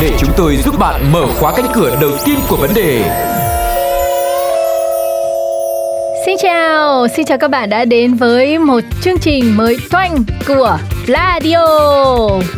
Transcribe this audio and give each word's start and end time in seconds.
để 0.00 0.10
chúng 0.18 0.30
tôi 0.36 0.56
giúp 0.56 0.78
bạn 0.78 1.12
mở 1.12 1.26
khóa 1.40 1.52
cánh 1.56 1.66
cửa 1.74 1.98
đầu 2.00 2.10
tiên 2.24 2.38
của 2.48 2.56
vấn 2.56 2.70
đề. 2.74 3.02
Xin 6.26 6.36
chào, 6.38 7.08
xin 7.16 7.26
chào 7.26 7.38
các 7.38 7.50
bạn 7.50 7.70
đã 7.70 7.84
đến 7.84 8.14
với 8.14 8.58
một 8.58 8.80
chương 9.02 9.18
trình 9.18 9.56
mới 9.56 9.76
toanh 9.90 10.24
của 10.46 10.78
Radio. 11.08 11.58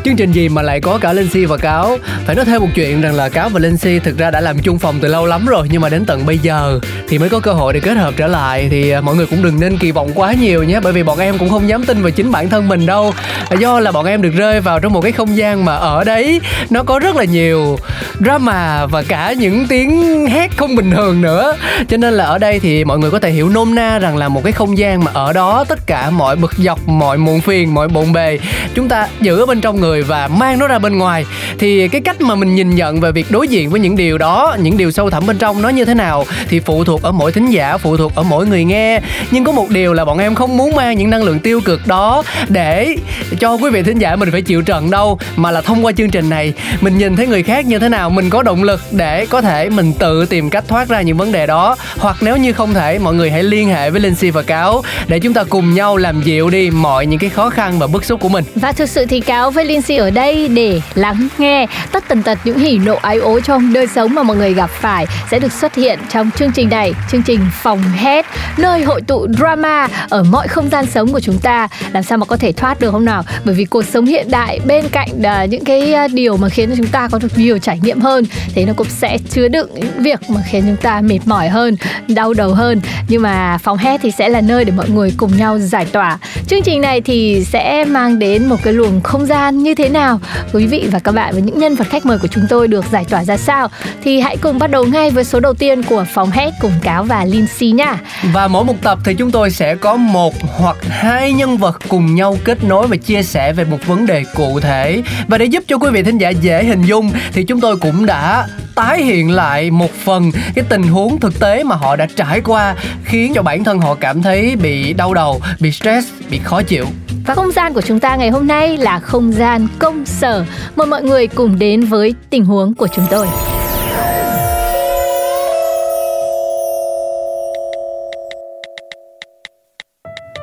Chương 0.05 0.17
trình 0.17 0.33
gì 0.33 0.49
mà 0.49 0.63
lại 0.63 0.81
có 0.81 0.99
cả 0.99 1.13
Linh 1.13 1.29
Si 1.29 1.45
và 1.45 1.57
Cáo? 1.57 1.99
Phải 2.27 2.37
nói 2.37 2.45
thêm 2.45 2.61
một 2.61 2.69
chuyện 2.75 3.01
rằng 3.01 3.15
là 3.15 3.29
Cáo 3.29 3.49
và 3.49 3.61
Linh 3.61 3.77
Si 3.77 3.99
thực 3.99 4.19
ra 4.19 4.31
đã 4.31 4.41
làm 4.41 4.59
chung 4.59 4.79
phòng 4.79 4.99
từ 5.01 5.09
lâu 5.09 5.27
lắm 5.27 5.47
rồi 5.47 5.67
Nhưng 5.71 5.81
mà 5.81 5.89
đến 5.89 6.05
tận 6.07 6.27
bây 6.27 6.39
giờ 6.39 6.81
thì 7.09 7.19
mới 7.19 7.29
có 7.29 7.41
cơ 7.41 7.53
hội 7.53 7.73
để 7.73 7.81
kết 7.81 7.97
hợp 7.97 8.15
trở 8.17 8.27
lại. 8.27 8.69
Thì 8.71 8.91
à, 8.91 9.01
mọi 9.01 9.17
người 9.17 9.27
cũng 9.27 9.43
đừng 9.43 9.61
nên 9.61 9.79
kỳ 9.79 9.91
vọng 9.91 10.11
quá 10.15 10.33
nhiều 10.33 10.63
nhé 10.63 10.81
Bởi 10.83 10.93
vì 10.93 11.03
bọn 11.03 11.19
em 11.19 11.39
cũng 11.39 11.51
không 11.51 11.69
dám 11.69 11.85
tin 11.85 12.03
vào 12.03 12.11
chính 12.11 12.31
bản 12.31 12.49
thân 12.49 12.69
mình 12.69 12.87
đâu. 12.87 13.13
Do 13.59 13.81
là 13.81 13.93
bọn 13.93 14.07
em 14.07 14.23
được 14.23 14.33
rơi 14.37 14.61
vào 14.61 14.81
trong 14.81 14.93
một 14.93 15.01
cái 15.01 15.13
không 15.13 15.37
gian 15.37 15.65
mà 15.65 15.75
ở 15.75 16.05
đấy 16.05 16.41
Nó 16.71 16.83
có 16.83 16.99
rất 16.99 17.17
là 17.17 17.25
nhiều 17.25 17.79
drama 18.21 18.87
và 18.87 19.03
cả 19.03 19.33
những 19.33 19.67
tiếng 19.69 20.27
hét 20.27 20.57
không 20.57 20.77
bình 20.77 20.91
thường 20.91 21.23
nữa. 21.23 21.57
Cho 21.89 21.97
nên 21.97 22.15
là 22.15 22.25
ở 22.25 22.39
đây 22.39 22.61
thì 22.61 22.85
mọi 22.85 22.99
người 22.99 23.11
có 23.11 23.19
thể 23.19 23.31
hiểu 23.31 23.49
nôm 23.49 23.75
na 23.75 23.99
rằng 23.99 24.17
là 24.17 24.29
một 24.29 24.41
cái 24.45 24.53
không 24.53 24.79
gian 24.79 25.05
mà 25.05 25.11
ở 25.15 25.33
đó 25.33 25.65
tất 25.69 25.87
cả 25.87 26.11
mọi 26.11 26.37
bực 26.37 26.53
dọc, 26.57 26.89
mọi 26.89 27.19
muộn 27.19 27.41
phiền, 27.41 27.75
mọi 27.75 27.89
bộn 27.89 28.13
bề 28.13 28.36
chúng 28.75 28.89
ta 28.89 29.09
giữ 29.21 29.41
ở 29.41 29.47
bên 29.47 29.61
trong 29.61 29.81
người 29.81 30.03
và 30.03 30.29
mang 30.29 30.59
nó 30.59 30.67
ra 30.67 30.79
bên 30.79 30.99
ngoài. 30.99 31.25
Thì 31.59 31.89
cái 31.89 32.01
cách 32.01 32.21
mà 32.21 32.35
mình 32.35 32.55
nhìn 32.55 32.75
nhận 32.75 33.01
về 33.01 33.13
việc 33.13 33.31
đối 33.31 33.49
diện 33.49 33.71
với 33.71 33.81
những 33.81 33.97
điều 33.97 34.19
đó, 34.19 34.57
những 34.61 34.77
điều 34.77 34.91
sâu 34.91 35.11
thẳm 35.11 35.27
bên 35.27 35.39
trong 35.39 35.63
nó 35.63 35.69
như 35.69 35.85
thế 35.85 35.95
nào 35.95 36.25
thì 36.49 36.61
phụ 36.61 36.85
thuộc 36.85 37.03
ở 37.03 37.13
mỗi 37.13 37.33
thính 37.33 37.51
giả, 37.51 37.77
phụ 37.77 37.97
thuộc 37.97 38.15
ở 38.15 38.23
mỗi 38.23 38.47
người 38.47 38.65
nghe. 38.65 39.01
Nhưng 39.31 39.45
có 39.45 39.53
một 39.53 39.71
điều 39.71 39.93
là 39.93 40.05
bọn 40.05 40.19
em 40.19 40.35
không 40.35 40.57
muốn 40.57 40.77
mang 40.77 40.99
những 40.99 41.11
năng 41.11 41.23
lượng 41.23 41.39
tiêu 41.39 41.61
cực 41.61 41.87
đó 41.87 42.23
để 42.49 42.97
cho 43.41 43.55
quý 43.55 43.71
vị 43.71 43.83
thính 43.83 43.99
giả 43.99 44.17
mình 44.17 44.31
phải 44.33 44.43
chịu 44.43 44.63
trận 44.63 44.91
đâu, 44.91 45.19
mà 45.37 45.51
là 45.51 45.61
thông 45.61 45.85
qua 45.85 45.93
chương 45.93 46.11
trình 46.11 46.31
này, 46.31 46.53
mình 46.81 46.99
nhìn 46.99 47.17
thấy 47.17 47.27
người 47.27 47.43
khác 47.43 47.67
như 47.67 47.79
thế 47.79 47.89
nào, 47.89 48.11
mình 48.11 48.31
có 48.31 48.43
động 48.43 48.63
lực 48.63 48.81
để 48.91 49.27
có 49.27 49.41
thể 49.41 49.69
mình 49.71 49.93
tự 49.93 50.27
tìm 50.27 50.51
cách 50.51 50.65
thoát 50.69 50.89
ra 50.89 51.01
những 51.01 51.17
vấn 51.17 51.33
đề 51.33 51.47
đó. 51.47 51.77
Hoặc 51.99 52.17
nếu 52.21 52.37
như 52.37 52.53
không 52.53 52.75
thể, 52.75 52.99
mọi 52.99 53.15
người 53.15 53.31
hãy 53.31 53.43
liên 53.43 53.69
hệ 53.69 53.91
với 53.91 54.01
linh 54.01 54.15
si 54.15 54.31
và 54.31 54.43
cáo 54.43 54.83
để 55.09 55.19
chúng 55.19 55.35
ta 55.35 55.45
cùng 55.45 55.75
nhau 55.75 55.97
làm 55.97 56.23
dịu 56.23 56.51
đi 56.51 56.71
mọi 56.71 57.07
những 57.07 57.19
cái 57.19 57.31
khó 57.31 57.51
khăn 57.51 57.79
và 57.79 57.87
bức 57.87 58.05
xúc 58.05 58.21
của 58.21 58.26
mình 58.29 58.45
và 58.55 58.73
thực 58.73 58.89
sự 58.89 59.07
thì 59.07 59.21
cáo 59.21 59.51
với 59.51 59.65
Lindsay 59.65 59.97
ở 59.97 60.11
đây 60.11 60.49
để 60.49 60.81
lắng 60.95 61.29
nghe 61.39 61.67
tất 61.93 62.09
tần 62.09 62.23
tật 62.23 62.39
những 62.45 62.59
hỉ 62.59 62.79
nộ 62.79 62.95
ái 62.95 63.17
ố 63.17 63.41
trong 63.41 63.73
đời 63.73 63.87
sống 63.87 64.15
mà 64.15 64.23
mọi 64.23 64.37
người 64.37 64.55
gặp 64.55 64.71
phải 64.71 65.07
sẽ 65.31 65.39
được 65.39 65.53
xuất 65.53 65.75
hiện 65.75 65.99
trong 66.13 66.31
chương 66.31 66.53
trình 66.53 66.69
này, 66.69 66.93
chương 67.13 67.23
trình 67.23 67.41
phòng 67.53 67.83
hét, 67.97 68.27
nơi 68.57 68.83
hội 68.83 69.01
tụ 69.01 69.27
drama 69.39 69.89
ở 70.09 70.23
mọi 70.23 70.49
không 70.49 70.69
gian 70.71 70.87
sống 70.87 71.13
của 71.13 71.21
chúng 71.21 71.39
ta. 71.39 71.69
Làm 71.93 72.03
sao 72.03 72.19
mà 72.19 72.27
có 72.27 72.37
thể 72.37 72.53
thoát 72.53 72.81
được 72.81 72.91
không 72.91 73.05
nào? 73.05 73.23
Bởi 73.45 73.55
vì 73.55 73.65
cuộc 73.65 73.85
sống 73.85 74.07
hiện 74.07 74.31
đại 74.31 74.61
bên 74.65 74.89
cạnh 74.89 75.09
uh, 75.19 75.51
những 75.51 75.65
cái 75.65 75.95
uh, 76.05 76.13
điều 76.13 76.37
mà 76.37 76.49
khiến 76.49 76.71
cho 76.71 76.77
chúng 76.77 76.87
ta 76.87 77.09
có 77.13 77.19
được 77.19 77.39
nhiều 77.39 77.59
trải 77.59 77.81
nghiệm 77.83 78.01
hơn, 78.01 78.25
thế 78.55 78.65
nó 78.65 78.73
cũng 78.77 78.89
sẽ 78.91 79.19
chứa 79.31 79.49
đựng 79.49 79.71
những 79.75 80.03
việc 80.03 80.31
mà 80.31 80.41
khiến 80.51 80.63
chúng 80.67 80.77
ta 80.77 81.01
mệt 81.01 81.19
mỏi 81.25 81.49
hơn, 81.49 81.77
đau 82.09 82.35
đầu 82.35 82.55
hơn. 82.55 82.81
Nhưng 83.09 83.23
mà 83.23 83.59
phòng 83.63 83.79
hét 83.79 84.01
thì 84.03 84.11
sẽ 84.11 84.29
là 84.29 84.41
nơi 84.41 84.65
để 84.65 84.73
mọi 84.77 84.89
người 84.89 85.13
cùng 85.17 85.37
nhau 85.37 85.59
giải 85.59 85.85
tỏa. 85.85 86.19
Chương 86.49 86.63
trình 86.63 86.81
này 86.81 87.01
thì 87.01 87.45
sẽ 87.45 87.85
mang 87.85 88.16
đến 88.19 88.47
một 88.47 88.57
cái 88.63 88.73
luồng 88.73 89.01
không 89.01 89.27
gian 89.27 89.63
như 89.63 89.75
thế 89.75 89.89
nào? 89.89 90.21
Quý 90.53 90.67
vị 90.67 90.89
và 90.93 90.99
các 90.99 91.13
bạn, 91.13 91.33
với 91.33 91.43
những 91.43 91.59
nhân 91.59 91.75
vật 91.75 91.89
khách 91.91 92.07
mời 92.07 92.19
của 92.19 92.29
chúng 92.29 92.45
tôi 92.49 92.69
được 92.69 92.85
giải 92.93 93.05
tỏa 93.05 93.25
ra 93.25 93.37
sao? 93.37 93.69
Thì 94.05 94.21
hãy 94.21 94.37
cùng 94.37 94.59
bắt 94.59 94.71
đầu 94.71 94.85
ngay 94.85 95.11
với 95.11 95.25
số 95.25 95.41
đầu 95.41 95.55
tiên 95.55 95.83
của 95.83 96.05
phòng 96.15 96.31
hét 96.31 96.51
cùng 96.61 96.73
cáo 96.83 97.05
và 97.05 97.25
Lindsay 97.25 97.71
nha. 97.71 97.99
Và 98.33 98.49
mỗi 98.49 98.65
một 98.65 98.75
tập 98.83 98.99
thì 99.05 99.15
chúng 99.15 99.31
tôi 99.31 99.51
sẽ 99.51 99.75
có 99.75 99.97
một 99.97 100.35
hoặc 100.59 100.77
hai 100.89 101.33
nhân 101.33 101.57
vật 101.57 101.79
cùng 101.89 102.15
nhau 102.15 102.39
kết 102.45 102.65
nối 102.65 102.87
và 102.87 102.97
chia 102.97 103.23
sẻ 103.23 103.53
về 103.53 103.65
một 103.65 103.79
vấn 103.87 104.07
đề 104.07 104.25
cụ 104.35 104.61
thể. 104.61 105.03
Và 105.29 105.39
để 105.39 105.45
giúp 105.45 105.65
cho 105.69 105.79
quý 105.79 105.91
vị 105.91 106.03
thính 106.03 106.19
giả 106.19 106.29
dễ 106.29 106.65
hình 106.65 106.83
dung 106.83 107.11
thì 107.33 107.45
chúng 107.45 107.61
tôi 107.61 107.77
cũng 107.77 108.07
đã 108.07 108.47
tái 108.75 109.03
hiện 109.03 109.31
lại 109.31 109.71
một 109.71 109.91
phần 110.05 110.33
cái 110.55 110.65
tình 110.69 110.83
huống 110.83 111.21
thực 111.21 111.41
tế 111.41 111.65
mà 111.65 111.77
họ 111.77 111.97
đã 111.97 112.07
trải 112.17 112.41
qua, 112.41 112.75
khiến 113.05 113.35
cho 113.35 113.43
bản 113.43 113.65
thân 113.65 113.79
họ 113.79 113.95
cảm 113.95 114.23
thấy 114.23 114.57
bị 114.57 114.93
đau 114.93 115.15
đầu, 115.15 115.41
bị 115.61 115.73
stress 115.73 116.09
bị 116.31 116.39
khó 116.45 116.63
chịu 116.63 116.85
và 117.27 117.35
không 117.35 117.53
gian 117.53 117.75
của 117.75 117.81
chúng 117.81 118.01
ta 118.01 118.17
ngày 118.17 118.31
hôm 118.31 118.47
nay 118.47 118.77
là 118.77 118.99
không 118.99 119.33
gian 119.33 119.69
công 119.79 120.07
sở. 120.07 120.45
Mời 120.77 120.87
mọi 120.87 121.03
người 121.03 121.27
cùng 121.27 121.59
đến 121.59 121.85
với 121.85 122.15
tình 122.31 122.45
huống 122.45 122.75
của 122.75 122.89
chúng 122.89 123.05
tôi. 123.11 123.27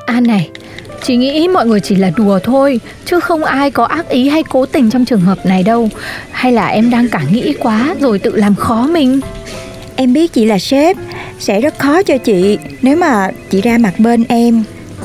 An 0.05 0.23
này, 0.23 0.49
chỉ 1.03 1.16
nghĩ 1.16 1.47
mọi 1.47 1.66
người 1.66 1.79
chỉ 1.79 1.95
là 1.95 2.11
đùa 2.15 2.39
thôi 2.44 2.79
Chứ 3.05 3.19
không 3.19 3.44
ai 3.44 3.71
có 3.71 3.85
ác 3.85 4.09
ý 4.09 4.29
hay 4.29 4.44
cố 4.44 4.65
tình 4.65 4.89
trong 4.89 5.05
trường 5.05 5.21
hợp 5.21 5.45
này 5.45 5.63
đâu 5.63 5.89
Hay 6.31 6.51
là 6.51 6.67
em 6.67 6.89
đang 6.89 7.09
cả 7.09 7.21
nghĩ 7.31 7.53
quá 7.59 7.95
rồi 8.00 8.19
tự 8.19 8.35
làm 8.35 8.55
khó 8.55 8.88
mình 8.88 9.19
Em 9.95 10.13
biết 10.13 10.33
chị 10.33 10.45
là 10.45 10.59
sếp 10.59 10.97
Sẽ 11.39 11.61
rất 11.61 11.79
khó 11.79 12.03
cho 12.03 12.17
chị 12.17 12.57
Nếu 12.81 12.97
mà 12.97 13.29
chị 13.50 13.61
ra 13.61 13.77
mặt 13.77 13.94
bên 13.97 14.23
em 14.27 14.63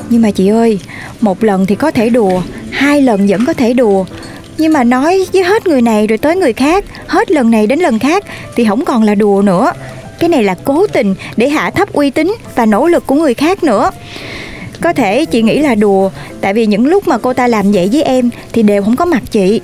nhưng 0.09 0.21
mà 0.21 0.31
chị 0.31 0.47
ơi, 0.47 0.79
một 1.21 1.43
lần 1.43 1.65
thì 1.65 1.75
có 1.75 1.91
thể 1.91 2.09
đùa, 2.09 2.41
hai 2.69 3.01
lần 3.01 3.27
vẫn 3.27 3.45
có 3.45 3.53
thể 3.53 3.73
đùa. 3.73 4.05
Nhưng 4.57 4.73
mà 4.73 4.83
nói 4.83 5.25
với 5.33 5.43
hết 5.43 5.67
người 5.67 5.81
này 5.81 6.07
rồi 6.07 6.17
tới 6.17 6.35
người 6.35 6.53
khác, 6.53 6.85
hết 7.07 7.31
lần 7.31 7.51
này 7.51 7.67
đến 7.67 7.79
lần 7.79 7.99
khác 7.99 8.23
thì 8.55 8.65
không 8.65 8.85
còn 8.85 9.03
là 9.03 9.15
đùa 9.15 9.41
nữa. 9.41 9.71
Cái 10.19 10.29
này 10.29 10.43
là 10.43 10.55
cố 10.63 10.87
tình 10.87 11.15
để 11.37 11.49
hạ 11.49 11.69
thấp 11.69 11.93
uy 11.93 12.09
tín 12.09 12.35
và 12.55 12.65
nỗ 12.65 12.87
lực 12.87 13.07
của 13.07 13.15
người 13.15 13.33
khác 13.33 13.63
nữa. 13.63 13.91
Có 14.81 14.93
thể 14.93 15.25
chị 15.25 15.41
nghĩ 15.41 15.59
là 15.59 15.75
đùa, 15.75 16.09
tại 16.41 16.53
vì 16.53 16.65
những 16.65 16.87
lúc 16.87 17.07
mà 17.07 17.17
cô 17.17 17.33
ta 17.33 17.47
làm 17.47 17.71
vậy 17.71 17.89
với 17.91 18.03
em 18.03 18.29
thì 18.53 18.63
đều 18.63 18.83
không 18.83 18.95
có 18.95 19.05
mặt 19.05 19.23
chị. 19.31 19.61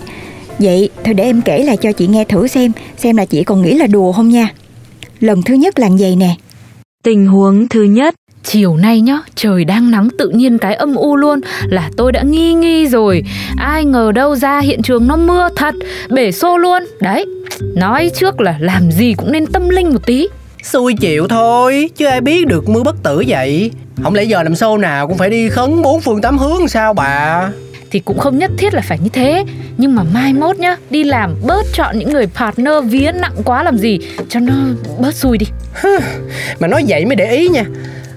Vậy 0.60 0.90
thôi 1.04 1.14
để 1.14 1.24
em 1.24 1.42
kể 1.42 1.64
lại 1.64 1.78
cho 1.78 1.92
chị 1.92 2.08
nghe 2.08 2.24
thử 2.24 2.48
xem 2.48 2.72
xem 2.98 3.18
là 3.18 3.26
chị 3.26 3.44
còn 3.44 3.62
nghĩ 3.62 3.74
là 3.74 3.88
đùa 3.88 4.12
không 4.12 4.30
nha. 4.30 4.50
Lần 5.20 5.44
thứ 5.44 5.54
nhất 5.54 5.80
là 5.80 5.90
vậy 6.00 6.16
nè. 6.16 6.36
Tình 7.04 7.28
huống 7.28 7.68
thứ 7.68 7.84
nhất. 7.84 8.16
Chiều 8.46 8.78
nay 8.78 9.02
nhá, 9.02 9.20
trời 9.36 9.66
đang 9.66 9.92
nắng 9.92 10.10
tự 10.18 10.30
nhiên 10.30 10.58
cái 10.58 10.76
âm 10.76 10.96
u 10.96 11.16
luôn 11.16 11.40
Là 11.68 11.90
tôi 11.98 12.12
đã 12.12 12.22
nghi 12.22 12.54
nghi 12.54 12.88
rồi. 12.88 13.24
Ai 13.58 13.86
ngờ 13.86 14.12
đâu 14.12 14.36
ra 14.36 14.60
hiện 14.60 14.82
trường 14.82 15.08
nó 15.08 15.16
mưa 15.16 15.50
thật 15.56 15.76
Bể 16.10 16.32
xô 16.32 16.58
luôn. 16.58 16.84
Đấy, 17.02 17.26
nói 17.76 18.12
trước 18.20 18.42
là 18.42 18.58
làm 18.60 18.92
gì 18.92 19.14
cũng 19.14 19.32
nên 19.32 19.46
tâm 19.46 19.70
linh 19.70 19.90
một 19.94 20.06
tí. 20.06 20.28
Xui 20.64 20.94
chịu 20.94 21.28
thôi, 21.28 21.90
chứ 21.96 22.06
ai 22.06 22.22
biết 22.22 22.48
được 22.48 22.70
mưa 22.70 22.84
bất 22.84 23.04
tử 23.04 23.24
vậy. 23.28 23.72
Không 24.04 24.16
lẽ 24.16 24.24
giờ 24.24 24.44
làm 24.44 24.54
show 24.54 24.78
nào 24.78 25.08
cũng 25.08 25.18
phải 25.18 25.30
đi 25.30 25.50
khấn 25.50 25.82
bốn 25.82 26.02
phương 26.02 26.22
tám 26.22 26.38
hướng 26.38 26.68
sao 26.68 26.94
bà? 26.94 27.50
Thì 27.92 28.00
cũng 28.00 28.18
không 28.18 28.38
nhất 28.38 28.52
thiết 28.58 28.74
là 28.74 28.82
phải 28.82 29.00
như 29.04 29.10
thế. 29.14 29.44
Nhưng 29.78 29.96
mà 29.96 30.04
mai 30.14 30.34
mốt 30.34 30.58
nhá 30.58 30.76
đi 30.90 31.04
làm 31.04 31.36
bớt 31.48 31.66
chọn 31.74 32.00
những 32.00 32.10
người 32.14 32.28
partner 32.28 32.74
vía 32.86 33.12
nặng 33.12 33.36
quá 33.46 33.64
làm 33.64 33.78
gì 33.78 34.00
cho 34.30 34.40
nó 34.40 34.54
bớt 35.00 35.16
xui 35.16 35.38
đi. 35.38 35.46
Mà 36.60 36.68
nói 36.68 36.86
vậy 36.88 37.06
mới 37.06 37.16
để 37.16 37.32
ý 37.32 37.48
nha 37.48 37.64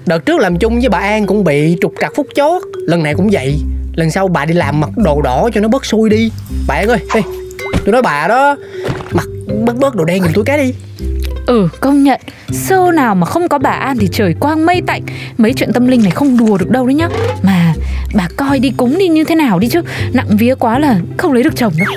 Đợt 0.09 0.25
trước 0.25 0.39
làm 0.39 0.59
chung 0.59 0.79
với 0.79 0.89
bà 0.89 0.97
An 0.97 1.25
cũng 1.25 1.43
bị 1.43 1.77
trục 1.81 1.93
trặc 2.01 2.11
phút 2.15 2.27
chót. 2.35 2.61
Lần 2.87 3.03
này 3.03 3.13
cũng 3.15 3.29
vậy. 3.31 3.59
Lần 3.95 4.11
sau 4.11 4.27
bà 4.27 4.45
đi 4.45 4.53
làm 4.53 4.79
mặc 4.79 4.89
đồ 4.97 5.21
đỏ 5.21 5.49
cho 5.53 5.61
nó 5.61 5.67
bớt 5.67 5.85
xui 5.85 6.09
đi. 6.09 6.31
Bạn 6.67 6.87
ơi 6.87 6.97
Ê, 7.13 7.21
tôi 7.85 7.93
nói 7.93 8.01
bà 8.01 8.27
đó 8.27 8.55
Mặc 9.11 9.27
bớt 9.65 9.75
bớt 9.77 9.95
đồ 9.95 10.05
đen 10.05 10.23
giùm 10.23 10.31
tôi 10.33 10.43
cái 10.43 10.57
đi. 10.57 10.73
Ừ 11.47 11.67
công 11.79 12.03
nhận. 12.03 12.19
Sơ 12.51 12.91
nào 12.93 13.15
mà 13.15 13.25
không 13.25 13.47
có 13.49 13.57
bà 13.57 13.69
An 13.69 13.97
thì 13.97 14.07
trời 14.11 14.35
quang 14.39 14.65
mây 14.65 14.81
tạnh. 14.87 15.01
Mấy 15.37 15.53
chuyện 15.53 15.73
tâm 15.73 15.87
linh 15.87 16.03
này 16.03 16.11
không 16.11 16.37
đùa 16.37 16.57
được 16.57 16.69
đâu 16.69 16.87
đấy 16.87 16.95
nhá. 16.95 17.09
Mà 17.43 17.73
bà 18.15 18.27
coi 18.35 18.59
đi 18.59 18.71
cúng 18.77 18.97
đi 18.97 19.07
như 19.07 19.23
thế 19.23 19.35
nào 19.35 19.59
đi 19.59 19.67
chứ. 19.67 19.81
Nặng 20.13 20.37
vía 20.37 20.55
quá 20.55 20.79
là 20.79 20.99
không 21.17 21.33
lấy 21.33 21.43
được 21.43 21.55
chồng 21.55 21.73
đâu. 21.77 21.93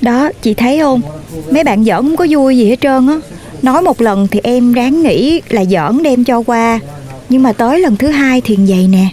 Đó 0.00 0.30
chị 0.42 0.54
thấy 0.54 0.78
không? 0.80 1.00
Mấy 1.50 1.64
bạn 1.64 1.84
giỡn 1.84 1.96
không 1.96 2.16
có 2.16 2.26
vui 2.30 2.56
gì 2.56 2.68
hết 2.68 2.80
trơn 2.80 3.08
á 3.08 3.35
Nói 3.66 3.82
một 3.82 4.00
lần 4.00 4.28
thì 4.28 4.40
em 4.42 4.72
ráng 4.72 5.02
nghĩ 5.02 5.40
là 5.48 5.64
giỡn 5.64 6.02
đem 6.02 6.24
cho 6.24 6.42
qua. 6.46 6.80
Nhưng 7.28 7.42
mà 7.42 7.52
tới 7.52 7.80
lần 7.80 7.96
thứ 7.96 8.08
hai 8.08 8.40
thì 8.40 8.56
vậy 8.68 8.88
nè. 8.90 9.08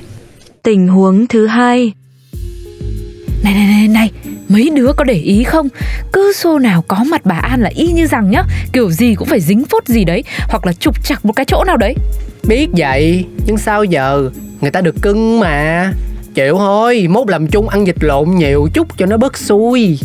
Tình 0.64 0.88
huống 0.88 1.28
thứ 1.28 1.48
hai. 1.48 1.94
Này 3.44 3.54
này 3.54 3.68
này 3.68 3.88
này 3.88 4.12
Mấy 4.50 4.70
đứa 4.70 4.94
có 4.98 5.04
để 5.04 5.14
ý 5.14 5.44
không? 5.44 5.68
Cứ 6.14 6.34
xô 6.34 6.60
nào 6.60 6.84
có 6.88 7.04
mặt 7.08 7.26
bà 7.26 7.36
An 7.36 7.62
là 7.62 7.70
y 7.76 7.88
như 7.88 8.08
rằng 8.08 8.32
nhá. 8.32 8.44
Kiểu 8.74 8.92
gì 8.92 9.16
cũng 9.16 9.28
phải 9.28 9.40
dính 9.40 9.64
phút 9.70 9.88
gì 9.88 10.04
đấy 10.04 10.24
Hoặc 10.50 10.66
là 10.66 10.74
trục 10.74 11.06
chặt 11.06 11.26
một 11.26 11.34
cái 11.36 11.46
chỗ 11.46 11.64
nào 11.64 11.78
đấy. 11.78 11.96
Biết 12.48 12.68
vậy 12.78 13.26
Nhưng 13.46 13.58
sao 13.58 13.84
giờ? 13.84 14.30
Người 14.62 14.72
ta 14.72 14.82
được 14.82 14.96
cưng 15.02 15.40
mà. 15.40 15.92
Chịu 16.34 16.58
thôi 16.58 17.08
Mốt 17.10 17.30
làm 17.30 17.48
chung 17.48 17.70
ăn 17.70 17.88
dịch 17.88 18.04
lộn 18.04 18.32
nhiều 18.36 18.68
chút 18.74 18.98
cho 18.98 19.06
nó 19.06 19.18
bớt 19.18 19.38
xui 19.38 20.00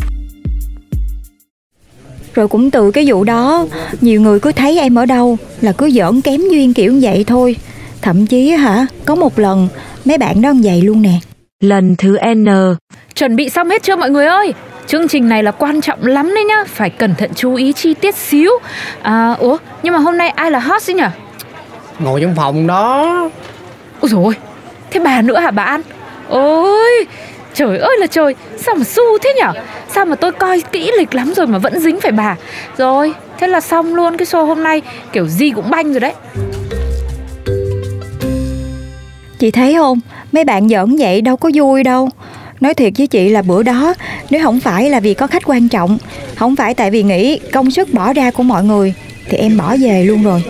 Rồi 2.39 2.47
cũng 2.47 2.71
từ 2.71 2.91
cái 2.91 3.03
vụ 3.07 3.23
đó 3.23 3.65
Nhiều 4.01 4.21
người 4.21 4.39
cứ 4.39 4.51
thấy 4.51 4.79
em 4.79 4.95
ở 4.95 5.05
đâu 5.05 5.37
Là 5.61 5.71
cứ 5.71 5.89
giỡn 5.91 6.21
kém 6.21 6.41
duyên 6.51 6.73
kiểu 6.73 6.99
vậy 7.01 7.23
thôi 7.27 7.55
Thậm 8.01 8.25
chí 8.25 8.49
hả 8.49 8.85
Có 9.05 9.15
một 9.15 9.39
lần 9.39 9.67
mấy 10.05 10.17
bạn 10.17 10.41
đó 10.41 10.53
vậy 10.63 10.81
luôn 10.81 11.01
nè 11.01 11.13
Lần 11.59 11.95
thứ 11.95 12.17
N. 12.35 12.45
Chuẩn 13.15 13.35
bị 13.35 13.49
xong 13.49 13.69
hết 13.69 13.83
chưa 13.83 13.95
mọi 13.95 14.09
người 14.09 14.25
ơi? 14.25 14.53
Chương 14.87 15.07
trình 15.07 15.29
này 15.29 15.43
là 15.43 15.51
quan 15.51 15.81
trọng 15.81 16.05
lắm 16.05 16.31
đấy 16.35 16.43
nhá 16.43 16.63
Phải 16.67 16.89
cẩn 16.89 17.15
thận 17.15 17.31
chú 17.35 17.55
ý 17.55 17.73
chi 17.73 17.93
tiết 17.93 18.15
xíu 18.15 18.51
À, 19.01 19.33
ủa, 19.39 19.57
nhưng 19.83 19.93
mà 19.93 19.99
hôm 19.99 20.17
nay 20.17 20.29
ai 20.29 20.51
là 20.51 20.59
hot 20.59 20.81
chứ 20.83 20.93
nhỉ? 20.93 21.03
Ngồi 21.99 22.21
trong 22.21 22.35
phòng 22.35 22.67
đó 22.67 23.29
Ôi 23.99 24.11
ôi, 24.13 24.33
thế 24.91 24.99
bà 24.99 25.21
nữa 25.21 25.39
hả 25.39 25.51
bà 25.51 25.63
An? 25.63 25.81
Ôi, 26.29 27.07
trời 27.59 27.77
ơi 27.77 27.97
là 27.99 28.07
trời 28.07 28.35
Sao 28.57 28.75
mà 28.75 28.83
su 28.83 29.03
thế 29.23 29.33
nhở? 29.39 29.53
Sao 29.95 30.05
mà 30.05 30.15
tôi 30.15 30.31
coi 30.31 30.61
kỹ 30.71 30.91
lịch 30.97 31.15
lắm 31.15 31.33
rồi 31.35 31.47
mà 31.47 31.57
vẫn 31.57 31.79
dính 31.79 31.99
phải 31.99 32.11
bà? 32.11 32.35
Rồi, 32.77 33.13
thế 33.39 33.47
là 33.47 33.61
xong 33.61 33.95
luôn 33.95 34.17
cái 34.17 34.25
show 34.25 34.45
hôm 34.45 34.63
nay 34.63 34.81
Kiểu 35.13 35.27
gì 35.27 35.51
cũng 35.51 35.69
banh 35.69 35.93
rồi 35.93 35.99
đấy. 35.99 36.13
Chị 39.39 39.51
thấy 39.51 39.73
không? 39.73 39.99
Mấy 40.31 40.45
bạn 40.45 40.69
giỡn 40.69 40.95
vậy 40.99 41.21
đâu 41.21 41.37
có 41.37 41.49
vui 41.53 41.83
đâu. 41.83 42.09
Nói 42.61 42.73
thiệt 42.73 42.93
với 42.97 43.07
chị 43.07 43.29
là 43.29 43.41
bữa 43.41 43.63
đó 43.63 43.93
Nếu 44.29 44.43
không 44.43 44.59
phải 44.59 44.89
là 44.89 44.99
vì 44.99 45.13
có 45.13 45.27
khách 45.27 45.43
quan 45.45 45.69
trọng 45.69 45.97
Không 46.35 46.55
phải 46.55 46.73
tại 46.73 46.91
vì 46.91 47.03
nghĩ 47.03 47.39
công 47.53 47.71
sức 47.71 47.93
bỏ 47.93 48.13
ra 48.13 48.31
của 48.31 48.43
mọi 48.43 48.63
người 48.63 48.93
Thì 49.29 49.37
em 49.37 49.57
bỏ 49.57 49.75
về 49.81 50.03
luôn 50.03 50.23
rồi. 50.23 50.43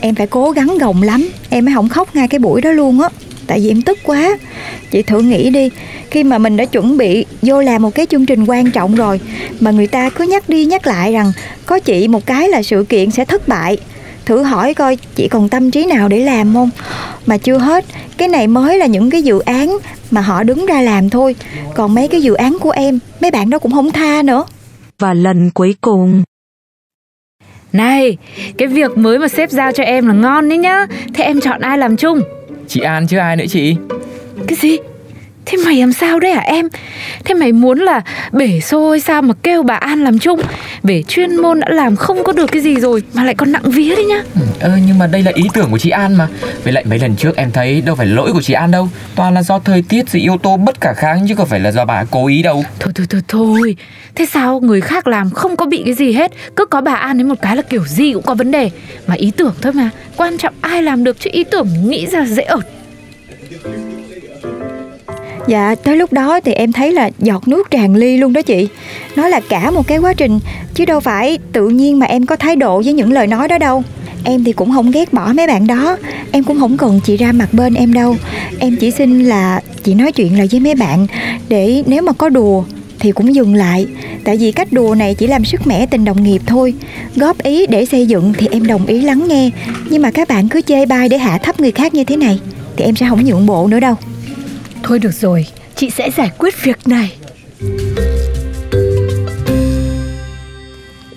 Em 0.00 0.14
phải 0.14 0.26
cố 0.26 0.50
gắng 0.50 0.78
gồng 0.80 1.02
lắm 1.02 1.28
Em 1.50 1.64
mới 1.64 1.74
không 1.74 1.88
khóc 1.88 2.16
ngay 2.16 2.28
cái 2.28 2.38
buổi 2.38 2.60
đó 2.60 2.70
luôn 2.70 3.00
á. 3.00 3.08
Tại 3.46 3.60
vì 3.60 3.68
em 3.68 3.82
tức 3.82 3.98
quá. 4.04 4.38
Chị 4.90 5.02
thử 5.02 5.20
nghĩ 5.20 5.50
đi 5.50 5.70
Khi 6.10 6.24
mà 6.24 6.38
mình 6.38 6.56
đã 6.56 6.64
chuẩn 6.64 6.96
bị 6.96 7.24
vô 7.42 7.62
làm 7.62 7.82
một 7.82 7.94
cái 7.94 8.06
chương 8.06 8.26
trình 8.26 8.44
quan 8.44 8.70
trọng 8.70 8.94
rồi 8.94 9.20
Mà 9.60 9.70
người 9.70 9.86
ta 9.86 10.10
cứ 10.10 10.24
nhắc 10.24 10.48
đi 10.48 10.64
nhắc 10.64 10.86
lại 10.86 11.12
rằng 11.12 11.32
Có 11.66 11.78
chị 11.78 12.08
một 12.08 12.26
cái 12.26 12.48
là 12.48 12.62
sự 12.62 12.84
kiện 12.88 13.10
sẽ 13.10 13.24
thất 13.24 13.48
bại 13.48 13.76
Thử 14.26 14.42
hỏi 14.42 14.74
coi 14.74 14.98
chị 15.14 15.28
còn 15.28 15.48
tâm 15.48 15.70
trí 15.70 15.86
nào 15.86 16.08
để 16.08 16.18
làm 16.18 16.54
không? 16.54 16.70
Mà 17.26 17.38
chưa 17.38 17.58
hết 17.58 17.84
Cái 18.16 18.28
này 18.28 18.46
mới 18.46 18.78
là 18.78 18.86
những 18.86 19.10
cái 19.10 19.22
dự 19.22 19.38
án 19.38 19.78
Mà 20.10 20.20
họ 20.20 20.42
đứng 20.42 20.66
ra 20.66 20.80
làm 20.80 21.10
thôi. 21.10 21.34
Còn 21.74 21.94
mấy 21.94 22.08
cái 22.08 22.22
dự 22.22 22.34
án 22.34 22.58
của 22.60 22.70
em 22.70 22.98
Mấy 23.20 23.30
bạn 23.30 23.50
đó 23.50 23.58
cũng 23.58 23.72
không 23.72 23.90
tha 23.90 24.22
nữa. 24.22 24.44
Và 24.98 25.14
lần 25.14 25.50
cuối 25.50 25.74
cùng. 25.80 26.22
Này, 27.72 28.16
cái 28.58 28.68
việc 28.68 28.98
mới 28.98 29.18
mà 29.18 29.28
sếp 29.28 29.50
giao 29.50 29.72
cho 29.72 29.82
em 29.82 30.06
là 30.06 30.14
ngon 30.14 30.48
đấy 30.48 30.58
nhá. 30.58 30.86
Thế 31.14 31.24
em 31.24 31.40
chọn 31.40 31.60
ai 31.60 31.78
làm 31.78 31.96
chung? 31.96 32.20
Chị 32.68 32.80
An 32.80 33.06
chứ 33.06 33.18
ai 33.18 33.36
nữa 33.36 33.44
chị 33.48 33.76
Cái 34.48 34.58
gì? 34.60 34.78
Thế 35.46 35.58
mày 35.64 35.76
làm 35.76 35.92
sao 35.92 36.20
đấy 36.20 36.32
hả 36.32 36.40
em? 36.40 36.68
Thế 37.24 37.34
mày 37.34 37.52
muốn 37.52 37.78
là 37.78 38.00
bể 38.32 38.60
xô 38.60 38.90
hay 38.90 39.00
sao 39.00 39.22
mà 39.22 39.34
kêu 39.42 39.62
bà 39.62 39.74
An 39.74 40.04
làm 40.04 40.18
chung? 40.18 40.40
Về 40.82 41.02
chuyên 41.02 41.36
môn 41.36 41.60
đã 41.60 41.68
làm 41.70 41.96
không 41.96 42.24
có 42.24 42.32
được 42.32 42.46
cái 42.52 42.62
gì 42.62 42.74
rồi 42.74 43.02
Mà 43.14 43.24
lại 43.24 43.34
còn 43.34 43.52
nặng 43.52 43.70
vía 43.70 43.94
đấy 43.94 44.04
nhá. 44.04 44.22
Ờ 44.60 44.78
nhưng 44.86 44.98
mà 44.98 45.06
đây 45.06 45.22
là 45.22 45.32
ý 45.34 45.44
tưởng 45.54 45.70
của 45.70 45.78
chị 45.78 45.90
An 45.90 46.14
mà. 46.14 46.28
Với 46.64 46.72
lại 46.72 46.84
mấy 46.84 46.98
lần 46.98 47.16
trước 47.16 47.36
em 47.36 47.50
thấy 47.50 47.80
đâu 47.80 47.96
phải 47.96 48.06
lỗi 48.06 48.32
của 48.32 48.42
chị 48.42 48.52
An 48.52 48.70
đâu. 48.70 48.88
Toàn 49.14 49.34
là 49.34 49.42
do 49.42 49.58
thời 49.58 49.82
tiết 49.88 50.10
rồi 50.10 50.22
yếu 50.22 50.38
tố 50.42 50.56
bất 50.56 50.80
khả 50.80 50.92
kháng 50.92 51.28
Chứ 51.28 51.34
không 51.34 51.46
phải 51.48 51.60
là 51.60 51.72
do 51.72 51.84
bà 51.84 52.04
cố 52.04 52.26
ý 52.26 52.42
đâu. 52.42 52.64
Thôi 52.80 52.92
thôi 52.96 53.06
thôi 53.10 53.22
thôi. 53.28 53.76
Thế 54.14 54.26
sao? 54.26 54.60
Người 54.60 54.80
khác 54.80 55.06
làm 55.06 55.30
không 55.30 55.56
có 55.56 55.66
bị 55.66 55.82
cái 55.84 55.94
gì 55.94 56.12
hết. 56.12 56.32
Cứ 56.56 56.66
có 56.66 56.80
bà 56.80 56.94
An 56.94 57.20
ấy 57.20 57.24
một 57.24 57.34
cái 57.42 57.56
là 57.56 57.62
kiểu 57.62 57.84
gì 57.86 58.12
cũng 58.12 58.22
có 58.22 58.34
vấn 58.34 58.50
đề. 58.50 58.70
Mà 59.06 59.14
ý 59.14 59.32
tưởng 59.36 59.54
thôi 59.60 59.72
mà. 59.72 59.90
Quan 60.16 60.38
trọng 60.38 60.54
ai 60.60 60.82
làm 60.82 61.04
được 61.04 61.20
chứ 61.20 61.30
ý 61.32 61.44
tưởng 61.44 61.68
nghĩ 61.84 62.06
ra 62.06 62.24
dễ 62.24 62.42
ợt 62.42 62.64
Dạ 65.48 65.74
tới 65.74 65.96
lúc 65.96 66.12
đó 66.12 66.40
thì 66.44 66.52
em 66.52 66.72
thấy 66.72 66.92
là 66.92 67.10
giọt 67.18 67.48
nước 67.48 67.70
tràn 67.70 67.96
ly 67.96 68.16
luôn 68.16 68.32
đó 68.32 68.42
chị. 68.42 68.68
Nó 69.16 69.28
là 69.28 69.40
cả 69.48 69.70
một 69.70 69.86
cái 69.86 69.98
quá 69.98 70.14
trình, 70.14 70.40
Chứ 70.74 70.84
đâu 70.84 71.00
phải 71.00 71.38
tự 71.52 71.68
nhiên 71.68 71.98
mà 71.98 72.06
em 72.06 72.26
có 72.26 72.36
thái 72.36 72.56
độ 72.56 72.82
với 72.84 72.92
những 72.92 73.12
lời 73.12 73.26
nói 73.26 73.48
đó 73.48 73.58
đâu. 73.58 73.82
Em 74.24 74.44
thì 74.44 74.52
cũng 74.52 74.72
không 74.72 74.90
ghét 74.90 75.12
bỏ 75.12 75.32
mấy 75.32 75.46
bạn 75.46 75.66
đó. 75.66 75.96
Em 76.32 76.44
cũng 76.44 76.60
không 76.60 76.76
cần 76.76 77.00
chị 77.04 77.16
ra 77.16 77.32
mặt 77.32 77.48
bên 77.52 77.74
em 77.74 77.92
đâu. 77.92 78.16
Em 78.58 78.76
chỉ 78.76 78.90
xin 78.90 79.24
là 79.24 79.60
chị 79.82 79.94
nói 79.94 80.12
chuyện 80.12 80.38
lại 80.38 80.48
với 80.50 80.60
mấy 80.60 80.74
bạn 80.74 81.06
Để 81.48 81.82
nếu 81.86 82.02
mà 82.02 82.12
có 82.12 82.28
đùa 82.28 82.64
thì 82.98 83.12
cũng 83.12 83.34
dừng 83.34 83.54
lại. 83.54 83.86
Tại 84.24 84.36
vì 84.36 84.52
cách 84.52 84.72
đùa 84.72 84.94
này 84.94 85.14
chỉ 85.14 85.26
làm 85.26 85.44
sức 85.44 85.66
mẻ 85.66 85.86
tình 85.86 86.04
đồng 86.04 86.22
nghiệp 86.22 86.42
thôi. 86.46 86.74
Góp 87.16 87.42
ý 87.42 87.66
để 87.66 87.84
xây 87.84 88.06
dựng 88.06 88.32
thì 88.38 88.48
em 88.50 88.66
đồng 88.66 88.86
ý 88.86 89.00
lắng 89.00 89.28
nghe. 89.28 89.50
Nhưng 89.90 90.02
mà 90.02 90.10
các 90.10 90.28
bạn 90.28 90.48
cứ 90.48 90.60
chê 90.60 90.86
bai 90.86 91.08
để 91.08 91.18
hạ 91.18 91.38
thấp 91.38 91.60
người 91.60 91.72
khác 91.72 91.94
như 91.94 92.04
thế 92.04 92.16
này 92.16 92.40
Thì 92.76 92.84
em 92.84 92.96
sẽ 92.96 93.06
không 93.08 93.24
nhượng 93.24 93.46
bộ 93.46 93.66
nữa 93.66 93.80
đâu. 93.80 93.94
Thôi 94.86 94.98
được 94.98 95.14
rồi, 95.14 95.46
chị 95.76 95.90
sẽ 95.90 96.10
giải 96.10 96.30
quyết 96.38 96.64
việc 96.64 96.88
này. 96.88 97.16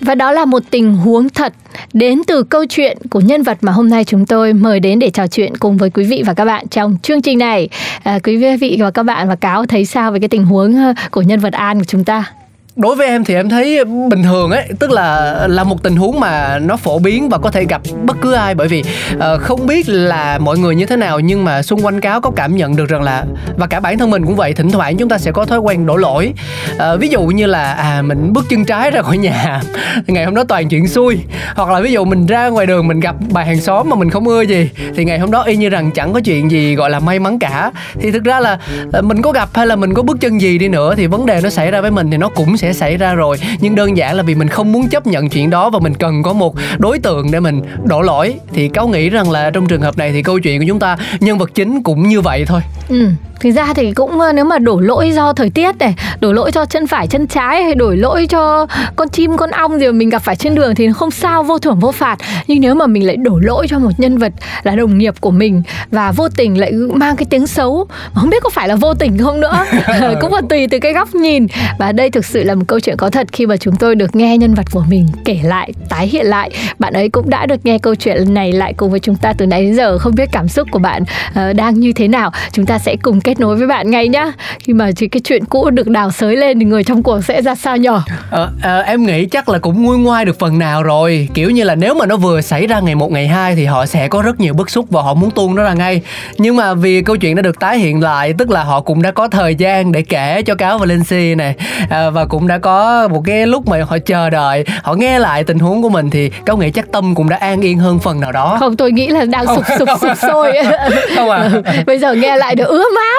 Và 0.00 0.14
đó 0.14 0.32
là 0.32 0.44
một 0.44 0.62
tình 0.70 0.94
huống 0.94 1.28
thật 1.28 1.52
đến 1.92 2.22
từ 2.26 2.42
câu 2.42 2.64
chuyện 2.68 2.98
của 3.10 3.20
nhân 3.20 3.42
vật 3.42 3.58
mà 3.60 3.72
hôm 3.72 3.90
nay 3.90 4.04
chúng 4.04 4.26
tôi 4.26 4.52
mời 4.52 4.80
đến 4.80 4.98
để 4.98 5.10
trò 5.10 5.26
chuyện 5.26 5.56
cùng 5.56 5.76
với 5.76 5.90
quý 5.90 6.04
vị 6.04 6.22
và 6.26 6.34
các 6.34 6.44
bạn 6.44 6.68
trong 6.68 6.96
chương 7.02 7.22
trình 7.22 7.38
này. 7.38 7.68
À, 8.02 8.18
quý 8.24 8.56
vị 8.56 8.76
và 8.80 8.90
các 8.90 9.02
bạn 9.02 9.28
và 9.28 9.36
cáo 9.36 9.66
thấy 9.66 9.84
sao 9.84 10.12
về 10.12 10.18
cái 10.18 10.28
tình 10.28 10.44
huống 10.44 10.76
ờ, 10.76 10.94
của 11.10 11.22
nhân 11.22 11.40
vật 11.40 11.52
An 11.52 11.78
của 11.78 11.84
chúng 11.84 12.04
ta? 12.04 12.32
Đối 12.78 12.96
với 12.96 13.06
em 13.06 13.24
thì 13.24 13.34
em 13.34 13.48
thấy 13.48 13.84
bình 13.84 14.22
thường 14.22 14.50
ấy 14.50 14.68
tức 14.78 14.90
là 14.90 15.46
là 15.48 15.64
một 15.64 15.82
tình 15.82 15.96
huống 15.96 16.20
mà 16.20 16.58
nó 16.58 16.76
phổ 16.76 16.98
biến 16.98 17.28
và 17.28 17.38
có 17.38 17.50
thể 17.50 17.64
gặp 17.64 17.82
bất 18.04 18.16
cứ 18.20 18.32
ai. 18.32 18.54
Bởi 18.54 18.68
vì 18.68 18.84
uh, 19.14 19.40
không 19.40 19.66
biết 19.66 19.88
là 19.88 20.38
mọi 20.38 20.58
người 20.58 20.74
như 20.74 20.86
thế 20.86 20.96
nào 20.96 21.20
nhưng 21.20 21.44
mà 21.44 21.62
xung 21.62 21.84
quanh 21.84 22.00
cáo 22.00 22.20
có 22.20 22.30
cảm 22.36 22.56
nhận 22.56 22.76
được 22.76 22.88
rằng 22.88 23.02
là 23.02 23.24
và 23.56 23.66
cả 23.66 23.80
bản 23.80 23.98
thân 23.98 24.10
mình 24.10 24.26
cũng 24.26 24.36
vậy 24.36 24.52
thỉnh 24.52 24.70
thoảng 24.70 24.96
chúng 24.96 25.08
ta 25.08 25.18
sẽ 25.18 25.32
có 25.32 25.44
thói 25.44 25.58
quen 25.58 25.86
đổ 25.86 25.96
lỗi. 25.96 26.32
Uh, 26.74 27.00
ví 27.00 27.08
dụ 27.08 27.22
như 27.22 27.46
là 27.46 27.72
à 27.72 28.02
mình 28.02 28.32
bước 28.32 28.46
chân 28.50 28.64
trái 28.64 28.90
ra 28.90 29.02
khỏi 29.02 29.18
nhà 29.18 29.60
ngày 30.06 30.24
hôm 30.24 30.34
đó 30.34 30.44
toàn 30.48 30.68
chuyện 30.68 30.88
xui. 30.88 31.18
Hoặc 31.54 31.70
là 31.70 31.80
ví 31.80 31.92
dụ 31.92 32.04
mình 32.04 32.26
ra 32.26 32.48
ngoài 32.48 32.66
đường 32.66 32.88
mình 32.88 33.00
gặp 33.00 33.14
bà 33.30 33.42
hàng 33.42 33.60
xóm 33.60 33.90
mà 33.90 33.96
mình 33.96 34.10
không 34.10 34.28
ưa 34.28 34.42
gì 34.42 34.70
thì 34.96 35.04
ngày 35.04 35.18
hôm 35.18 35.30
đó 35.30 35.42
y 35.42 35.56
như 35.56 35.68
rằng 35.68 35.90
chẳng 35.90 36.12
có 36.12 36.20
chuyện 36.20 36.50
gì 36.50 36.74
gọi 36.74 36.90
là 36.90 37.00
may 37.00 37.18
mắn 37.18 37.38
cả. 37.38 37.70
Thì 38.00 38.10
thực 38.10 38.24
ra 38.24 38.40
là 38.40 38.58
uh, 38.98 39.04
mình 39.04 39.22
có 39.22 39.32
gặp 39.32 39.48
hay 39.54 39.66
là 39.66 39.76
mình 39.76 39.94
có 39.94 40.02
bước 40.02 40.16
chân 40.20 40.40
gì 40.40 40.58
đi 40.58 40.68
nữa 40.68 40.94
thì 40.96 41.06
vấn 41.06 41.26
đề 41.26 41.40
nó 41.42 41.50
xảy 41.50 41.70
ra 41.70 41.80
với 41.80 41.90
mình 41.90 42.10
thì 42.10 42.16
nó 42.16 42.28
cũng 42.28 42.56
sẽ 42.56 42.67
xảy 42.72 42.96
ra 42.96 43.14
rồi. 43.14 43.36
Nhưng 43.60 43.74
đơn 43.74 43.96
giản 43.96 44.16
là 44.16 44.22
vì 44.22 44.34
mình 44.34 44.48
không 44.48 44.72
muốn 44.72 44.88
chấp 44.88 45.06
nhận 45.06 45.28
chuyện 45.28 45.50
đó 45.50 45.70
và 45.70 45.78
mình 45.78 45.94
cần 45.94 46.22
có 46.22 46.32
một 46.32 46.54
đối 46.78 46.98
tượng 46.98 47.30
để 47.30 47.40
mình 47.40 47.60
đổ 47.84 48.02
lỗi. 48.02 48.34
Thì 48.52 48.68
cáo 48.68 48.88
nghĩ 48.88 49.10
rằng 49.10 49.30
là 49.30 49.50
trong 49.50 49.66
trường 49.66 49.82
hợp 49.82 49.98
này 49.98 50.12
thì 50.12 50.22
câu 50.22 50.38
chuyện 50.38 50.60
của 50.60 50.64
chúng 50.68 50.78
ta 50.78 50.96
nhân 51.20 51.38
vật 51.38 51.50
chính 51.54 51.82
cũng 51.82 52.08
như 52.08 52.20
vậy 52.20 52.44
thôi. 52.46 52.60
Ừ, 52.88 53.10
thực 53.40 53.50
ra 53.50 53.74
thì 53.74 53.92
cũng 53.92 54.20
ờ, 54.20 54.32
nếu 54.32 54.44
mà 54.44 54.58
đổ 54.58 54.80
lỗi 54.80 55.10
do 55.14 55.32
thời 55.32 55.50
tiết 55.50 55.78
này, 55.78 55.94
đổ 56.20 56.32
lỗi 56.32 56.52
cho 56.52 56.64
chân 56.64 56.86
phải 56.86 57.06
chân 57.06 57.26
trái 57.26 57.62
hay 57.62 57.74
đổi 57.74 57.96
lỗi 57.96 58.26
cho 58.26 58.66
con 58.96 59.08
chim 59.08 59.36
con 59.36 59.50
ong 59.50 59.80
gì 59.80 59.86
mà 59.86 59.92
mình 59.92 60.08
gặp 60.08 60.22
phải 60.22 60.36
trên 60.36 60.54
đường 60.54 60.74
thì 60.74 60.92
không 60.92 61.10
sao 61.10 61.42
vô 61.42 61.58
thưởng 61.58 61.78
vô 61.78 61.92
phạt. 61.92 62.18
Nhưng 62.46 62.60
nếu 62.60 62.74
mà 62.74 62.86
mình 62.86 63.06
lại 63.06 63.16
đổ 63.16 63.38
lỗi 63.38 63.66
cho 63.70 63.78
một 63.78 63.90
nhân 63.98 64.18
vật 64.18 64.32
là 64.62 64.76
đồng 64.76 64.98
nghiệp 64.98 65.14
của 65.20 65.30
mình 65.30 65.62
và 65.90 66.12
vô 66.12 66.28
tình 66.28 66.60
lại 66.60 66.72
mang 66.72 67.16
cái 67.16 67.26
tiếng 67.30 67.46
xấu, 67.46 67.86
mà 68.14 68.20
không 68.20 68.30
biết 68.30 68.42
có 68.42 68.50
phải 68.50 68.68
là 68.68 68.74
vô 68.74 68.94
tình 68.94 69.18
không 69.18 69.40
nữa, 69.40 69.64
cũng 70.20 70.34
là 70.34 70.40
tùy 70.48 70.66
từ 70.70 70.78
cái 70.78 70.92
góc 70.92 71.14
nhìn. 71.14 71.46
Và 71.78 71.92
đây 71.92 72.10
thực 72.10 72.24
sự 72.24 72.44
là 72.44 72.54
một 72.54 72.64
câu 72.66 72.80
chuyện 72.80 72.96
có 72.96 73.10
thật 73.10 73.26
khi 73.32 73.46
mà 73.46 73.56
chúng 73.56 73.76
tôi 73.76 73.94
được 73.94 74.16
nghe 74.16 74.38
nhân 74.38 74.54
vật 74.54 74.66
của 74.72 74.84
mình 74.88 75.08
kể 75.24 75.38
lại, 75.42 75.72
tái 75.88 76.06
hiện 76.06 76.26
lại. 76.26 76.50
Bạn 76.78 76.92
ấy 76.92 77.08
cũng 77.08 77.30
đã 77.30 77.46
được 77.46 77.66
nghe 77.66 77.78
câu 77.78 77.94
chuyện 77.94 78.34
này 78.34 78.52
lại 78.52 78.74
cùng 78.76 78.90
với 78.90 79.00
chúng 79.00 79.16
ta 79.16 79.32
từ 79.32 79.46
nãy 79.46 79.62
đến 79.62 79.74
giờ, 79.74 79.98
không 79.98 80.14
biết 80.14 80.28
cảm 80.32 80.48
xúc 80.48 80.68
của 80.70 80.78
bạn 80.78 81.02
uh, 81.02 81.56
đang 81.56 81.80
như 81.80 81.92
thế 81.92 82.08
nào. 82.08 82.30
Chúng 82.52 82.66
ta 82.66 82.78
sẽ 82.78 82.96
cùng 83.02 83.20
kết 83.28 83.40
nối 83.40 83.56
với 83.56 83.66
bạn 83.66 83.90
ngay 83.90 84.08
nhá. 84.08 84.32
Khi 84.58 84.72
mà 84.72 84.90
chỉ 84.96 85.08
cái 85.08 85.20
chuyện 85.20 85.44
cũ 85.44 85.70
được 85.70 85.88
đào 85.88 86.10
sới 86.10 86.36
lên 86.36 86.58
thì 86.58 86.64
người 86.64 86.84
trong 86.84 87.02
cuộc 87.02 87.24
sẽ 87.24 87.42
ra 87.42 87.54
sao 87.54 87.76
nhỏ 87.76 88.04
Ờ, 88.30 88.50
ờ, 88.62 88.80
em 88.80 89.06
nghĩ 89.06 89.26
chắc 89.26 89.48
là 89.48 89.58
cũng 89.58 89.82
nguôi 89.82 89.98
ngoai 89.98 90.24
được 90.24 90.38
phần 90.38 90.58
nào 90.58 90.82
rồi. 90.82 91.28
Kiểu 91.34 91.50
như 91.50 91.64
là 91.64 91.74
nếu 91.74 91.94
mà 91.94 92.06
nó 92.06 92.16
vừa 92.16 92.40
xảy 92.40 92.66
ra 92.66 92.80
ngày 92.80 92.94
một 92.94 93.12
ngày 93.12 93.28
hai 93.28 93.54
thì 93.54 93.64
họ 93.64 93.86
sẽ 93.86 94.08
có 94.08 94.22
rất 94.22 94.40
nhiều 94.40 94.54
bức 94.54 94.70
xúc 94.70 94.86
và 94.90 95.02
họ 95.02 95.14
muốn 95.14 95.30
tuôn 95.30 95.54
nó 95.54 95.62
ra 95.62 95.72
ngay. 95.72 96.02
Nhưng 96.38 96.56
mà 96.56 96.74
vì 96.74 97.02
câu 97.02 97.16
chuyện 97.16 97.36
đã 97.36 97.42
được 97.42 97.60
tái 97.60 97.78
hiện 97.78 98.02
lại 98.02 98.32
tức 98.38 98.50
là 98.50 98.64
họ 98.64 98.80
cũng 98.80 99.02
đã 99.02 99.10
có 99.10 99.28
thời 99.28 99.54
gian 99.54 99.92
để 99.92 100.02
kể 100.02 100.42
cho 100.42 100.54
cáo 100.54 100.78
và 100.78 100.86
Lindsay 100.86 101.34
này 101.34 101.54
à, 101.90 102.10
và 102.10 102.24
cũng 102.24 102.46
đã 102.46 102.58
có 102.58 103.08
một 103.08 103.22
cái 103.24 103.46
lúc 103.46 103.68
mà 103.68 103.78
họ 103.88 103.98
chờ 103.98 104.30
đợi 104.30 104.64
họ 104.82 104.94
nghe 104.94 105.18
lại 105.18 105.44
tình 105.44 105.58
huống 105.58 105.82
của 105.82 105.88
mình 105.88 106.10
thì 106.10 106.30
cáo 106.46 106.56
nghĩ 106.56 106.70
chắc 106.70 106.92
tâm 106.92 107.14
cũng 107.14 107.28
đã 107.28 107.36
an 107.36 107.60
yên 107.60 107.78
hơn 107.78 107.98
phần 107.98 108.20
nào 108.20 108.32
đó. 108.32 108.56
Không 108.60 108.76
tôi 108.76 108.92
nghĩ 108.92 109.08
là 109.08 109.24
đang 109.24 109.46
sụp 109.46 109.64
sụp 109.78 109.88
sụp 110.00 110.16
sôi. 110.22 110.52
Không 111.16 111.30
à. 111.30 111.50
Bây 111.86 111.98
giờ 111.98 112.14
nghe 112.14 112.36
lại 112.36 112.54
được 112.54 112.68
ứa 112.68 112.84
máu 112.94 113.04
á 113.04 113.17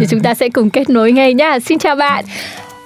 thì 0.00 0.06
chúng 0.10 0.20
ta 0.20 0.34
sẽ 0.34 0.48
cùng 0.48 0.70
kết 0.70 0.90
nối 0.90 1.12
ngay 1.12 1.34
nhá 1.34 1.58
xin 1.60 1.78
chào 1.78 1.94
bạn. 1.94 2.24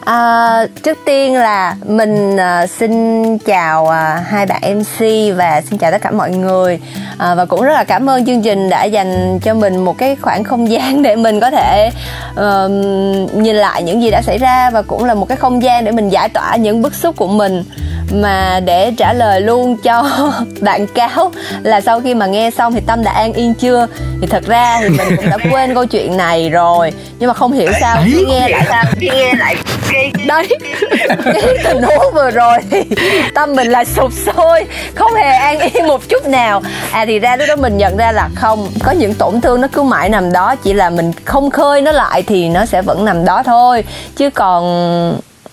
À, 0.05 0.67
trước 0.83 0.99
tiên 1.05 1.35
là 1.35 1.77
mình 1.87 2.37
à, 2.37 2.67
xin 2.67 3.39
chào 3.39 3.89
à, 3.89 4.25
hai 4.27 4.47
bạn 4.47 4.79
MC 4.79 5.07
và 5.37 5.61
xin 5.71 5.79
chào 5.79 5.91
tất 5.91 6.03
cả 6.03 6.11
mọi 6.11 6.31
người. 6.31 6.81
À, 7.19 7.35
và 7.35 7.45
cũng 7.45 7.63
rất 7.63 7.73
là 7.73 7.85
cảm 7.85 8.11
ơn 8.11 8.27
chương 8.27 8.43
trình 8.43 8.69
đã 8.71 8.85
dành 8.85 9.39
cho 9.43 9.55
mình 9.55 9.85
một 9.85 9.99
cái 9.99 10.17
khoảng 10.17 10.45
không 10.45 10.71
gian 10.71 11.03
để 11.03 11.17
mình 11.17 11.41
có 11.41 11.51
thể 11.51 11.91
uh, 12.31 12.71
nhìn 13.35 13.57
lại 13.57 13.83
những 13.83 14.03
gì 14.03 14.11
đã 14.11 14.23
xảy 14.23 14.39
ra 14.39 14.71
và 14.71 14.83
cũng 14.83 15.05
là 15.05 15.15
một 15.15 15.29
cái 15.29 15.37
không 15.37 15.63
gian 15.63 15.85
để 15.85 15.93
mình 15.93 16.09
giải 16.09 16.29
tỏa 16.29 16.57
những 16.57 16.83
bức 16.83 16.95
xúc 16.95 17.17
của 17.17 17.29
mình 17.29 17.65
mà 18.15 18.61
để 18.61 18.93
trả 18.97 19.13
lời 19.13 19.41
luôn 19.41 19.77
cho 19.77 20.05
bạn 20.61 20.87
cáo 20.87 21.33
là 21.63 21.81
sau 21.81 22.01
khi 22.01 22.15
mà 22.15 22.27
nghe 22.27 22.51
xong 22.51 22.73
thì 22.73 22.81
tâm 22.87 23.05
đã 23.05 23.13
an 23.13 23.33
yên 23.33 23.55
chưa? 23.55 23.87
Thì 24.21 24.27
thật 24.27 24.45
ra 24.47 24.81
thì 24.81 24.89
mình 24.89 25.17
cũng 25.17 25.31
đã 25.31 25.37
quên 25.53 25.75
câu 25.75 25.87
chuyện 25.87 26.17
này 26.17 26.51
rồi 26.51 26.93
nhưng 27.19 27.29
mà 27.29 27.35
không 27.35 27.53
hiểu 27.53 27.73
sao 27.81 27.97
khi 28.05 28.25
nghe 28.29 28.49
lại 28.49 28.67
sao? 28.69 28.85
Khi 29.01 29.09
nghe 29.09 29.35
lại. 29.35 29.57
Đấy 30.27 30.49
cái 31.25 31.59
tình 31.65 31.83
huống 31.83 32.15
vừa 32.15 32.31
rồi 32.31 32.59
thì 32.71 32.83
tâm 33.35 33.55
mình 33.55 33.71
là 33.71 33.85
sụp 33.85 34.13
sôi 34.13 34.65
không 34.95 35.15
hề 35.15 35.31
an 35.33 35.59
yên 35.61 35.87
một 35.87 36.09
chút 36.09 36.27
nào. 36.27 36.63
À 36.93 37.05
thì 37.07 37.19
ra 37.19 37.37
lúc 37.37 37.49
đó 37.49 37.57
mình 37.57 37.79
nhận 37.79 37.97
ra 37.97 38.13
là 38.13 38.29
không 38.35 38.69
có 38.83 38.93
những 38.93 39.15
tổn 39.15 39.41
thương 39.41 39.61
nó 39.61 39.69
cứ 39.73 39.83
mãi 39.83 40.09
nằm 40.09 40.33
đó 40.33 40.55
chỉ 40.57 40.73
là 40.73 40.91
mình 40.91 41.13
không 41.25 41.51
khơi 41.51 41.81
nó 41.81 41.93
lại 41.93 42.23
thì 42.23 42.49
nó 42.49 42.67
sẽ 42.67 42.83
vẫn 42.83 43.05
nằm 43.05 43.25
đó 43.25 43.43
thôi. 43.43 43.85
Chứ 44.17 44.31
còn 44.31 44.65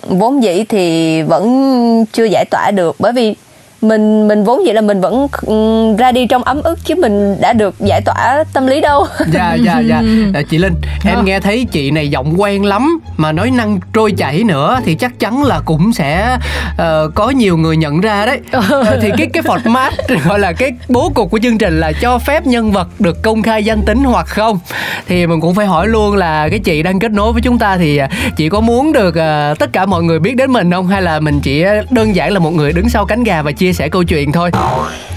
vốn 0.07 0.43
dĩ 0.43 0.63
thì 0.69 1.21
vẫn 1.21 2.05
chưa 2.13 2.25
giải 2.25 2.45
tỏa 2.51 2.71
được 2.71 2.95
bởi 2.99 3.13
vì 3.13 3.35
mình 3.81 4.27
mình 4.27 4.43
vốn 4.43 4.65
dĩ 4.65 4.71
là 4.71 4.81
mình 4.81 5.01
vẫn 5.01 5.27
ừ, 5.41 5.55
ra 5.97 6.11
đi 6.11 6.25
trong 6.25 6.43
ấm 6.43 6.61
ức 6.61 6.79
chứ 6.85 6.95
mình 6.95 7.41
đã 7.41 7.53
được 7.53 7.75
giải 7.79 8.01
tỏa 8.01 8.43
tâm 8.53 8.67
lý 8.67 8.81
đâu. 8.81 9.05
Dạ 9.33 9.57
dạ 9.65 9.79
dạ. 9.79 10.01
À, 10.33 10.41
chị 10.49 10.57
linh 10.57 10.73
em 11.05 11.25
nghe 11.25 11.39
thấy 11.39 11.65
chị 11.71 11.91
này 11.91 12.09
giọng 12.09 12.41
quen 12.41 12.65
lắm 12.65 12.99
mà 13.17 13.31
nói 13.31 13.51
năng 13.51 13.79
trôi 13.93 14.11
chảy 14.17 14.43
nữa 14.43 14.79
thì 14.85 14.95
chắc 14.95 15.19
chắn 15.19 15.43
là 15.43 15.59
cũng 15.65 15.93
sẽ 15.93 16.37
ờ, 16.77 17.09
có 17.15 17.29
nhiều 17.29 17.57
người 17.57 17.77
nhận 17.77 18.01
ra 18.01 18.25
đấy. 18.25 18.39
Ờ, 18.71 18.99
thì 19.01 19.11
cái 19.17 19.27
cái 19.33 19.43
format 19.43 19.91
gọi 20.27 20.39
là 20.39 20.53
cái 20.53 20.71
bố 20.89 21.11
cục 21.15 21.31
của 21.31 21.39
chương 21.43 21.57
trình 21.57 21.79
là 21.79 21.91
cho 22.01 22.17
phép 22.19 22.47
nhân 22.47 22.71
vật 22.71 22.87
được 22.99 23.23
công 23.23 23.41
khai 23.41 23.63
danh 23.63 23.81
tính 23.81 24.03
hoặc 24.03 24.27
không? 24.27 24.59
Thì 25.07 25.27
mình 25.27 25.41
cũng 25.41 25.55
phải 25.55 25.65
hỏi 25.65 25.87
luôn 25.87 26.15
là 26.15 26.49
cái 26.49 26.59
chị 26.59 26.83
đang 26.83 26.99
kết 26.99 27.11
nối 27.11 27.33
với 27.33 27.41
chúng 27.41 27.59
ta 27.59 27.77
thì 27.77 27.97
à, 27.97 28.09
chị 28.37 28.49
có 28.49 28.61
muốn 28.61 28.91
được 28.91 29.15
à, 29.15 29.53
tất 29.59 29.73
cả 29.73 29.85
mọi 29.85 30.03
người 30.03 30.19
biết 30.19 30.35
đến 30.35 30.51
mình 30.51 30.71
không? 30.71 30.87
Hay 30.87 31.01
là 31.01 31.19
mình 31.19 31.39
chỉ 31.39 31.65
đơn 31.89 32.15
giản 32.15 32.33
là 32.33 32.39
một 32.39 32.51
người 32.51 32.73
đứng 32.73 32.89
sau 32.89 33.05
cánh 33.05 33.23
gà 33.23 33.41
và 33.41 33.51
chia 33.51 33.70
sẻ 33.73 33.89
câu 33.89 34.03
chuyện 34.03 34.31
thôi. 34.31 34.51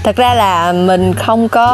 Thật 0.03 0.15
ra 0.15 0.33
là 0.33 0.71
mình 0.71 1.13
không 1.13 1.49
có 1.49 1.65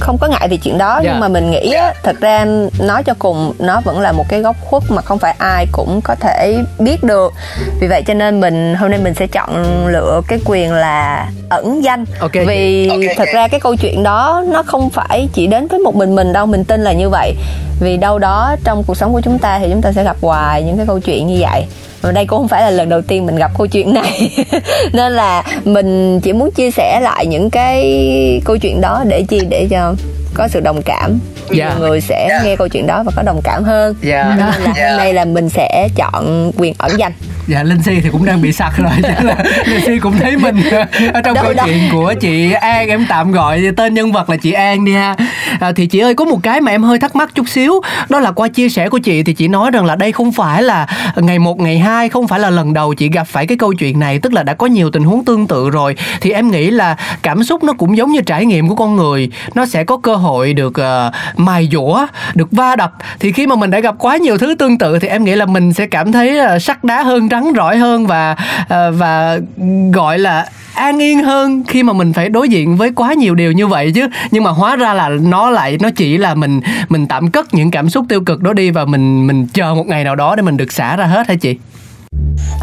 không 0.00 0.18
có 0.20 0.28
ngại 0.28 0.48
về 0.48 0.56
chuyện 0.56 0.78
đó 0.78 1.00
Dạ. 1.04 1.10
nhưng 1.10 1.20
mà 1.20 1.28
mình 1.28 1.50
nghĩ 1.50 1.72
á, 1.72 1.92
thật 2.02 2.16
ra 2.20 2.46
nói 2.80 3.02
cho 3.04 3.14
cùng 3.18 3.52
nó 3.58 3.80
vẫn 3.84 4.00
là 4.00 4.12
một 4.12 4.24
cái 4.28 4.40
góc 4.40 4.56
khuất 4.60 4.82
mà 4.88 5.02
không 5.02 5.18
phải 5.18 5.34
ai 5.38 5.66
cũng 5.72 6.00
có 6.04 6.14
thể 6.14 6.58
biết 6.78 7.02
được. 7.04 7.32
Vì 7.80 7.86
vậy 7.88 8.02
cho 8.06 8.14
nên 8.14 8.40
mình 8.40 8.74
hôm 8.74 8.90
nay 8.90 9.00
mình 9.04 9.14
sẽ 9.14 9.26
chọn 9.26 9.86
lựa 9.86 10.20
cái 10.28 10.38
quyền 10.44 10.72
là 10.72 11.28
ẩn 11.50 11.84
danh. 11.84 12.04
Ok. 12.20 12.32
vì 12.46 12.90
thật 13.16 13.28
ra 13.34 13.48
cái 13.48 13.60
câu 13.60 13.76
chuyện 13.76 14.02
đó 14.02 14.42
nó 14.48 14.62
không 14.62 14.90
phải 14.90 15.28
chỉ 15.32 15.46
đến 15.46 15.66
với 15.68 15.78
một 15.78 15.94
mình 15.94 16.14
mình 16.14 16.32
đâu 16.32 16.46
mình 16.46 16.64
tin 16.64 16.80
là 16.84 16.92
như 16.92 17.08
vậy. 17.08 17.34
Vì 17.80 17.96
đâu 17.96 18.18
đó 18.18 18.56
trong 18.64 18.82
cuộc 18.86 18.96
sống 18.96 19.12
của 19.12 19.20
chúng 19.20 19.38
ta 19.38 19.58
thì 19.58 19.66
chúng 19.70 19.82
ta 19.82 19.92
sẽ 19.92 20.04
gặp 20.04 20.16
hoài 20.22 20.62
những 20.62 20.76
cái 20.76 20.86
câu 20.86 21.00
chuyện 21.00 21.26
như 21.26 21.36
vậy. 21.40 21.66
Và 22.02 22.12
đây 22.12 22.26
cũng 22.26 22.38
không 22.38 22.48
phải 22.48 22.62
là 22.62 22.70
lần 22.70 22.88
đầu 22.88 23.02
tiên 23.02 23.26
mình 23.26 23.36
gặp 23.36 23.50
câu 23.58 23.66
chuyện 23.66 23.94
này. 23.94 24.30
Nên 24.92 25.12
là 25.12 25.37
mình 25.64 26.20
chỉ 26.20 26.32
muốn 26.32 26.50
chia 26.50 26.70
sẻ 26.70 27.00
lại 27.02 27.26
những 27.26 27.50
cái 27.50 28.42
câu 28.44 28.58
chuyện 28.58 28.80
đó 28.80 29.04
để 29.08 29.22
chi 29.28 29.40
để 29.48 29.66
cho 29.70 29.94
có 30.34 30.48
sự 30.48 30.60
đồng 30.60 30.82
cảm. 30.82 31.18
Dạ. 31.50 31.68
nhiều 31.68 31.78
người 31.78 32.00
sẽ 32.00 32.40
nghe 32.44 32.56
câu 32.56 32.68
chuyện 32.68 32.86
đó 32.86 33.02
và 33.06 33.12
có 33.16 33.22
đồng 33.22 33.40
cảm 33.44 33.64
hơn. 33.64 33.94
Dạ. 34.02 34.24
Nên 34.28 34.38
là 34.38 34.52
hôm 34.66 34.96
nay 34.96 35.14
là 35.14 35.24
mình 35.24 35.48
sẽ 35.48 35.88
chọn 35.96 36.52
quyền 36.56 36.74
ẩn 36.78 36.90
danh 36.98 37.12
dạ 37.48 37.62
linh 37.62 37.82
si 37.82 38.00
thì 38.02 38.08
cũng 38.12 38.24
đang 38.24 38.42
bị 38.42 38.52
sặc 38.52 38.72
rồi 38.78 38.90
Chắc 39.02 39.24
là 39.24 39.36
linh 39.66 39.80
si 39.86 39.98
cũng 39.98 40.18
thấy 40.18 40.36
mình 40.36 40.56
ở 41.12 41.20
trong 41.20 41.34
Đâu, 41.34 41.44
câu 41.44 41.52
đâu. 41.54 41.66
chuyện 41.66 41.82
của 41.92 42.14
chị 42.20 42.52
an 42.52 42.88
em 42.88 43.06
tạm 43.08 43.32
gọi 43.32 43.62
tên 43.76 43.94
nhân 43.94 44.12
vật 44.12 44.30
là 44.30 44.36
chị 44.36 44.52
an 44.52 44.84
đi 44.84 44.92
ha. 44.94 45.14
À, 45.60 45.72
thì 45.72 45.86
chị 45.86 45.98
ơi 45.98 46.14
có 46.14 46.24
một 46.24 46.38
cái 46.42 46.60
mà 46.60 46.70
em 46.70 46.82
hơi 46.82 46.98
thắc 46.98 47.16
mắc 47.16 47.30
chút 47.34 47.48
xíu 47.48 47.80
đó 48.08 48.20
là 48.20 48.30
qua 48.30 48.48
chia 48.48 48.68
sẻ 48.68 48.88
của 48.88 48.98
chị 48.98 49.22
thì 49.22 49.32
chị 49.34 49.48
nói 49.48 49.70
rằng 49.70 49.84
là 49.84 49.96
đây 49.96 50.12
không 50.12 50.32
phải 50.32 50.62
là 50.62 50.86
ngày 51.16 51.38
một 51.38 51.60
ngày 51.60 51.78
hai 51.78 52.08
không 52.08 52.28
phải 52.28 52.40
là 52.40 52.50
lần 52.50 52.74
đầu 52.74 52.94
chị 52.94 53.08
gặp 53.08 53.26
phải 53.26 53.46
cái 53.46 53.58
câu 53.58 53.72
chuyện 53.72 54.00
này 54.00 54.18
tức 54.18 54.32
là 54.32 54.42
đã 54.42 54.54
có 54.54 54.66
nhiều 54.66 54.90
tình 54.90 55.02
huống 55.04 55.24
tương 55.24 55.46
tự 55.46 55.70
rồi. 55.70 55.96
Thì 56.20 56.30
em 56.30 56.50
nghĩ 56.50 56.70
là 56.70 56.96
cảm 57.22 57.44
xúc 57.44 57.64
nó 57.64 57.72
cũng 57.72 57.96
giống 57.96 58.12
như 58.12 58.20
trải 58.20 58.46
nghiệm 58.46 58.68
của 58.68 58.74
con 58.74 58.96
người 58.96 59.30
nó 59.54 59.66
sẽ 59.66 59.84
có 59.84 59.96
cơ 59.96 60.14
hội 60.14 60.52
được 60.52 60.74
ờ, 60.74 61.10
mài 61.36 61.68
dũa 61.72 62.06
được 62.34 62.48
va 62.52 62.76
đập. 62.76 62.92
Thì 63.20 63.32
khi 63.32 63.46
mà 63.46 63.56
mình 63.56 63.70
đã 63.70 63.80
gặp 63.80 63.94
quá 63.98 64.16
nhiều 64.16 64.38
thứ 64.38 64.54
tương 64.58 64.78
tự 64.78 64.98
thì 64.98 65.08
em 65.08 65.24
nghĩ 65.24 65.34
là 65.34 65.46
mình 65.46 65.72
sẽ 65.72 65.86
cảm 65.86 66.12
thấy 66.12 66.38
ờ, 66.38 66.58
sắc 66.58 66.84
đá 66.84 67.02
hơn 67.02 67.28
rắn 67.40 67.52
rỏi 67.56 67.76
hơn 67.76 68.06
và 68.06 68.36
ờ, 68.68 68.90
và 68.90 69.38
gọi 69.92 70.18
là 70.18 70.46
an 70.74 70.98
yên 70.98 71.22
hơn 71.22 71.64
khi 71.68 71.82
mà 71.82 71.92
mình 71.92 72.12
phải 72.12 72.28
đối 72.28 72.48
diện 72.48 72.76
với 72.76 72.92
quá 72.92 73.14
nhiều 73.14 73.34
điều 73.34 73.52
như 73.52 73.66
vậy 73.66 73.92
chứ. 73.94 74.08
Nhưng 74.30 74.44
mà 74.44 74.50
hóa 74.50 74.76
ra 74.76 74.94
là 74.94 75.08
nó 75.08 75.50
lại 75.50 75.78
nó 75.80 75.90
chỉ 75.96 76.18
là 76.18 76.34
mình 76.34 76.60
mình 76.88 77.06
tạm 77.06 77.30
cất 77.30 77.54
những 77.54 77.70
cảm 77.70 77.90
xúc 77.90 78.04
tiêu 78.08 78.20
cực 78.20 78.42
đó 78.42 78.52
đi 78.52 78.70
và 78.70 78.84
mình 78.84 79.26
mình 79.26 79.46
chờ 79.46 79.74
một 79.74 79.86
ngày 79.86 80.04
nào 80.04 80.16
đó 80.16 80.36
để 80.36 80.42
mình 80.42 80.56
được 80.56 80.72
xả 80.72 80.96
ra 80.96 81.06
hết 81.06 81.28
hả 81.28 81.34
chị? 81.34 81.56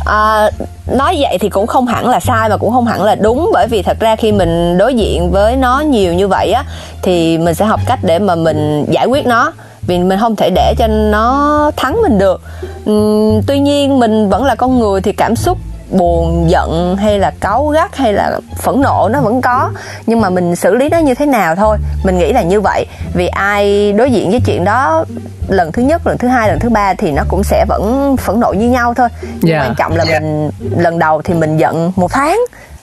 À, 0.05 0.49
nói 0.97 1.17
vậy 1.19 1.37
thì 1.41 1.49
cũng 1.49 1.67
không 1.67 1.87
hẳn 1.87 2.09
là 2.09 2.19
sai 2.19 2.49
mà 2.49 2.57
cũng 2.57 2.73
không 2.73 2.85
hẳn 2.85 3.03
là 3.03 3.15
đúng. 3.15 3.49
Bởi 3.53 3.67
vì 3.67 3.81
thật 3.81 3.97
ra 3.99 4.15
khi 4.15 4.31
mình 4.31 4.77
đối 4.77 4.93
diện 4.93 5.31
với 5.31 5.55
nó 5.55 5.79
nhiều 5.79 6.13
như 6.13 6.27
vậy 6.27 6.51
á 6.51 6.63
thì 7.01 7.37
mình 7.37 7.55
sẽ 7.55 7.65
học 7.65 7.79
cách 7.87 7.99
để 8.03 8.19
mà 8.19 8.35
mình 8.35 8.85
giải 8.89 9.05
quyết 9.05 9.25
nó 9.25 9.51
vì 9.87 9.99
mình 9.99 10.19
không 10.19 10.35
thể 10.35 10.49
để 10.49 10.73
cho 10.77 10.87
nó 10.87 11.71
thắng 11.75 12.01
mình 12.01 12.17
được. 12.17 12.41
Ừm, 12.85 13.41
tuy 13.47 13.59
nhiên 13.59 13.99
mình 13.99 14.29
vẫn 14.29 14.43
là 14.43 14.55
con 14.55 14.79
người 14.79 15.01
thì 15.01 15.11
cảm 15.11 15.35
xúc 15.35 15.57
buồn 15.91 16.49
giận 16.49 16.95
hay 16.97 17.19
là 17.19 17.31
cáu 17.39 17.67
gắt 17.67 17.95
hay 17.95 18.13
là 18.13 18.39
phẫn 18.61 18.81
nộ 18.81 19.09
nó 19.11 19.21
vẫn 19.21 19.41
có. 19.41 19.71
Nhưng 20.05 20.21
mà 20.21 20.29
mình 20.29 20.55
xử 20.55 20.75
lý 20.75 20.89
nó 20.89 20.97
như 20.97 21.13
thế 21.15 21.25
nào 21.25 21.55
thôi 21.55 21.77
mình 22.03 22.17
nghĩ 22.17 22.33
là 22.33 22.41
như 22.41 22.61
vậy. 22.61 22.85
Vì 23.13 23.27
ai 23.27 23.93
đối 23.93 24.11
diện 24.11 24.31
với 24.31 24.41
chuyện 24.45 24.63
đó 24.63 25.05
lần 25.47 25.71
thứ 25.71 25.81
nhất 25.81 26.07
lần 26.07 26.17
thứ 26.17 26.27
hai 26.27 26.47
lần 26.47 26.59
thứ 26.59 26.69
ba 26.69 26.93
thì 26.93 27.11
nó 27.11 27.23
cũng 27.27 27.43
sẽ 27.43 27.65
vẫn 27.69 28.15
phẫn 28.17 28.39
nộ 28.39 28.53
như 28.53 28.69
nhau 28.69 28.93
thôi. 28.93 29.07
Nhưng 29.21 29.51
Dạ. 29.51 29.61
quan 29.63 29.75
trọng 29.77 29.95
là 29.95 30.05
mình 30.05 30.49
lần 30.77 30.99
đầu 30.99 31.21
thì 31.21 31.33
mình 31.33 31.57
giận 31.57 31.91
một 31.95 32.11
tháng 32.11 32.39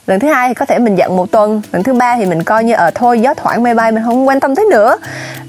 lần 0.07 0.21
thứ 0.21 0.29
hai 0.29 0.49
thì 0.49 0.55
có 0.55 0.67
thể 0.67 0.79
mình 0.79 0.97
giận 0.97 1.17
một 1.17 1.31
tuần 1.31 1.63
lần 1.73 1.83
thứ 1.83 1.95
ba 1.95 2.17
thì 2.17 2.27
mình 2.27 2.43
coi 2.43 2.65
như 2.65 2.75
ở 2.75 2.91
thôi 2.95 3.21
gió 3.21 3.35
thoảng 3.35 3.63
máy 3.63 3.75
bay 3.75 3.93
mình 3.93 4.03
không 4.05 4.29
quan 4.29 4.41
tâm 4.41 4.55
tới 4.55 4.65
nữa. 4.71 4.99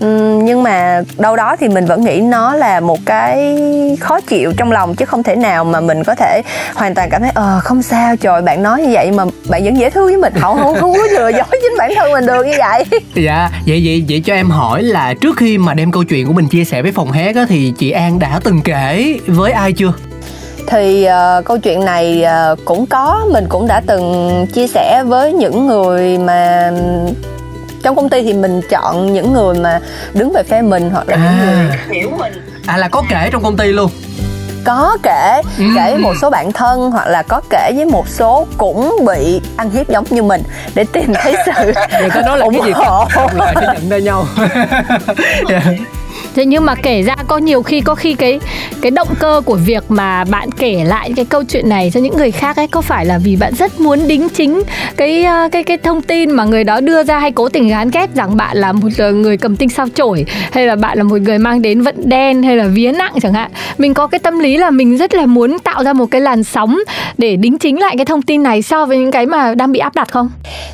Uhm, 0.05 0.45
nhưng 0.45 0.63
mà 0.63 1.01
đâu 1.17 1.35
đó 1.35 1.55
thì 1.59 1.67
mình 1.67 1.85
vẫn 1.85 2.01
nghĩ 2.01 2.21
nó 2.21 2.55
là 2.55 2.79
một 2.79 2.99
cái 3.05 3.57
khó 3.99 4.19
chịu 4.21 4.53
trong 4.57 4.71
lòng 4.71 4.95
chứ 4.95 5.05
không 5.05 5.23
thể 5.23 5.35
nào 5.35 5.63
mà 5.63 5.81
mình 5.81 6.03
có 6.03 6.15
thể 6.15 6.41
hoàn 6.75 6.95
toàn 6.95 7.09
cảm 7.09 7.21
thấy 7.21 7.31
ờ 7.33 7.59
không 7.63 7.81
sao 7.81 8.15
trời 8.15 8.41
bạn 8.41 8.63
nói 8.63 8.81
như 8.81 8.89
vậy 8.93 9.11
mà 9.11 9.23
bạn 9.49 9.63
vẫn 9.63 9.77
dễ 9.77 9.89
thương 9.89 10.05
với 10.05 10.17
mình. 10.17 10.33
Không 10.41 10.57
không 10.57 10.75
không 10.79 10.93
có 10.93 11.03
lừa 11.11 11.29
dối 11.29 11.43
chính 11.51 11.73
bản 11.77 11.91
thân 11.95 12.11
mình 12.11 12.25
được 12.25 12.45
như 12.45 12.55
vậy. 12.57 12.85
Dạ 13.15 13.49
vậy 13.67 13.81
vậy 13.85 14.05
vậy 14.09 14.21
cho 14.25 14.33
em 14.33 14.49
hỏi 14.49 14.83
là 14.83 15.13
trước 15.21 15.37
khi 15.37 15.57
mà 15.57 15.73
đem 15.73 15.91
câu 15.91 16.03
chuyện 16.03 16.27
của 16.27 16.33
mình 16.33 16.47
chia 16.47 16.65
sẻ 16.65 16.81
với 16.81 16.91
phòng 16.91 17.11
hát 17.11 17.35
á 17.35 17.45
thì 17.49 17.73
chị 17.77 17.91
an 17.91 18.19
đã 18.19 18.39
từng 18.43 18.61
kể 18.63 19.19
với 19.27 19.51
ai 19.51 19.73
chưa? 19.73 19.93
Thì 20.67 21.03
ờ, 21.03 21.41
câu 21.45 21.57
chuyện 21.57 21.85
này 21.85 22.23
ờ, 22.23 22.55
cũng 22.65 22.85
có 22.85 23.25
mình 23.31 23.45
cũng 23.49 23.67
đã 23.67 23.81
từng 23.87 24.47
chia 24.53 24.67
sẻ 24.67 25.03
với 25.07 25.33
những 25.33 25.67
người 25.67 26.17
mà 26.17 26.71
trong 27.83 27.95
công 27.95 28.09
ty 28.09 28.21
thì 28.23 28.33
mình 28.33 28.61
chọn 28.69 29.13
những 29.13 29.33
người 29.33 29.55
mà 29.59 29.79
đứng 30.13 30.31
về 30.33 30.43
phe 30.43 30.61
mình 30.61 30.89
hoặc 30.89 31.09
là 31.09 31.15
những 31.15 31.37
người 31.45 31.69
à, 31.69 31.77
hiểu 31.91 32.09
mình. 32.19 32.33
À 32.65 32.77
là 32.77 32.87
có 32.87 33.03
kể 33.09 33.29
trong 33.31 33.43
công 33.43 33.57
ty 33.57 33.67
luôn? 33.67 33.91
Có 34.65 34.97
kể 35.03 35.41
Ừ. 35.57 35.63
kể 35.75 35.91
với 35.91 35.97
một 35.97 36.13
số 36.21 36.29
bạn 36.29 36.51
thân 36.51 36.91
hoặc 36.91 37.07
là 37.07 37.21
có 37.23 37.41
kể 37.49 37.71
với 37.75 37.85
một 37.85 38.07
số 38.07 38.47
cũng 38.57 38.95
bị 39.05 39.41
ăn 39.57 39.69
hiếp 39.69 39.89
giống 39.89 40.05
như 40.09 40.23
mình 40.23 40.43
để 40.75 40.85
tìm 40.93 41.13
thấy 41.13 41.35
sự 41.45 41.73
người 41.99 42.09
ta 42.09 42.21
nói 42.25 42.37
là 42.37 42.45
ủng 42.45 42.53
cái 42.53 42.61
gì? 42.65 42.71
hộ. 42.71 43.05
Lại 43.35 43.55
sẽ 43.61 43.67
nhận 43.73 43.89
ra 43.89 43.97
nhau. 43.97 44.25
Dạ. 45.49 45.61
Thế 46.35 46.45
nhưng 46.45 46.65
mà 46.65 46.75
kể 46.75 47.01
ra 47.01 47.15
có 47.27 47.37
nhiều 47.37 47.63
khi, 47.63 47.81
có 47.81 47.95
khi 47.95 48.13
cái 48.13 48.39
cái 48.81 48.91
động 48.91 49.07
cơ 49.19 49.41
của 49.45 49.55
việc 49.55 49.83
mà 49.89 50.23
bạn 50.23 50.51
kể 50.51 50.83
lại 50.83 51.13
cái 51.15 51.25
câu 51.25 51.43
chuyện 51.43 51.69
này 51.69 51.91
cho 51.93 51.99
những 51.99 52.17
người 52.17 52.31
khác 52.31 52.55
ấy, 52.55 52.67
có 52.67 52.81
phải 52.81 53.05
là 53.05 53.17
vì 53.17 53.35
bạn 53.35 53.55
rất 53.55 53.79
muốn 53.79 54.07
đính 54.07 54.29
chính 54.29 54.63
cái 54.97 55.23
ờ, 55.23 55.49
cái 55.51 55.63
cái 55.63 55.77
thông 55.77 56.01
tin 56.01 56.31
mà 56.31 56.45
người 56.45 56.63
đó 56.63 56.79
đưa 56.79 57.03
ra 57.03 57.19
hay 57.19 57.31
cố 57.31 57.49
tình 57.49 57.67
gán 57.67 57.89
ghép 57.91 58.15
rằng 58.15 58.37
bạn 58.37 58.57
là 58.57 58.71
một 58.71 58.89
ờ, 58.97 59.11
người 59.11 59.37
cầm 59.37 59.55
tinh 59.55 59.69
sao 59.69 59.87
chổi, 59.95 60.25
hay 60.51 60.67
là 60.67 60.75
bạn 60.75 60.97
là 60.97 61.03
một 61.03 61.21
người 61.21 61.37
mang 61.37 61.61
đến 61.61 61.81
vận 61.81 61.95
đen, 62.09 62.43
hay 62.43 62.55
là 62.55 62.67
vía 62.67 62.91
nặng 62.91 63.13
chẳng 63.21 63.33
hạn. 63.33 63.51
Mình 63.77 63.93
có 63.93 64.07
cái 64.07 64.19
tâm 64.19 64.39
lý 64.39 64.57
là 64.57 64.69
mình 64.69 64.97
rất 64.97 65.13
là 65.13 65.25
muốn 65.25 65.59
tạo 65.59 65.83
ra 65.83 65.93
một 65.93 66.05
cái 66.11 66.21
làn 66.21 66.43
sóng 66.43 66.79
để 67.17 67.35
đính 67.35 67.57
chính 67.57 67.79
lại 67.79 67.95
cái 67.97 68.05
thông 68.05 68.21
tin 68.21 68.43
này 68.43 68.61
so 68.61 68.85
với 68.85 68.97
những 68.97 69.11
cái 69.11 69.25
mà 69.25 69.55
đang 69.55 69.71
bị 69.71 69.79
áp 69.79 69.95
đặt 69.95 70.11
không? 70.11 70.29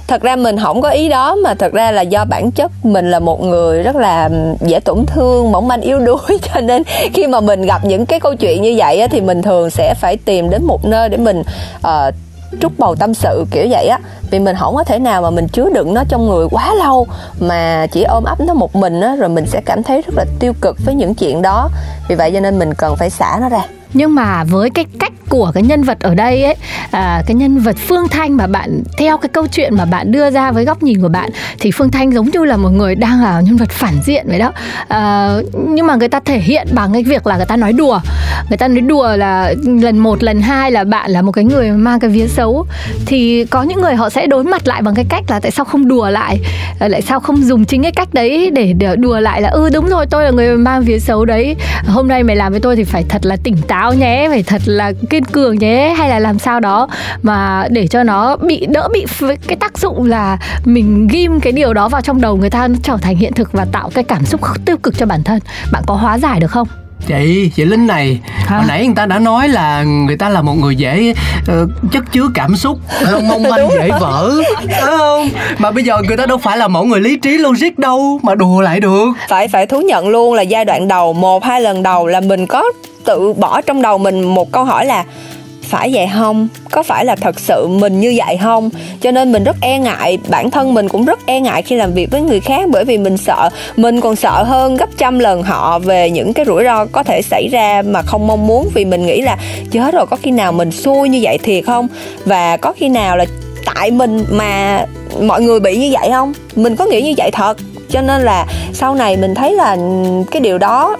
thật 0.07 0.21
ra 0.21 0.35
mình 0.35 0.57
không 0.57 0.81
có 0.81 0.89
ý 0.89 1.09
đó, 1.09 1.35
mà 1.43 1.53
thật 1.53 1.73
ra 1.73 1.91
là 1.91 2.01
do 2.01 2.25
bản 2.25 2.51
chất 2.51 2.71
mình 2.83 3.11
là 3.11 3.19
một 3.19 3.43
người 3.43 3.83
rất 3.83 3.95
là 3.95 4.29
dễ 4.61 4.79
tổn 4.79 5.05
thương 5.07 5.28
mỏng 5.51 5.67
manh 5.67 5.81
yếu 5.81 5.99
đuối. 5.99 6.39
Cho 6.53 6.61
nên 6.61 6.83
khi 7.13 7.27
mà 7.27 7.39
mình 7.39 7.61
gặp 7.61 7.85
những 7.85 8.05
cái 8.05 8.19
câu 8.19 8.35
chuyện 8.35 8.61
như 8.61 8.73
vậy 8.77 8.99
á, 8.99 9.07
thì 9.11 9.21
mình 9.21 9.41
thường 9.41 9.69
sẽ 9.69 9.93
phải 9.93 10.17
tìm 10.17 10.49
đến 10.49 10.63
một 10.63 10.85
nơi 10.85 11.09
để 11.09 11.17
mình 11.17 11.43
uh, 11.87 12.13
trút 12.61 12.71
bầu 12.77 12.95
tâm 12.95 13.13
sự 13.13 13.45
kiểu 13.51 13.65
vậy 13.69 13.87
á. 13.87 13.99
Vì 14.31 14.39
mình 14.39 14.55
không 14.59 14.75
có 14.75 14.83
thể 14.83 14.99
nào 14.99 15.21
mà 15.21 15.29
mình 15.29 15.47
chứa 15.47 15.69
đựng 15.73 15.93
nó 15.93 16.03
trong 16.09 16.29
người 16.29 16.47
quá 16.51 16.73
lâu 16.73 17.07
mà 17.39 17.87
chỉ 17.91 18.03
ôm 18.03 18.23
ấp 18.23 18.39
nó 18.39 18.53
một 18.53 18.75
mình 18.75 19.01
á 19.01 19.15
rồi 19.15 19.29
mình 19.29 19.45
sẽ 19.45 19.61
cảm 19.65 19.83
thấy 19.83 20.01
rất 20.01 20.13
là 20.15 20.25
tiêu 20.39 20.53
cực 20.61 20.77
với 20.85 20.95
những 20.95 21.15
chuyện 21.15 21.41
đó. 21.41 21.69
Vì 22.09 22.15
vậy 22.15 22.31
cho 22.33 22.39
nên 22.39 22.59
mình 22.59 22.73
cần 22.73 22.95
phải 22.95 23.09
xả 23.09 23.37
nó 23.41 23.49
ra 23.49 23.61
nhưng 23.93 24.15
mà 24.15 24.43
với 24.43 24.69
cái 24.69 24.85
cách 24.99 25.13
của 25.29 25.51
cái 25.53 25.63
nhân 25.63 25.83
vật 25.83 25.99
ở 25.99 26.15
đây 26.15 26.43
ấy 26.43 26.55
à, 26.91 27.23
cái 27.27 27.35
nhân 27.35 27.57
vật 27.57 27.75
Phương 27.87 28.07
Thanh 28.07 28.37
mà 28.37 28.47
bạn 28.47 28.83
theo 28.97 29.17
cái 29.17 29.29
câu 29.29 29.47
chuyện 29.47 29.75
mà 29.75 29.85
bạn 29.85 30.11
đưa 30.11 30.29
ra 30.29 30.51
với 30.51 30.65
góc 30.65 30.83
nhìn 30.83 31.01
của 31.01 31.09
bạn 31.09 31.29
thì 31.59 31.71
Phương 31.71 31.91
Thanh 31.91 32.13
giống 32.13 32.29
như 32.29 32.45
là 32.45 32.57
một 32.57 32.69
người 32.69 32.95
đang 32.95 33.21
là 33.21 33.41
nhân 33.41 33.57
vật 33.57 33.69
phản 33.69 33.93
diện 34.05 34.25
vậy 34.29 34.39
đó. 34.39 34.51
À, 34.87 35.35
nhưng 35.53 35.87
mà 35.87 35.95
người 35.95 36.07
ta 36.07 36.19
thể 36.19 36.39
hiện 36.39 36.67
bằng 36.71 36.93
cái 36.93 37.03
việc 37.03 37.27
là 37.27 37.37
người 37.37 37.45
ta 37.45 37.55
nói 37.55 37.73
đùa. 37.73 37.99
Người 38.49 38.57
ta 38.57 38.67
nói 38.67 38.81
đùa 38.81 39.15
là 39.15 39.53
lần 39.65 39.97
một 39.97 40.23
lần 40.23 40.41
hai 40.41 40.71
là 40.71 40.83
bạn 40.83 41.11
là 41.11 41.21
một 41.21 41.31
cái 41.31 41.43
người 41.43 41.71
mang 41.71 41.99
cái 41.99 42.09
vía 42.09 42.27
xấu. 42.27 42.65
Thì 43.05 43.45
có 43.45 43.63
những 43.63 43.81
người 43.81 43.95
họ 43.95 44.09
sẽ 44.09 44.27
đối 44.27 44.43
mặt 44.43 44.67
lại 44.67 44.81
bằng 44.81 44.95
cái 44.95 45.05
cách 45.09 45.23
là 45.27 45.39
tại 45.39 45.51
sao 45.51 45.65
không 45.65 45.87
đùa 45.87 46.09
lại? 46.09 46.39
À, 46.79 46.87
lại 46.87 47.01
sao 47.01 47.19
không 47.19 47.43
dùng 47.43 47.65
chính 47.65 47.83
cái 47.83 47.91
cách 47.91 48.13
đấy 48.13 48.51
để, 48.53 48.73
để 48.73 48.95
đùa 48.95 49.19
lại 49.19 49.41
là 49.41 49.49
ừ 49.49 49.69
đúng 49.73 49.89
rồi 49.89 50.05
tôi 50.09 50.23
là 50.23 50.31
người 50.31 50.57
mang 50.57 50.81
vía 50.83 50.99
xấu 50.99 51.25
đấy. 51.25 51.55
Hôm 51.87 52.07
nay 52.07 52.23
mày 52.23 52.35
làm 52.35 52.51
với 52.51 52.61
tôi 52.61 52.75
thì 52.75 52.83
phải 52.83 53.05
thật 53.09 53.25
là 53.25 53.35
tỉnh 53.43 53.57
táo 53.67 53.78
nhé 53.87 54.27
phải 54.29 54.43
thật 54.43 54.61
là 54.65 54.91
kiên 55.09 55.23
cường 55.23 55.59
nhé 55.59 55.95
hay 55.97 56.09
là 56.09 56.19
làm 56.19 56.39
sao 56.39 56.59
đó 56.59 56.87
mà 57.21 57.67
để 57.69 57.87
cho 57.87 58.03
nó 58.03 58.35
bị 58.35 58.65
đỡ 58.65 58.87
bị 58.93 59.05
cái 59.47 59.57
tác 59.59 59.77
dụng 59.77 60.05
là 60.05 60.37
mình 60.65 61.07
ghim 61.07 61.39
cái 61.39 61.53
điều 61.53 61.73
đó 61.73 61.89
vào 61.89 62.01
trong 62.01 62.21
đầu 62.21 62.37
người 62.37 62.49
ta 62.49 62.67
nó 62.67 62.75
trở 62.83 62.97
thành 63.01 63.15
hiện 63.15 63.33
thực 63.33 63.51
và 63.51 63.65
tạo 63.71 63.89
cái 63.93 64.03
cảm 64.03 64.25
xúc 64.25 64.41
tiêu 64.65 64.77
cực 64.77 64.97
cho 64.97 65.05
bản 65.05 65.23
thân. 65.23 65.39
Bạn 65.71 65.83
có 65.87 65.93
hóa 65.93 66.17
giải 66.17 66.39
được 66.39 66.51
không? 66.51 66.67
Chị 67.07 67.51
chị 67.55 67.65
linh 67.65 67.87
này 67.87 68.19
Hả? 68.23 68.57
hồi 68.57 68.65
nãy 68.67 68.85
người 68.85 68.95
ta 68.95 69.05
đã 69.05 69.19
nói 69.19 69.47
là 69.47 69.83
người 69.83 70.17
ta 70.17 70.29
là 70.29 70.41
một 70.41 70.53
người 70.53 70.75
dễ 70.75 71.13
uh, 71.41 71.69
chất 71.91 72.03
chứa 72.11 72.27
cảm 72.33 72.55
xúc 72.55 72.79
mong 73.27 73.43
manh 73.43 73.69
dễ 73.73 73.89
vỡ 73.99 74.31
phải 74.67 74.81
không? 74.81 75.29
Mà 75.57 75.71
bây 75.71 75.83
giờ 75.83 75.97
người 76.07 76.17
ta 76.17 76.25
đâu 76.25 76.37
phải 76.37 76.57
là 76.57 76.67
mẫu 76.67 76.85
người 76.85 77.01
lý 77.01 77.17
trí 77.17 77.37
logic 77.37 77.79
đâu 77.79 78.19
mà 78.23 78.35
đùa 78.35 78.61
lại 78.61 78.79
được. 78.79 79.05
Phải 79.29 79.47
phải 79.47 79.67
thú 79.67 79.81
nhận 79.81 80.07
luôn 80.07 80.33
là 80.33 80.41
giai 80.41 80.65
đoạn 80.65 80.87
đầu 80.87 81.13
một 81.13 81.43
hai 81.43 81.61
lần 81.61 81.83
đầu 81.83 82.07
là 82.07 82.21
mình 82.21 82.47
có 82.47 82.63
tự 83.09 83.33
bỏ 83.33 83.61
trong 83.61 83.81
đầu 83.81 83.97
mình 83.97 84.23
một 84.23 84.51
câu 84.51 84.63
hỏi 84.63 84.85
là, 84.85 85.05
phải 85.63 85.89
vậy 85.93 86.07
không? 86.13 86.47
Có 86.71 86.83
phải 86.83 87.05
là 87.05 87.15
thật 87.15 87.39
sự 87.39 87.67
mình 87.67 87.99
như 87.99 88.13
vậy 88.17 88.37
không? 88.43 88.69
Cho 89.01 89.11
nên 89.11 89.31
mình 89.31 89.43
rất 89.43 89.55
e 89.61 89.79
ngại, 89.79 90.17
bản 90.27 90.51
thân 90.51 90.73
mình 90.73 90.89
cũng 90.89 91.05
rất 91.05 91.19
e 91.25 91.39
ngại 91.39 91.61
khi 91.61 91.75
làm 91.75 91.93
việc 91.93 92.11
với 92.11 92.21
người 92.21 92.39
khác 92.39 92.67
bởi 92.71 92.85
vì 92.85 92.97
mình 92.97 93.17
sợ, 93.17 93.49
mình 93.75 94.01
còn 94.01 94.15
sợ 94.15 94.43
hơn 94.43 94.77
gấp 94.77 94.89
trăm 94.97 95.19
lần 95.19 95.43
họ 95.43 95.79
về 95.79 96.09
những 96.09 96.33
cái 96.33 96.45
rủi 96.45 96.63
ro 96.63 96.85
có 96.85 97.03
thể 97.03 97.21
xảy 97.21 97.47
ra 97.51 97.81
mà 97.85 98.01
không 98.01 98.27
mong 98.27 98.47
muốn 98.47 98.69
vì 98.73 98.85
mình 98.85 99.05
nghĩ 99.05 99.21
là, 99.21 99.37
chết 99.71 99.93
rồi, 99.93 100.05
có 100.05 100.17
khi 100.21 100.31
nào 100.31 100.51
mình 100.51 100.71
xui 100.71 101.09
như 101.09 101.19
vậy 101.21 101.37
thiệt 101.37 101.65
không? 101.65 101.87
Và 102.25 102.57
có 102.57 102.73
khi 102.77 102.89
nào 102.89 103.17
là 103.17 103.25
tại 103.75 103.91
mình 103.91 104.25
mà 104.29 104.85
mọi 105.21 105.41
người 105.41 105.59
bị 105.59 105.77
như 105.77 105.89
vậy 105.99 106.09
không? 106.11 106.33
Mình 106.55 106.75
có 106.75 106.85
nghĩ 106.85 107.01
như 107.01 107.13
vậy 107.17 107.31
thật. 107.31 107.57
Cho 107.89 108.01
nên 108.01 108.21
là 108.21 108.45
sau 108.73 108.95
này 108.95 109.17
mình 109.17 109.35
thấy 109.35 109.53
là 109.53 109.77
cái 110.31 110.41
điều 110.41 110.57
đó 110.57 110.97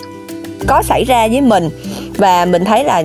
có 0.67 0.81
xảy 0.81 1.03
ra 1.03 1.27
với 1.27 1.41
mình 1.41 1.69
và 2.17 2.45
mình 2.45 2.65
thấy 2.65 2.83
là 2.83 3.03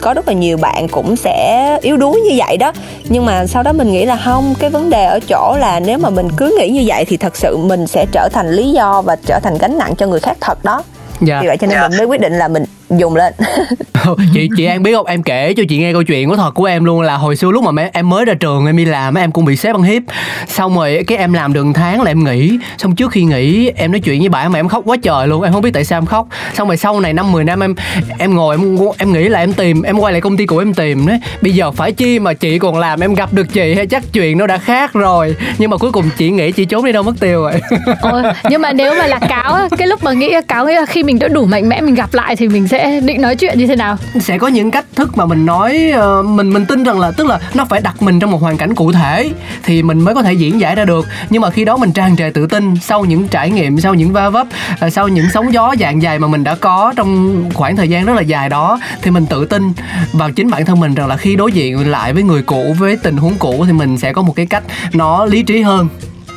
có 0.00 0.14
rất 0.14 0.28
là 0.28 0.34
nhiều 0.34 0.56
bạn 0.56 0.88
cũng 0.88 1.16
sẽ 1.16 1.78
yếu 1.82 1.96
đuối 1.96 2.20
như 2.20 2.36
vậy 2.36 2.56
đó 2.56 2.72
nhưng 3.08 3.26
mà 3.26 3.46
sau 3.46 3.62
đó 3.62 3.72
mình 3.72 3.92
nghĩ 3.92 4.04
là 4.04 4.16
không 4.24 4.54
cái 4.58 4.70
vấn 4.70 4.90
đề 4.90 5.04
ở 5.04 5.20
chỗ 5.28 5.56
là 5.60 5.80
nếu 5.80 5.98
mà 5.98 6.10
mình 6.10 6.28
cứ 6.36 6.56
nghĩ 6.58 6.68
như 6.68 6.84
vậy 6.86 7.04
thì 7.04 7.16
thật 7.16 7.36
sự 7.36 7.56
mình 7.56 7.86
sẽ 7.86 8.06
trở 8.12 8.28
thành 8.32 8.50
lý 8.50 8.70
do 8.70 9.02
và 9.02 9.16
trở 9.26 9.40
thành 9.40 9.58
gánh 9.58 9.78
nặng 9.78 9.94
cho 9.96 10.06
người 10.06 10.20
khác 10.20 10.36
thật 10.40 10.64
đó 10.64 10.82
dạ. 11.20 11.40
vì 11.40 11.48
vậy 11.48 11.56
cho 11.56 11.66
nên 11.66 11.78
dạ. 11.80 11.88
mình 11.88 11.98
mới 11.98 12.06
quyết 12.06 12.20
định 12.20 12.38
là 12.38 12.48
mình 12.48 12.64
dùng 12.90 13.16
lên. 13.16 13.32
Chị 14.34 14.48
chị 14.56 14.64
an 14.64 14.82
biết 14.82 14.92
không? 14.94 15.06
Em 15.06 15.22
kể 15.22 15.54
cho 15.56 15.62
chị 15.68 15.78
nghe 15.78 15.92
câu 15.92 16.02
chuyện 16.02 16.28
của 16.28 16.36
thật 16.36 16.50
của 16.54 16.64
em 16.64 16.84
luôn 16.84 17.00
là 17.00 17.16
hồi 17.16 17.36
xưa 17.36 17.50
lúc 17.50 17.64
mà 17.64 17.88
em 17.92 18.08
mới 18.08 18.24
ra 18.24 18.34
trường 18.34 18.66
em 18.66 18.76
đi 18.76 18.84
làm 18.84 19.14
em 19.14 19.32
cũng 19.32 19.44
bị 19.44 19.56
sếp 19.56 19.74
ăn 19.74 19.82
hiếp. 19.82 20.02
Xong 20.48 20.76
rồi 20.76 21.04
cái 21.06 21.18
em 21.18 21.32
làm 21.32 21.52
được 21.52 21.66
tháng 21.74 22.02
là 22.02 22.10
em 22.10 22.24
nghỉ. 22.24 22.58
Xong 22.78 22.94
trước 22.94 23.10
khi 23.10 23.22
nghỉ 23.22 23.70
em 23.76 23.92
nói 23.92 24.00
chuyện 24.00 24.20
với 24.20 24.28
bạn 24.28 24.52
mà 24.52 24.58
em 24.58 24.68
khóc 24.68 24.82
quá 24.86 24.96
trời 25.02 25.28
luôn. 25.28 25.42
Em 25.42 25.52
không 25.52 25.62
biết 25.62 25.70
tại 25.74 25.84
sao 25.84 25.98
em 25.98 26.06
khóc. 26.06 26.26
Xong 26.54 26.68
rồi 26.68 26.76
sau 26.76 27.00
này 27.00 27.12
năm 27.12 27.32
10 27.32 27.44
năm 27.44 27.62
em 27.62 27.74
em 28.18 28.34
ngồi 28.34 28.54
em 28.54 28.78
em 28.98 29.12
nghĩ 29.12 29.28
là 29.28 29.40
em 29.40 29.52
tìm 29.52 29.82
em 29.82 29.98
quay 29.98 30.12
lại 30.12 30.20
công 30.20 30.36
ty 30.36 30.46
của 30.46 30.58
em 30.58 30.74
tìm 30.74 31.06
đấy. 31.06 31.20
Bây 31.42 31.52
giờ 31.52 31.70
phải 31.70 31.92
chi 31.92 32.18
mà 32.18 32.32
chị 32.32 32.58
còn 32.58 32.78
làm 32.78 33.00
em 33.00 33.14
gặp 33.14 33.32
được 33.32 33.46
chị 33.52 33.74
hay 33.74 33.86
chắc 33.86 34.02
chuyện 34.12 34.38
nó 34.38 34.46
đã 34.46 34.58
khác 34.58 34.92
rồi. 34.92 35.36
Nhưng 35.58 35.70
mà 35.70 35.76
cuối 35.76 35.92
cùng 35.92 36.10
chị 36.16 36.30
nghĩ 36.30 36.52
chị 36.52 36.64
trốn 36.64 36.84
đi 36.84 36.92
đâu 36.92 37.02
mất 37.02 37.14
tiêu 37.20 37.42
rồi. 37.42 37.52
Ôi, 38.00 38.22
nhưng 38.50 38.62
mà 38.62 38.72
nếu 38.72 38.94
mà 38.98 39.06
là 39.06 39.18
cáo 39.18 39.68
cái 39.78 39.88
lúc 39.88 40.04
mà 40.04 40.12
nghĩ 40.12 40.34
cáo 40.48 40.66
là 40.66 40.86
khi 40.86 41.02
mình 41.02 41.18
đã 41.18 41.28
đủ 41.28 41.44
mạnh 41.44 41.68
mẽ 41.68 41.80
mình 41.80 41.94
gặp 41.94 42.14
lại 42.14 42.36
thì 42.36 42.48
mình 42.48 42.68
sẽ 42.68 42.75
sẽ 42.76 43.00
định 43.00 43.20
nói 43.20 43.36
chuyện 43.36 43.58
như 43.58 43.66
thế 43.66 43.76
nào? 43.76 43.96
Sẽ 44.20 44.38
có 44.38 44.48
những 44.48 44.70
cách 44.70 44.84
thức 44.94 45.16
mà 45.16 45.26
mình 45.26 45.46
nói 45.46 45.92
uh, 46.20 46.26
mình 46.26 46.52
mình 46.52 46.66
tin 46.66 46.84
rằng 46.84 47.00
là 47.00 47.10
tức 47.10 47.26
là 47.26 47.38
nó 47.54 47.64
phải 47.64 47.80
đặt 47.80 48.02
mình 48.02 48.20
trong 48.20 48.30
một 48.30 48.40
hoàn 48.40 48.56
cảnh 48.56 48.74
cụ 48.74 48.92
thể 48.92 49.30
thì 49.62 49.82
mình 49.82 50.00
mới 50.00 50.14
có 50.14 50.22
thể 50.22 50.32
diễn 50.32 50.60
giải 50.60 50.74
ra 50.74 50.84
được. 50.84 51.06
Nhưng 51.30 51.42
mà 51.42 51.50
khi 51.50 51.64
đó 51.64 51.76
mình 51.76 51.92
tràn 51.92 52.16
trề 52.16 52.30
tự 52.34 52.46
tin 52.46 52.76
sau 52.76 53.04
những 53.04 53.28
trải 53.28 53.50
nghiệm 53.50 53.80
sau 53.80 53.94
những 53.94 54.12
va 54.12 54.30
vấp 54.30 54.46
uh, 54.86 54.92
sau 54.92 55.08
những 55.08 55.26
sóng 55.34 55.52
gió 55.52 55.74
dạng 55.80 56.02
dài 56.02 56.18
mà 56.18 56.28
mình 56.28 56.44
đã 56.44 56.54
có 56.54 56.92
trong 56.96 57.44
khoảng 57.54 57.76
thời 57.76 57.88
gian 57.88 58.04
rất 58.04 58.16
là 58.16 58.22
dài 58.22 58.48
đó 58.48 58.80
thì 59.02 59.10
mình 59.10 59.26
tự 59.26 59.44
tin 59.44 59.72
vào 60.12 60.30
chính 60.30 60.50
bản 60.50 60.64
thân 60.64 60.80
mình 60.80 60.94
rằng 60.94 61.08
là 61.08 61.16
khi 61.16 61.36
đối 61.36 61.52
diện 61.52 61.90
lại 61.90 62.12
với 62.12 62.22
người 62.22 62.42
cũ 62.42 62.74
với 62.78 62.96
tình 63.02 63.16
huống 63.16 63.34
cũ 63.38 63.64
thì 63.66 63.72
mình 63.72 63.98
sẽ 63.98 64.12
có 64.12 64.22
một 64.22 64.36
cái 64.36 64.46
cách 64.46 64.62
nó 64.92 65.24
lý 65.24 65.42
trí 65.42 65.62
hơn 65.62 65.88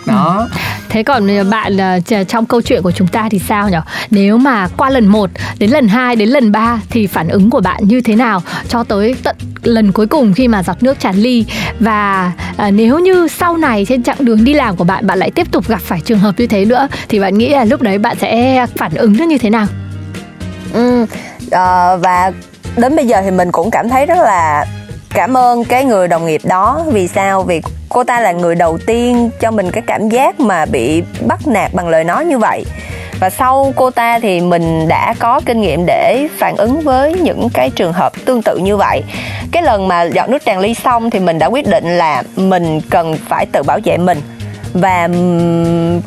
đó. 0.06 0.48
Ừ. 0.52 0.58
thế 0.90 1.04
còn 1.04 1.50
bạn 1.50 1.78
ờ, 1.78 2.24
trong 2.28 2.46
câu 2.46 2.62
chuyện 2.62 2.82
của 2.82 2.92
chúng 2.92 3.08
ta 3.08 3.28
thì 3.32 3.40
sao 3.40 3.70
nhỉ 3.70 3.78
nếu 4.10 4.38
mà 4.38 4.68
qua 4.78 4.90
lần 4.90 5.08
1 5.08 5.30
đến 5.60 5.70
lần 5.70 5.88
2 5.88 6.16
đến 6.16 6.30
lần 6.30 6.52
3 6.52 6.80
thì 6.90 7.08
phản 7.08 7.28
ứng 7.28 7.50
của 7.50 7.62
bạn 7.62 7.88
như 7.88 8.02
thế 8.02 8.16
nào 8.16 8.42
cho 8.68 8.84
tới 8.84 9.16
tận 9.24 9.36
lần 9.64 9.92
cuối 9.92 10.08
cùng 10.08 10.34
khi 10.34 10.48
mà 10.48 10.64
giọt 10.64 10.84
nước 10.84 11.00
tràn 11.00 11.16
ly? 11.16 11.46
Và 11.80 12.32
à, 12.58 12.72
nếu 12.72 13.00
như 13.00 13.28
sau 13.28 13.58
này 13.58 13.86
trên 13.86 14.04
chặng 14.04 14.18
đường 14.20 14.44
đi 14.44 14.54
làm 14.54 14.76
của 14.76 14.84
bạn 14.84 15.08
bạn 15.08 15.20
lại 15.20 15.32
tiếp 15.32 15.52
tục 15.52 15.68
gặp 15.68 15.82
phải 15.82 16.00
trường 16.06 16.20
hợp 16.20 16.36
như 16.38 16.48
thế 16.48 16.66
nữa 16.66 16.88
thì 17.10 17.20
bạn 17.20 17.38
nghĩ 17.38 17.50
là 17.50 17.66
lúc 17.66 17.82
đấy 17.82 17.98
bạn 17.98 18.18
sẽ 18.22 18.66
phản 18.78 18.94
ứng 18.96 19.18
nó 19.18 19.26
như 19.26 19.38
thế 19.38 19.50
nào? 19.50 19.68
Ừ 20.74 21.06
và 22.02 22.32
đến 22.78 22.96
bây 22.96 23.08
giờ 23.08 23.22
thì 23.22 23.32
mình 23.32 23.52
cũng 23.52 23.72
cảm 23.72 23.90
thấy 23.90 24.06
rất 24.06 24.18
là 24.18 24.66
cảm 25.13 25.38
ơn 25.38 25.65
cái 25.65 25.86
người 25.86 26.08
đồng 26.08 26.26
nghiệp 26.26 26.41
đó. 26.43 26.84
Vì 26.88 27.08
sao? 27.08 27.43
Vì 27.43 27.62
cô 27.89 28.04
ta 28.04 28.19
là 28.19 28.32
người 28.32 28.56
đầu 28.56 28.78
tiên 28.78 29.30
cho 29.39 29.52
mình 29.52 29.72
cái 29.72 29.84
cảm 29.88 30.10
giác 30.10 30.39
mà 30.39 30.65
bị 30.65 31.04
bắt 31.28 31.48
nạt 31.48 31.74
bằng 31.74 31.89
lời 31.89 32.04
nói 32.04 32.26
như 32.26 32.38
vậy. 32.38 32.65
Và 33.19 33.30
sau 33.30 33.74
cô 33.76 33.91
ta 33.91 34.19
thì 34.19 34.41
mình 34.41 34.88
đã 34.88 35.13
có 35.19 35.41
kinh 35.45 35.62
nghiệm 35.62 35.86
để 35.86 36.28
phản 36.38 36.58
ứng 36.58 36.82
với 36.82 37.13
những 37.13 37.50
cái 37.54 37.69
trường 37.69 37.93
hợp 37.93 38.13
tương 38.26 38.41
tự 38.41 38.58
như 38.58 38.78
vậy. 38.78 39.04
Cái 39.52 39.63
lần 39.63 39.88
mà 39.88 40.04
dọn 40.04 40.32
nước 40.32 40.45
tràn 40.45 40.60
ly 40.60 40.74
xong 40.74 41.10
thì 41.10 41.19
mình 41.19 41.39
đã 41.39 41.48
quyết 41.48 41.67
định 41.67 41.98
là 41.98 42.24
mình 42.36 42.82
cần 42.89 43.17
phải 43.30 43.45
tự 43.45 43.63
bảo 43.63 43.80
vệ 43.84 43.98
mình. 43.98 44.22
Và 44.74 45.10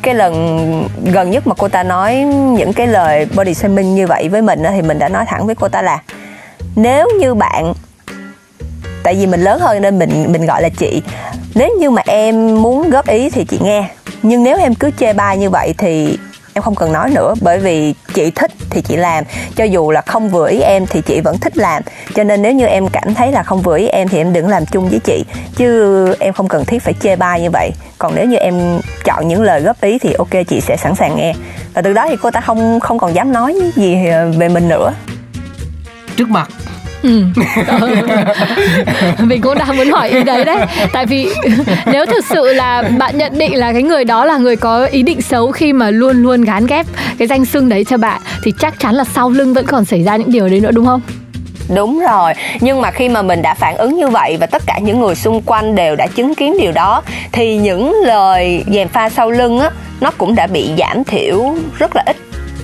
cái 0.03 0.15
lần 0.15 0.89
gần 1.05 1.31
nhất 1.31 1.47
mà 1.47 1.55
cô 1.59 1.69
ta 1.69 1.83
nói 1.83 2.15
những 2.57 2.73
cái 2.73 2.87
lời 2.87 3.27
body 3.37 3.55
shaming 3.55 3.95
như 3.95 4.07
vậy 4.07 4.29
với 4.29 4.43
mình 4.43 4.63
thì 4.71 4.83
mình 4.83 4.99
đã 4.99 5.09
nói 5.09 5.25
thẳng 5.29 5.47
với 5.47 5.55
cô 5.55 5.69
ta 5.69 5.83
là, 5.83 5.99
nếu 6.77 7.09
như 7.21 7.35
bạn 7.35 7.75
tại 9.03 9.15
vì 9.15 9.27
mình 9.27 9.41
lớn 9.41 9.61
hơn 9.61 9.83
nên 9.83 9.99
mình 9.99 10.33
mình 10.33 10.47
gọi 10.47 10.63
là 10.63 10.69
chị. 10.69 11.03
Nếu 11.55 11.69
như 11.81 11.91
mà 11.91 12.03
em 12.07 12.63
muốn 12.63 12.91
góp 12.91 13.07
ý 13.07 13.31
thì 13.31 13.45
chị 13.45 13.59
nghe. 13.63 13.89
Nhưng 14.23 14.45
nếu 14.45 14.59
em 14.59 14.75
cứ 14.75 14.91
chê 14.99 15.13
bai 15.13 15.39
như 15.39 15.51
vậy 15.51 15.75
thì 15.79 16.19
em 16.55 16.63
không 16.63 16.75
cần 16.75 16.93
nói 16.93 17.11
nữa, 17.11 17.35
bởi 17.41 17.59
vì 17.59 17.95
chị 18.15 18.31
thích 18.31 18.51
thì 18.71 18.83
chị 18.83 18.97
làm. 18.97 19.25
Cho 19.57 19.65
dù 19.65 19.91
là 19.91 20.01
không 20.01 20.29
vừa 20.29 20.49
ý 20.49 20.61
em 20.61 20.87
thì 20.87 21.01
chị 21.07 21.21
vẫn 21.21 21.39
thích 21.39 21.57
làm. 21.57 21.83
Cho 22.15 22.25
nên 22.25 22.43
nếu 22.43 22.53
như 22.53 22.67
em 22.67 22.89
cảm 22.89 23.15
thấy 23.15 23.33
là 23.33 23.43
không 23.43 23.63
vừa 23.63 23.79
ý 23.79 23.87
em 23.87 24.09
thì 24.09 24.19
em 24.19 24.33
đừng 24.33 24.49
làm 24.49 24.67
chung 24.67 24.89
với 24.89 24.99
chị. 24.99 25.25
Chứ 25.57 26.15
em 26.21 26.33
không 26.33 26.49
cần 26.49 26.65
thiết 26.65 26.83
phải 26.83 26.95
chê 27.03 27.17
bai 27.17 27.41
như 27.41 27.51
vậy. 27.51 27.71
Còn 27.99 28.15
nếu 28.15 28.27
như 28.27 28.37
em 28.37 28.81
chọn 29.05 29.29
những 29.29 29.43
lời 29.43 29.61
góp 29.61 29.81
ý 29.81 29.99
thì 29.99 30.13
ok, 30.13 30.31
chị 30.49 30.61
sẽ 30.61 30.77
sẵn 30.77 30.95
sàng 30.95 31.17
nghe. 31.17 31.35
Và 31.75 31.83
từ 31.83 31.93
đó 31.93 32.07
thì 32.09 32.17
cô 32.23 32.31
ta 32.31 32.41
không 32.41 32.81
không 32.81 32.99
còn 32.99 33.15
dám 33.15 33.33
nói 33.33 33.55
gì 33.77 33.97
về 34.39 34.49
mình 34.49 34.69
nữa. 34.69 34.93
Trước 36.17 36.29
mặt 36.29 36.49
ừ. 37.03 37.23
mình 39.25 39.41
cũng 39.41 39.59
đang 39.59 39.77
muốn 39.77 39.91
hỏi 39.91 40.09
ý 40.09 40.23
đấy 40.23 40.45
đấy. 40.45 40.67
Tại 40.93 41.07
vì 41.07 41.29
nếu 41.93 42.07
thực 42.07 42.25
sự 42.25 42.53
là 42.53 42.83
bạn 42.99 43.19
nhận 43.19 43.39
định 43.39 43.57
là 43.57 43.73
cái 43.73 43.83
người 43.83 44.05
đó 44.05 44.25
là 44.25 44.37
người 44.37 44.57
có 44.57 44.85
ý 44.85 45.03
định 45.03 45.23
xấu 45.23 45.53
khi 45.53 45.73
mà 45.73 45.91
luôn 45.91 46.23
luôn 46.23 46.43
gán 46.43 46.67
ghép 46.67 46.87
cái 47.19 47.29
danh 47.29 47.45
xưng 47.45 47.69
đấy 47.69 47.85
cho 47.85 47.97
bạn, 47.97 48.21
thì 48.43 48.53
chắc 48.59 48.79
chắn 48.79 48.95
là 48.95 49.05
sau 49.05 49.31
lưng 49.31 49.55
vẫn 49.55 49.67
còn 49.67 49.85
xảy 49.85 50.03
ra 50.03 50.17
những 50.17 50.33
điều 50.33 50.49
đấy 50.49 50.61
nữa, 50.61 50.71
đúng 50.71 50.87
không? 50.87 51.01
Đúng 51.75 52.01
rồi. 52.11 52.33
Nhưng 52.61 52.81
mà 52.81 52.91
khi 52.91 53.09
mà 53.09 53.23
mình 53.23 53.43
đã 53.43 53.55
phản 53.55 53.77
ứng 53.77 53.97
như 53.97 54.09
vậy 54.09 54.37
và 54.41 54.47
tất 54.47 54.63
cả 54.67 54.79
những 54.83 55.01
người 55.01 55.15
xung 55.15 55.43
quanh 55.43 55.75
đều 55.75 55.97
đã 55.97 56.07
chứng 56.07 56.35
kiến 56.35 56.57
điều 56.61 56.73
đó, 56.73 57.03
thì 57.33 57.57
những 57.57 57.95
lời 58.05 58.65
dèm 58.73 58.89
pha 58.89 59.11
sau 59.11 59.31
lưng 59.31 59.61
á, 59.61 59.71
nó 60.01 60.11
cũng 60.19 60.35
đã 60.35 60.47
bị 60.47 60.71
giảm 60.79 61.05
thiểu 61.05 61.55
rất 61.79 61.97
là 61.97 62.03
ít 62.07 62.17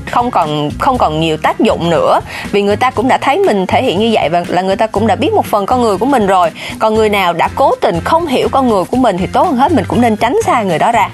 không 0.09 0.31
còn 0.31 0.71
không 0.79 0.99
còn 0.99 1.21
nhiều 1.21 1.37
tác 1.37 1.61
dụng 1.61 1.90
nữa. 1.90 2.21
Vì 2.53 2.62
người 2.62 2.77
ta 2.77 2.90
cũng 2.90 3.09
đã 3.09 3.18
thấy 3.18 3.38
mình 3.38 3.66
thể 3.66 3.83
hiện 3.83 3.99
như 3.99 4.11
vậy 4.12 4.29
và 4.29 4.44
là 4.49 4.62
người 4.62 4.77
ta 4.77 4.87
cũng 4.87 5.07
đã 5.07 5.16
biết 5.16 5.33
một 5.33 5.47
phần 5.47 5.66
con 5.66 5.83
người 5.83 5.99
của 5.99 6.07
mình 6.07 6.27
rồi. 6.27 6.51
Còn 6.79 6.94
người 6.94 7.09
nào 7.09 7.33
đã 7.33 7.49
cố 7.55 7.75
tình 7.81 8.01
không 8.05 8.27
hiểu 8.27 8.49
con 8.49 8.68
người 8.68 8.85
của 8.85 8.97
mình 8.97 9.16
thì 9.18 9.27
tốt 9.27 9.42
hơn 9.47 9.57
hết 9.57 9.73
mình 9.73 9.85
cũng 9.88 10.01
nên 10.01 10.16
tránh 10.16 10.37
xa 10.47 10.62
người 10.62 10.79
đó 10.79 10.92
ra. 10.92 11.09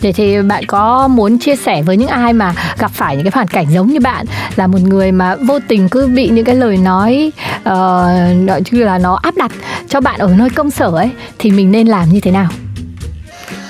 Vậy 0.00 0.12
thì 0.12 0.42
bạn 0.42 0.64
có 0.66 1.08
muốn 1.08 1.38
chia 1.38 1.56
sẻ 1.56 1.82
với 1.82 1.96
những 1.96 2.08
ai 2.08 2.32
mà 2.32 2.52
gặp 2.78 2.90
phải 2.94 3.16
những 3.16 3.24
cái 3.24 3.30
hoàn 3.34 3.46
cảnh 3.46 3.66
giống 3.70 3.92
như 3.92 4.00
bạn? 4.00 4.26
Là 4.56 4.66
một 4.66 4.78
người 4.80 5.12
mà 5.12 5.36
vô 5.36 5.58
tình 5.68 5.88
cứ 5.88 6.06
bị 6.06 6.28
những 6.28 6.44
cái 6.44 6.54
lời 6.54 6.76
nói 6.76 7.32
uh, 7.56 8.72
như 8.72 8.84
là 8.84 8.98
nó 8.98 9.18
áp 9.22 9.36
đặt 9.36 9.52
cho 9.88 10.00
bạn 10.00 10.18
ở 10.18 10.28
nơi 10.36 10.50
công 10.50 10.70
sở 10.70 10.86
ấy 10.86 11.10
thì 11.38 11.50
mình 11.50 11.72
nên 11.72 11.86
làm 11.86 12.08
như 12.08 12.20
thế 12.20 12.30
nào? 12.30 12.48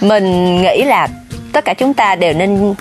Mình 0.01 0.57
nghĩ 0.63 0.83
là 0.85 1.09
tất 1.53 1.65
cả 1.65 1.75
chúng 1.75 1.95
ta 1.95 2.15
đều 2.15 2.33
nên 2.33 2.75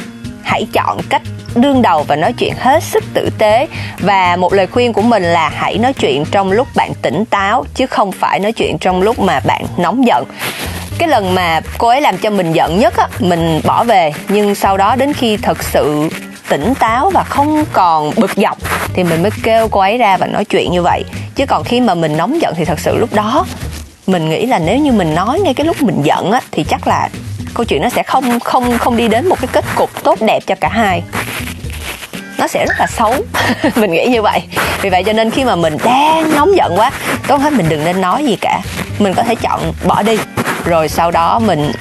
hãy 0.43 0.67
chọn 0.73 0.97
cách 1.09 1.21
đương 1.55 1.81
đầu 1.81 2.03
và 2.03 2.15
nói 2.15 2.33
chuyện 2.33 2.53
hết 2.59 2.83
sức 2.83 3.03
tử 3.13 3.29
tế. 3.37 3.67
Và 3.99 4.35
một 4.35 4.53
lời 4.53 4.67
khuyên 4.67 4.93
của 4.93 5.01
mình 5.01 5.23
là 5.23 5.49
hãy 5.49 5.77
nói 5.77 5.93
chuyện 5.93 6.25
trong 6.31 6.51
lúc 6.51 6.67
bạn 6.75 6.91
tỉnh 7.01 7.25
táo, 7.25 7.65
chứ 7.75 7.87
không 7.87 8.11
phải 8.11 8.39
nói 8.39 8.51
chuyện 8.51 8.77
trong 8.77 9.01
lúc 9.01 9.19
mà 9.19 9.39
bạn 9.39 9.65
nóng 9.77 10.05
giận. 10.07 10.25
Cái 10.97 11.09
lần 11.09 11.35
mà 11.35 11.61
cô 11.77 11.87
ấy 11.87 12.01
làm 12.01 12.17
cho 12.17 12.29
mình 12.29 12.53
giận 12.53 12.79
nhất 12.79 12.97
á, 12.97 13.07
mình 13.19 13.61
bỏ 13.63 13.83
về, 13.83 14.13
nhưng 14.29 14.55
sau 14.55 14.77
đó 14.77 14.95
đến 14.95 15.13
khi 15.13 15.37
thật 15.37 15.63
sự 15.63 16.09
tỉnh 16.49 16.73
táo 16.79 17.09
và 17.09 17.23
không 17.23 17.65
còn 17.73 18.11
bực 18.15 18.31
dọc, 18.35 18.57
thì 18.93 19.03
mình 19.03 19.21
mới 19.21 19.31
kêu 19.43 19.67
cô 19.67 19.79
ấy 19.79 19.97
ra 19.97 20.17
và 20.17 20.27
nói 20.27 20.45
chuyện 20.45 20.71
như 20.71 20.81
vậy. 20.81 21.03
Chứ 21.35 21.45
còn 21.45 21.63
khi 21.63 21.81
mà 21.81 21.93
mình 21.95 22.17
nóng 22.17 22.41
giận 22.41 22.53
thì 22.57 22.65
thật 22.65 22.79
sự 22.79 22.97
lúc 22.97 23.13
đó, 23.13 23.45
mình 24.07 24.29
nghĩ 24.29 24.45
là 24.45 24.59
nếu 24.59 24.77
như 24.77 24.91
mình 24.91 25.15
nói 25.15 25.39
ngay 25.39 25.53
cái 25.53 25.65
lúc 25.65 25.81
mình 25.81 26.01
giận 26.03 26.31
á, 26.31 26.41
thì 26.51 26.63
chắc 26.63 26.87
là 26.87 27.09
câu 27.53 27.65
chuyện 27.65 27.81
nó 27.81 27.89
sẽ 27.89 28.03
không 28.03 28.39
không 28.39 28.77
không 28.77 28.97
đi 28.97 29.07
đến 29.07 29.29
một 29.29 29.35
cái 29.41 29.47
kết 29.51 29.65
cục 29.75 30.03
tốt 30.03 30.21
đẹp 30.21 30.39
cho 30.47 30.55
cả 30.55 30.69
hai 30.69 31.03
nó 32.37 32.47
sẽ 32.47 32.65
rất 32.65 32.79
là 32.79 32.87
xấu. 32.87 33.15
Mình 33.75 33.91
nghĩ 33.91 34.07
như 34.07 34.21
vậy. 34.21 34.41
Vì 34.81 34.89
vậy 34.89 35.03
cho 35.03 35.13
nên 35.13 35.31
khi 35.31 35.43
mà 35.43 35.55
mình 35.55 35.77
đang 35.83 36.35
nóng 36.35 36.55
giận 36.55 36.73
quá 36.75 36.91
tốt 37.27 37.41
hết 37.41 37.53
mình 37.53 37.65
đừng 37.69 37.83
nên 37.83 38.01
nói 38.01 38.25
gì 38.25 38.37
cả. 38.41 38.61
Mình 38.99 39.13
có 39.13 39.23
thể 39.23 39.35
chọn 39.35 39.73
bỏ 39.83 40.03
đi. 40.03 40.17
Rồi 40.65 40.87
sau 40.87 41.11
đó 41.11 41.39
mình 41.39 41.71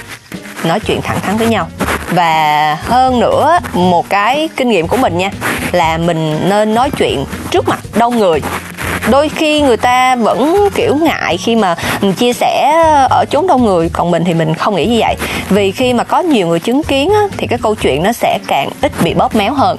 nói 0.65 0.81
chuyện 0.81 1.03
thẳng 1.03 1.21
thắn 1.21 1.37
với 1.37 1.47
nhau. 1.47 1.69
Và 2.11 2.75
hơn 2.83 3.21
nữa 3.21 3.59
một 3.73 4.09
cái 4.09 4.49
kinh 4.57 4.69
nghiệm 4.69 4.89
của 4.89 4.97
mình 4.97 5.19
nha 5.19 5.31
là 5.73 5.99
mình 5.99 6.49
nên 6.49 6.75
nói 6.75 6.91
chuyện 6.91 7.25
trước 7.51 7.69
mặt 7.69 7.81
đông 7.95 8.19
người. 8.19 8.41
Đôi 9.11 9.29
khi 9.29 9.61
người 9.61 9.77
ta 9.77 10.17
vẫn 10.17 10.69
kiểu 10.75 10.97
ngại 10.97 11.37
khi 11.37 11.57
mà 11.57 11.77
mình 12.01 12.13
chia 12.13 12.33
sẻ 12.33 12.73
ở 13.11 13.25
chốn 13.31 13.47
đông 13.47 13.65
người 13.65 13.91
còn 13.93 14.11
mình 14.11 14.25
thì 14.25 14.35
mình 14.35 14.55
không 14.55 14.77
nghĩ 14.77 14.87
như 14.87 14.99
vậy. 15.01 15.17
Vì 15.49 15.73
khi 15.73 15.93
mà 15.93 16.05
có 16.05 16.19
nhiều 16.21 16.47
người 16.47 16.61
chứng 16.61 16.83
kiến 16.83 17.11
á, 17.11 17.21
thì 17.37 17.47
cái 17.47 17.59
câu 17.63 17.75
chuyện 17.75 18.03
nó 18.03 18.13
sẽ 18.13 18.39
càng 18.47 18.71
ít 18.81 18.93
bị 19.03 19.15
bóp 19.15 19.35
méo 19.35 19.55
hơn. 19.55 19.77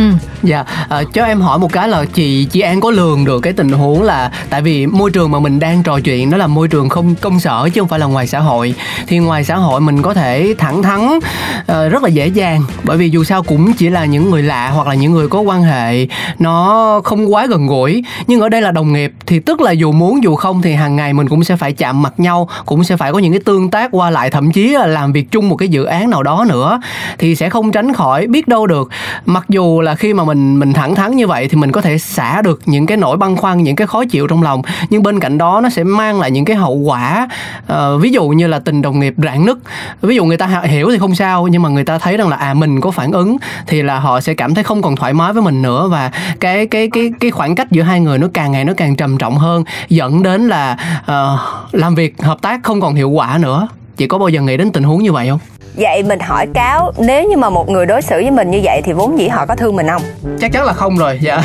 Ừ. 0.00 0.10
Dạ, 0.42 0.64
à, 0.88 1.02
cho 1.12 1.24
em 1.24 1.40
hỏi 1.40 1.58
một 1.58 1.72
cái 1.72 1.88
là 1.88 2.04
chị 2.04 2.44
chị 2.44 2.60
An 2.60 2.80
có 2.80 2.90
lường 2.90 3.24
được 3.24 3.40
cái 3.40 3.52
tình 3.52 3.68
huống 3.68 4.02
là 4.02 4.30
tại 4.50 4.62
vì 4.62 4.86
môi 4.86 5.10
trường 5.10 5.30
mà 5.30 5.40
mình 5.40 5.58
đang 5.60 5.82
trò 5.82 6.00
chuyện 6.00 6.30
đó 6.30 6.36
là 6.36 6.46
môi 6.46 6.68
trường 6.68 6.88
không 6.88 7.14
công 7.14 7.40
sở 7.40 7.68
chứ 7.74 7.80
không 7.80 7.88
phải 7.88 7.98
là 7.98 8.06
ngoài 8.06 8.26
xã 8.26 8.38
hội. 8.38 8.74
Thì 9.06 9.18
ngoài 9.18 9.44
xã 9.44 9.56
hội 9.56 9.80
mình 9.80 10.02
có 10.02 10.14
thể 10.14 10.54
thẳng 10.58 10.82
thắn 10.82 11.18
à, 11.66 11.88
rất 11.88 12.02
là 12.02 12.08
dễ 12.08 12.26
dàng 12.26 12.62
bởi 12.84 12.96
vì 12.96 13.08
dù 13.10 13.24
sao 13.24 13.42
cũng 13.42 13.72
chỉ 13.72 13.90
là 13.90 14.04
những 14.04 14.30
người 14.30 14.42
lạ 14.42 14.70
hoặc 14.70 14.86
là 14.86 14.94
những 14.94 15.12
người 15.12 15.28
có 15.28 15.40
quan 15.40 15.62
hệ 15.62 16.06
nó 16.38 17.00
không 17.04 17.32
quá 17.32 17.46
gần 17.46 17.66
gũi. 17.66 18.04
Nhưng 18.26 18.40
ở 18.40 18.48
đây 18.48 18.62
là 18.62 18.70
đồng 18.70 18.92
nghiệp 18.92 19.12
thì 19.26 19.38
tức 19.38 19.60
là 19.60 19.70
dù 19.72 19.92
muốn 19.92 20.22
dù 20.22 20.36
không 20.36 20.62
thì 20.62 20.72
hàng 20.72 20.96
ngày 20.96 21.12
mình 21.12 21.28
cũng 21.28 21.44
sẽ 21.44 21.56
phải 21.56 21.72
chạm 21.72 22.02
mặt 22.02 22.12
nhau, 22.20 22.48
cũng 22.66 22.84
sẽ 22.84 22.96
phải 22.96 23.12
có 23.12 23.18
những 23.18 23.32
cái 23.32 23.40
tương 23.44 23.70
tác 23.70 23.90
qua 23.92 24.10
lại 24.10 24.30
thậm 24.30 24.52
chí 24.52 24.68
là 24.68 24.86
làm 24.86 25.12
việc 25.12 25.30
chung 25.30 25.48
một 25.48 25.56
cái 25.56 25.68
dự 25.68 25.84
án 25.84 26.10
nào 26.10 26.22
đó 26.22 26.44
nữa 26.48 26.80
thì 27.18 27.34
sẽ 27.34 27.50
không 27.50 27.72
tránh 27.72 27.92
khỏi 27.92 28.26
biết 28.26 28.48
đâu 28.48 28.66
được 28.66 28.88
mặc 29.26 29.44
dù 29.48 29.80
là 29.80 29.89
là 29.90 29.96
khi 29.96 30.14
mà 30.14 30.24
mình 30.24 30.58
mình 30.58 30.72
thẳng 30.72 30.94
thắn 30.94 31.16
như 31.16 31.26
vậy 31.26 31.48
thì 31.48 31.56
mình 31.56 31.72
có 31.72 31.80
thể 31.80 31.98
xả 31.98 32.42
được 32.42 32.60
những 32.66 32.86
cái 32.86 32.96
nỗi 32.96 33.16
băn 33.16 33.36
khoăn 33.36 33.62
những 33.62 33.76
cái 33.76 33.86
khó 33.86 34.04
chịu 34.04 34.26
trong 34.26 34.42
lòng. 34.42 34.62
Nhưng 34.90 35.02
bên 35.02 35.20
cạnh 35.20 35.38
đó 35.38 35.60
nó 35.62 35.68
sẽ 35.68 35.84
mang 35.84 36.20
lại 36.20 36.30
những 36.30 36.44
cái 36.44 36.56
hậu 36.56 36.74
quả 36.74 37.28
uh, 37.72 38.00
ví 38.00 38.10
dụ 38.10 38.28
như 38.28 38.46
là 38.46 38.58
tình 38.58 38.82
đồng 38.82 39.00
nghiệp 39.00 39.14
rạn 39.16 39.46
nứt. 39.46 39.56
Ví 40.02 40.16
dụ 40.16 40.24
người 40.24 40.36
ta 40.36 40.46
hiểu 40.64 40.90
thì 40.90 40.98
không 40.98 41.14
sao 41.14 41.48
nhưng 41.48 41.62
mà 41.62 41.68
người 41.68 41.84
ta 41.84 41.98
thấy 41.98 42.16
rằng 42.16 42.28
là 42.28 42.36
à 42.36 42.54
mình 42.54 42.80
có 42.80 42.90
phản 42.90 43.12
ứng 43.12 43.36
thì 43.66 43.82
là 43.82 43.98
họ 43.98 44.20
sẽ 44.20 44.34
cảm 44.34 44.54
thấy 44.54 44.64
không 44.64 44.82
còn 44.82 44.96
thoải 44.96 45.12
mái 45.12 45.32
với 45.32 45.42
mình 45.42 45.62
nữa. 45.62 45.88
Và 45.90 46.10
cái 46.40 46.66
cái 46.66 46.90
cái 46.90 47.12
cái 47.20 47.30
khoảng 47.30 47.54
cách 47.54 47.70
giữa 47.70 47.82
hai 47.82 48.00
người 48.00 48.18
nó 48.18 48.26
càng 48.34 48.52
ngày 48.52 48.64
nó 48.64 48.72
càng 48.76 48.96
trầm 48.96 49.18
trọng 49.18 49.38
hơn 49.38 49.64
dẫn 49.88 50.22
đến 50.22 50.48
là 50.48 50.76
uh, 51.00 51.74
làm 51.74 51.94
việc 51.94 52.22
hợp 52.22 52.42
tác 52.42 52.62
không 52.62 52.80
còn 52.80 52.94
hiệu 52.94 53.10
quả 53.10 53.38
nữa. 53.38 53.68
Chị 53.96 54.06
có 54.06 54.18
bao 54.18 54.28
giờ 54.28 54.40
nghĩ 54.40 54.56
đến 54.56 54.70
tình 54.72 54.82
huống 54.82 55.02
như 55.02 55.12
vậy 55.12 55.28
không? 55.28 55.40
Vậy 55.76 56.02
mình 56.02 56.20
hỏi 56.20 56.46
cáo 56.54 56.92
nếu 56.98 57.28
như 57.28 57.36
mà 57.36 57.50
một 57.50 57.68
người 57.68 57.86
đối 57.86 58.02
xử 58.02 58.16
với 58.16 58.30
mình 58.30 58.50
như 58.50 58.60
vậy 58.64 58.80
thì 58.84 58.92
vốn 58.92 59.18
dĩ 59.18 59.28
họ 59.28 59.46
có 59.46 59.56
thương 59.56 59.76
mình 59.76 59.88
không? 59.88 60.02
Chắc 60.40 60.52
chắn 60.52 60.64
là 60.64 60.72
không 60.72 60.96
rồi 60.96 61.18
dạ. 61.22 61.42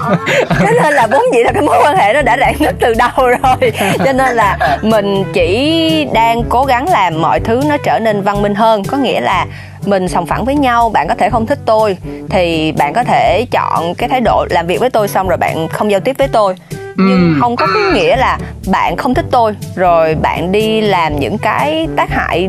Cho 0.48 0.70
nên 0.82 0.94
là 0.94 1.06
vốn 1.06 1.22
dĩ 1.32 1.42
là 1.42 1.52
cái 1.52 1.62
mối 1.62 1.78
quan 1.84 1.96
hệ 1.96 2.12
nó 2.12 2.22
đã 2.22 2.36
rạn 2.40 2.54
nứt 2.60 2.74
từ 2.80 2.94
đầu 2.94 3.26
rồi. 3.28 3.72
Cho 4.04 4.12
nên 4.12 4.36
là 4.36 4.78
mình 4.82 5.24
chỉ 5.32 6.08
đang 6.12 6.42
cố 6.48 6.64
gắng 6.64 6.88
làm 6.88 7.22
mọi 7.22 7.40
thứ 7.40 7.62
nó 7.68 7.76
trở 7.84 7.98
nên 7.98 8.22
văn 8.22 8.42
minh 8.42 8.54
hơn. 8.54 8.84
Có 8.84 8.96
nghĩa 8.96 9.20
là 9.20 9.46
mình 9.86 10.08
sòng 10.08 10.26
phẳng 10.26 10.44
với 10.44 10.54
nhau 10.54 10.90
bạn 10.90 11.08
có 11.08 11.14
thể 11.14 11.30
không 11.30 11.46
thích 11.46 11.58
tôi 11.64 11.96
thì 12.30 12.72
bạn 12.72 12.92
có 12.92 13.04
thể 13.04 13.46
chọn 13.50 13.94
cái 13.94 14.08
thái 14.08 14.20
độ 14.20 14.46
làm 14.50 14.66
việc 14.66 14.80
với 14.80 14.90
tôi 14.90 15.08
xong 15.08 15.28
rồi 15.28 15.38
bạn 15.38 15.68
không 15.68 15.90
giao 15.90 16.00
tiếp 16.00 16.18
với 16.18 16.28
tôi 16.28 16.54
nhưng 17.00 17.36
không 17.40 17.56
có 17.56 17.66
cái 17.66 17.82
nghĩa 17.94 18.16
là 18.16 18.38
bạn 18.66 18.96
không 18.96 19.14
thích 19.14 19.26
tôi 19.30 19.54
rồi 19.76 20.14
bạn 20.14 20.52
đi 20.52 20.80
làm 20.80 21.18
những 21.18 21.38
cái 21.38 21.86
tác 21.96 22.10
hại 22.10 22.48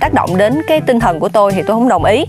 tác 0.00 0.12
động 0.14 0.36
đến 0.36 0.62
cái 0.68 0.80
tinh 0.80 1.00
thần 1.00 1.20
của 1.20 1.28
tôi 1.28 1.52
thì 1.52 1.62
tôi 1.62 1.76
không 1.76 1.88
đồng 1.88 2.04
ý. 2.04 2.24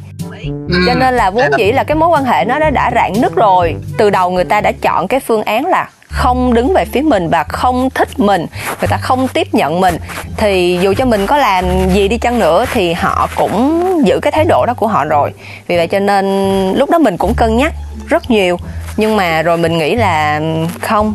Cho 0.87 0.93
nên 0.93 1.13
là 1.13 1.29
vốn 1.29 1.45
dĩ 1.57 1.71
là 1.71 1.83
cái 1.83 1.95
mối 1.95 2.09
quan 2.09 2.25
hệ 2.25 2.45
nó 2.45 2.59
đã 2.59 2.69
đã 2.69 2.91
rạn 2.95 3.13
nứt 3.21 3.35
rồi. 3.35 3.75
Từ 3.97 4.09
đầu 4.09 4.31
người 4.31 4.45
ta 4.45 4.61
đã 4.61 4.71
chọn 4.71 5.07
cái 5.07 5.19
phương 5.19 5.43
án 5.43 5.65
là 5.65 5.89
không 6.09 6.53
đứng 6.53 6.73
về 6.73 6.85
phía 6.85 7.01
mình 7.01 7.29
và 7.29 7.43
không 7.43 7.89
thích 7.89 8.19
mình 8.19 8.45
người 8.81 8.87
ta 8.87 8.97
không 8.97 9.27
tiếp 9.27 9.53
nhận 9.53 9.81
mình. 9.81 9.97
Thì 10.37 10.79
dù 10.81 10.93
cho 10.97 11.05
mình 11.05 11.27
có 11.27 11.37
làm 11.37 11.65
gì 11.89 12.07
đi 12.07 12.17
chăng 12.17 12.39
nữa 12.39 12.65
thì 12.73 12.93
họ 12.93 13.29
cũng 13.35 13.83
giữ 14.05 14.19
cái 14.21 14.31
thái 14.31 14.45
độ 14.45 14.65
đó 14.65 14.73
của 14.73 14.87
họ 14.87 15.05
rồi. 15.05 15.31
Vì 15.67 15.77
vậy 15.77 15.87
cho 15.87 15.99
nên 15.99 16.25
lúc 16.73 16.89
đó 16.89 16.99
mình 16.99 17.17
cũng 17.17 17.33
cân 17.33 17.57
nhắc 17.57 17.73
rất 18.07 18.31
nhiều. 18.31 18.57
Nhưng 18.97 19.17
mà 19.17 19.41
rồi 19.41 19.57
mình 19.57 19.77
nghĩ 19.77 19.95
là 19.95 20.41
không 20.81 21.13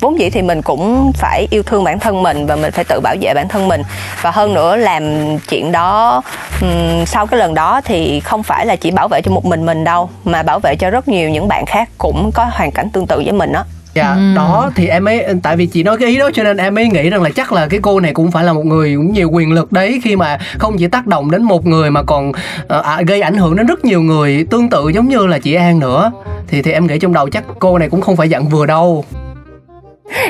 vốn 0.00 0.18
dĩ 0.18 0.30
thì 0.30 0.42
mình 0.42 0.62
cũng 0.62 1.12
phải 1.12 1.48
yêu 1.50 1.62
thương 1.62 1.84
bản 1.84 1.98
thân 1.98 2.22
mình 2.22 2.46
và 2.46 2.56
mình 2.56 2.72
phải 2.72 2.84
tự 2.84 3.00
bảo 3.00 3.14
vệ 3.20 3.34
bản 3.34 3.48
thân 3.48 3.68
mình. 3.68 3.82
Và 4.22 4.30
hơn 4.30 4.54
nữa 4.54 4.76
làm 4.76 5.02
chuyện 5.38 5.72
đó 5.72 6.22
um, 6.60 7.04
sau 7.04 7.26
cái 7.26 7.40
lần 7.40 7.54
đó 7.54 7.80
thì 7.84 8.20
không 8.20 8.42
phải 8.42 8.66
là 8.66 8.76
chỉ 8.76 8.90
bảo 8.90 9.08
vệ 9.08 9.20
cho 9.22 9.32
một 9.32 9.44
mình 9.44 9.66
mình 9.66 9.84
đâu 9.84 10.10
mà 10.24 10.42
bảo 10.42 10.58
vệ 10.60 10.76
cho 10.76 10.90
rất 10.90 11.08
nhiều 11.08 11.30
những 11.30 11.48
bạn 11.48 11.66
khác 11.66 11.88
cũng 11.98 12.30
có 12.34 12.44
hoàn 12.52 12.70
cảnh 12.70 12.90
tương 12.90 13.06
tự 13.06 13.22
với 13.24 13.32
mình 13.32 13.52
đó 13.52 13.64
dạ 13.94 14.14
ừ. 14.14 14.34
đó 14.36 14.70
thì 14.74 14.86
em 14.86 15.08
ấy 15.08 15.24
tại 15.42 15.56
vì 15.56 15.66
chị 15.66 15.82
nói 15.82 15.96
cái 16.00 16.08
ý 16.08 16.18
đó 16.18 16.30
cho 16.34 16.42
nên 16.42 16.56
em 16.56 16.78
ấy 16.78 16.88
nghĩ 16.88 17.10
rằng 17.10 17.22
là 17.22 17.30
chắc 17.36 17.52
là 17.52 17.66
cái 17.66 17.80
cô 17.82 18.00
này 18.00 18.12
cũng 18.14 18.30
phải 18.30 18.44
là 18.44 18.52
một 18.52 18.66
người 18.66 18.94
cũng 18.96 19.12
nhiều 19.12 19.30
quyền 19.30 19.52
lực 19.52 19.72
đấy 19.72 20.00
khi 20.04 20.16
mà 20.16 20.38
không 20.58 20.76
chỉ 20.78 20.86
tác 20.86 21.06
động 21.06 21.30
đến 21.30 21.42
một 21.42 21.66
người 21.66 21.90
mà 21.90 22.02
còn 22.02 22.28
uh, 22.28 23.06
gây 23.06 23.20
ảnh 23.20 23.36
hưởng 23.36 23.56
đến 23.56 23.66
rất 23.66 23.84
nhiều 23.84 24.02
người 24.02 24.46
tương 24.50 24.70
tự 24.70 24.88
giống 24.88 25.08
như 25.08 25.26
là 25.26 25.38
chị 25.38 25.54
An 25.54 25.78
nữa. 25.78 26.12
Thì 26.48 26.62
thì 26.62 26.72
em 26.72 26.86
nghĩ 26.86 26.98
trong 26.98 27.12
đầu 27.12 27.30
chắc 27.30 27.44
cô 27.58 27.78
này 27.78 27.88
cũng 27.88 28.00
không 28.00 28.16
phải 28.16 28.28
dặn 28.28 28.48
vừa 28.48 28.66
đâu 28.66 29.04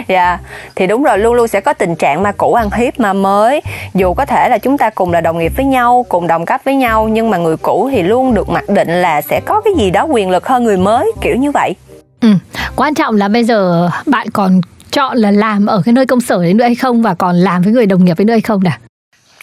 dạ. 0.09 0.29
Yeah. 0.29 0.41
thì 0.77 0.87
đúng 0.87 1.03
rồi 1.03 1.19
luôn 1.19 1.35
luôn 1.35 1.49
sẽ 1.49 1.61
có 1.61 1.73
tình 1.73 1.97
trạng 1.97 2.23
ma 2.23 2.33
cũ 2.33 2.55
ăn 2.55 2.71
hiếp 2.71 3.01
ma 3.01 3.13
mới. 3.13 3.63
Dù 3.95 4.15
có 4.15 4.27
thể 4.27 4.49
là 4.49 4.59
chúng 4.59 4.79
ta 4.79 4.91
cùng 4.91 5.13
là 5.13 5.21
đồng 5.21 5.39
nghiệp 5.39 5.53
với 5.57 5.67
nhau 5.67 6.07
cùng 6.09 6.27
đồng 6.27 6.47
cấp 6.47 6.61
với 6.65 6.75
nhau 6.75 7.09
nhưng 7.09 7.31
mà 7.31 7.39
người 7.39 7.57
cũ 7.57 7.89
thì 7.93 8.03
luôn 8.03 8.35
được 8.35 8.49
mặc 8.49 8.69
định 8.69 8.89
là 9.03 9.23
sẽ 9.23 9.41
có 9.47 9.61
cái 9.61 9.75
gì 9.79 9.91
đó 9.91 10.05
quyền 10.05 10.31
lực 10.31 10.47
hơn 10.47 10.65
người 10.65 10.77
mới 10.77 11.13
kiểu 11.21 11.37
như 11.37 11.51
vậy. 11.51 11.75
Ừ. 12.21 12.29
quan 12.77 12.95
trọng 12.95 13.17
là 13.17 13.29
bây 13.29 13.45
giờ 13.45 13.91
bạn 14.07 14.31
còn 14.31 14.61
chọn 14.93 15.17
là 15.17 15.31
làm 15.31 15.67
ở 15.67 15.83
cái 15.85 15.93
nơi 15.93 16.07
công 16.07 16.21
sở 16.21 16.43
đấy 16.43 16.55
nữa 16.55 16.65
hay 16.65 16.75
không 16.75 17.03
và 17.03 17.15
còn 17.15 17.37
làm 17.37 17.63
với 17.63 17.73
người 17.73 17.87
đồng 17.87 18.05
nghiệp 18.05 18.17
với 18.17 18.25
nữa 18.25 18.33
hay 18.33 18.41
không 18.41 18.63
nè 18.65 18.71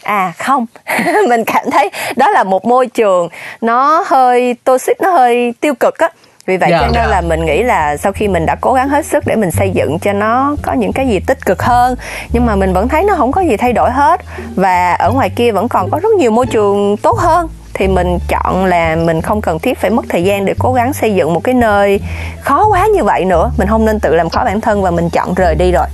à 0.03 0.33
không. 0.37 0.65
Mình 1.29 1.43
cảm 1.45 1.65
thấy 1.71 1.89
đó 2.15 2.29
là 2.29 2.43
một 2.43 2.65
môi 2.65 2.87
trường 2.87 3.29
nó 3.61 4.03
hơi 4.07 4.55
toxic 4.63 5.01
nó 5.01 5.09
hơi 5.09 5.53
tiêu 5.59 5.73
cực 5.75 5.97
á 5.97 6.09
vì 6.45 6.57
vậy 6.57 6.69
yeah. 6.69 6.81
Dạ. 6.81 6.87
cho 6.87 7.01
nên 7.01 7.09
là 7.09 7.21
mình 7.21 7.45
nghĩ 7.45 7.63
là 7.63 7.97
sau 7.97 8.11
khi 8.11 8.27
mình 8.27 8.45
đã 8.45 8.55
cố 8.61 8.73
gắng 8.73 8.89
hết 8.89 9.05
sức 9.05 9.23
để 9.27 9.35
mình 9.35 9.51
xây 9.51 9.69
dựng 9.69 9.99
cho 9.99 10.13
nó 10.13 10.55
có 10.61 10.73
những 10.73 10.93
cái 10.93 11.07
gì 11.07 11.19
tích 11.19 11.45
cực 11.45 11.63
hơn 11.63 11.95
nhưng 12.31 12.45
mà 12.45 12.55
mình 12.55 12.73
vẫn 12.73 12.87
thấy 12.87 13.03
nó 13.03 13.15
không 13.15 13.31
có 13.31 13.41
gì 13.41 13.57
thay 13.57 13.73
đổi 13.73 13.91
hết 13.91 14.21
và 14.55 14.93
ở 14.93 15.11
ngoài 15.11 15.29
kia 15.29 15.51
vẫn 15.51 15.67
còn 15.67 15.89
có 15.89 15.99
rất 15.99 16.09
nhiều 16.19 16.31
môi 16.31 16.45
trường 16.45 16.97
tốt 16.97 17.17
hơn 17.19 17.47
thì 17.73 17.87
mình 17.87 18.17
chọn 18.29 18.65
là 18.65 18.95
mình 18.95 19.21
không 19.21 19.41
cần 19.41 19.59
thiết 19.59 19.77
phải 19.77 19.91
mất 19.91 20.05
thời 20.09 20.23
gian 20.23 20.45
để 20.45 20.53
cố 20.59 20.73
gắng 20.73 20.93
xây 20.93 21.15
dựng 21.15 21.33
một 21.33 21.43
cái 21.43 21.55
nơi 21.55 21.99
khó 22.41 22.67
quá 22.67 22.87
như 22.95 23.03
vậy 23.03 23.25
nữa 23.25 23.51
mình 23.57 23.67
không 23.67 23.85
nên 23.85 23.99
tự 23.99 24.15
làm 24.15 24.29
khó 24.29 24.45
bản 24.45 24.61
thân 24.61 24.81
và 24.81 24.91
mình 24.91 25.09
chọn 25.09 25.33
rời 25.33 25.55
đi 25.55 25.71
rồi 25.71 25.85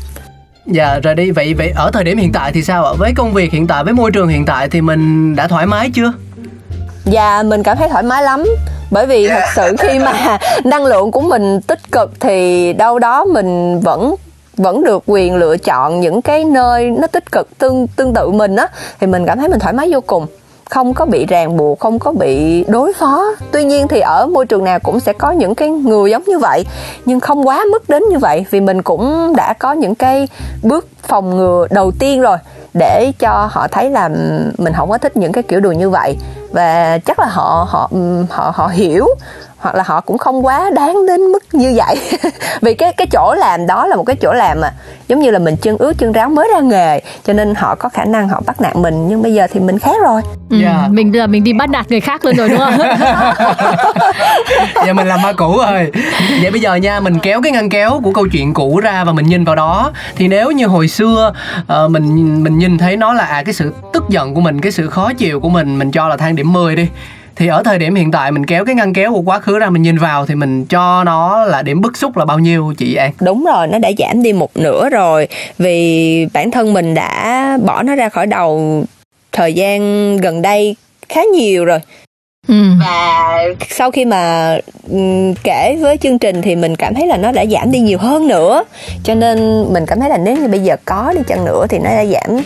Dạ 0.66 1.00
rời 1.04 1.16
đi 1.16 1.32
vậy 1.32 1.54
vậy 1.54 1.74
ở 1.76 1.92
thời 1.94 2.04
điểm 2.04 2.18
hiện 2.18 2.32
tại 2.32 2.52
thì 2.52 2.64
sao 2.64 2.86
ạ? 2.86 2.92
Với 2.98 3.14
công 3.14 3.34
việc 3.34 3.52
hiện 3.52 3.68
tại 3.68 3.84
với 3.84 3.94
môi 3.94 4.12
trường 4.12 4.28
hiện 4.28 4.46
tại 4.46 4.70
thì 4.70 4.82
mình 4.82 5.36
đã 5.36 5.48
thoải 5.48 5.66
mái 5.66 5.90
chưa? 5.94 6.14
Dạ 7.10 7.44
mình 7.44 7.64
cảm 7.64 7.78
thấy 7.78 7.90
thoải 7.90 8.04
mái 8.04 8.24
lắm. 8.24 8.46
Bởi 8.92 9.06
vì 9.06 9.30
thật 9.30 9.44
sự 9.56 9.76
khi 9.80 10.00
mà 10.00 10.38
năng 10.64 10.86
lượng 10.86 11.12
của 11.12 11.22
mình 11.22 11.62
tích 11.62 11.92
cực 11.92 12.12
thì 12.20 12.74
đâu 12.74 13.00
đó 13.00 13.26
mình 13.26 13.80
vẫn 13.80 14.16
vẫn 14.58 14.84
được 14.84 15.04
quyền 15.06 15.36
lựa 15.36 15.58
chọn 15.58 16.00
những 16.00 16.22
cái 16.22 16.44
nơi 16.44 16.92
nó 16.92 17.08
tích 17.08 17.32
cực 17.32 17.58
tương 17.58 17.88
tương 17.88 18.14
tự 18.14 18.30
mình 18.30 18.56
á 18.56 18.68
thì 19.00 19.08
mình 19.08 19.26
cảm 19.26 19.40
thấy 19.40 19.50
mình 19.50 19.60
thoải 19.60 19.74
mái 19.74 19.90
vô 19.94 20.02
cùng. 20.08 20.28
Không 20.70 20.94
có 20.94 21.06
bị 21.06 21.26
ràng 21.26 21.58
buộc 21.58 21.80
không 21.80 22.00
có 22.00 22.12
bị 22.12 22.64
đối 22.68 22.94
phó. 22.94 23.26
Tuy 23.52 23.64
nhiên 23.64 23.88
thì 23.88 24.00
ở 24.00 24.28
môi 24.28 24.46
trường 24.46 24.64
nào 24.64 24.80
cũng 24.80 25.00
sẽ 25.00 25.14
có 25.14 25.32
những 25.32 25.56
cái 25.56 25.70
người 25.70 26.12
giống 26.12 26.24
như 26.28 26.40
vậy. 26.40 26.66
Nhưng 27.06 27.20
không 27.20 27.48
quá 27.48 27.64
mức 27.72 27.90
đến 27.90 28.04
như 28.12 28.18
vậy 28.18 28.46
vì 28.50 28.60
mình 28.60 28.82
cũng 28.82 29.34
đã 29.38 29.54
có 29.54 29.74
những 29.74 29.96
cái 29.96 30.28
bước 30.64 30.88
phòng 31.04 31.38
ngừa 31.38 31.68
đầu 31.70 31.92
tiên 32.00 32.22
rồi 32.22 32.38
để 32.74 33.12
cho 33.20 33.50
họ 33.52 33.68
thấy 33.68 33.90
là 33.90 34.10
mình 34.58 34.74
không 34.74 34.90
có 34.90 34.98
thích 34.98 35.18
những 35.18 35.32
cái 35.32 35.44
kiểu 35.44 35.60
đùa 35.60 35.72
như 35.72 35.90
vậy 35.90 36.18
và 36.52 37.00
chắc 37.06 37.20
là 37.20 37.26
họ 37.26 37.68
họ 37.70 37.88
ừ, 37.92 38.26
họ 38.30 38.52
họ 38.56 38.68
hiểu 38.68 39.08
hoặc 39.60 39.76
là 39.76 39.84
họ 39.86 40.02
cũng 40.02 40.18
không 40.18 40.46
quá 40.46 40.70
đáng 40.76 41.06
đến 41.08 41.22
mức 41.22 41.44
như 41.54 41.74
vậy. 41.76 41.96
Vì 42.62 42.74
cái 42.74 42.94
cái 42.94 43.08
chỗ 43.12 43.36
làm 43.38 43.68
đó 43.68 43.88
là 43.88 43.96
một 43.96 44.04
cái 44.04 44.16
chỗ 44.16 44.34
làm 44.34 44.62
mà 44.62 44.72
giống 45.08 45.20
như 45.20 45.32
là 45.32 45.40
mình 45.40 45.56
chân 45.58 45.78
ướt 45.78 45.94
chân 45.98 46.12
ráo 46.12 46.30
mới 46.30 46.48
ra 46.54 46.60
nghề 46.60 47.02
cho 47.28 47.34
nên 47.34 47.56
họ 47.56 47.76
có 47.76 47.90
khả 47.90 48.06
năng 48.06 48.30
họ 48.30 48.42
bắt 48.46 48.62
nạt 48.62 48.76
mình 48.76 49.08
nhưng 49.08 49.22
bây 49.22 49.34
giờ 49.34 49.48
thì 49.52 49.60
mình 49.60 49.80
khác 49.80 49.96
rồi. 50.04 50.22
Ừ, 50.50 50.58
Dạ. 50.62 50.88
mình 50.90 51.14
giờ 51.14 51.28
mình 51.28 51.44
đi 51.44 51.54
bắt 51.54 51.70
nạt 51.70 51.86
người 51.90 52.02
khác 52.02 52.26
luôn 52.26 52.36
rồi 52.36 52.50
đúng 52.50 52.58
không? 52.58 52.78
Giờ 54.86 54.94
mình 54.94 55.08
làm 55.08 55.22
ma 55.22 55.34
cũ 55.34 55.58
rồi. 55.58 55.92
Vậy 56.42 56.52
bây 56.52 56.62
giờ 56.62 56.76
nha 56.76 57.00
Mình 57.00 57.20
kéo 57.20 57.42
cái 57.42 57.52
ngăn 57.52 57.70
kéo 57.70 58.02
của 58.04 58.12
câu 58.12 58.28
chuyện 58.28 58.54
cũ 58.54 58.80
ra 58.84 59.04
Và 59.04 59.12
mình 59.12 59.26
nhìn 59.26 59.46
vào 59.46 59.56
đó. 59.56 59.92
Thì 60.16 60.28
nếu 60.28 60.52
như 60.52 60.68
hồi 60.68 60.88
xưa 60.88 61.34
ờ, 61.68 61.88
Mình 61.88 62.44
mình 62.44 62.58
nhìn 62.60 62.78
thấy 62.78 62.98
nó 62.98 63.14
là 63.14 63.24
à, 63.26 63.44
Cái 63.44 63.54
sự 63.54 63.74
tức 63.94 64.04
giận 64.10 64.34
của 64.36 64.42
mình 64.42 64.62
Cái 64.62 64.72
sự 64.72 64.90
khó 64.90 65.14
chịu 65.14 65.40
của 65.40 65.50
mình 65.50 65.80
Mình 65.80 65.92
cho 65.92 66.08
là 66.08 66.18
thang 66.18 66.36
điểm 66.36 66.54
10 66.54 66.76
đi 66.76 66.88
thì 67.40 67.48
ở 67.48 67.64
thời 67.64 67.80
điểm 67.80 67.96
hiện 67.96 68.12
tại 68.12 68.32
mình 68.32 68.46
kéo 68.46 68.66
cái 68.66 68.76
ngăn 68.76 68.94
kéo 68.94 69.14
của 69.14 69.22
quá 69.22 69.40
khứ 69.40 69.60
ra 69.60 69.70
mình 69.70 69.82
nhìn 69.82 69.98
vào 69.98 70.26
thì 70.26 70.36
mình 70.36 70.66
cho 70.66 71.04
nó 71.04 71.46
là 71.46 71.62
điểm 71.62 71.82
bức 71.82 71.98
xúc 71.98 72.18
là 72.18 72.26
bao 72.26 72.40
nhiêu 72.40 72.74
chị 72.78 72.96
An? 72.96 73.12
đúng 73.22 73.46
rồi 73.46 73.68
nó 73.68 73.80
đã 73.80 73.92
giảm 73.98 74.24
đi 74.24 74.34
một 74.34 74.58
nửa 74.58 74.90
rồi 74.90 75.28
vì 75.58 76.28
bản 76.34 76.52
thân 76.52 76.74
mình 76.74 76.94
đã 76.94 77.58
bỏ 77.66 77.84
nó 77.84 77.96
ra 77.96 78.10
khỏi 78.10 78.28
đầu 78.28 78.84
thời 79.32 79.54
gian 79.54 80.18
gần 80.18 80.42
đây 80.42 80.76
khá 81.10 81.22
nhiều 81.34 81.66
rồi 81.66 81.80
ừ. 82.48 82.64
và 82.80 83.44
sau 83.70 83.92
khi 83.92 84.06
mà 84.06 84.56
ừm, 84.90 85.34
kể 85.44 85.78
với 85.82 85.98
chương 85.98 86.20
trình 86.20 86.42
thì 86.42 86.56
mình 86.56 86.76
cảm 86.76 86.94
thấy 86.94 87.08
là 87.08 87.18
nó 87.18 87.32
đã 87.32 87.46
giảm 87.46 87.72
đi 87.72 87.80
nhiều 87.80 87.98
hơn 87.98 88.28
nữa 88.28 88.64
cho 89.04 89.16
nên 89.16 89.66
mình 89.74 89.86
cảm 89.86 90.00
thấy 90.00 90.10
là 90.10 90.18
nếu 90.18 90.38
như 90.38 90.48
bây 90.48 90.60
giờ 90.60 90.76
có 90.86 91.14
đi 91.16 91.22
chăng 91.28 91.46
nữa 91.46 91.66
thì 91.70 91.78
nó 91.78 91.90
đã 91.90 92.06
giảm 92.06 92.42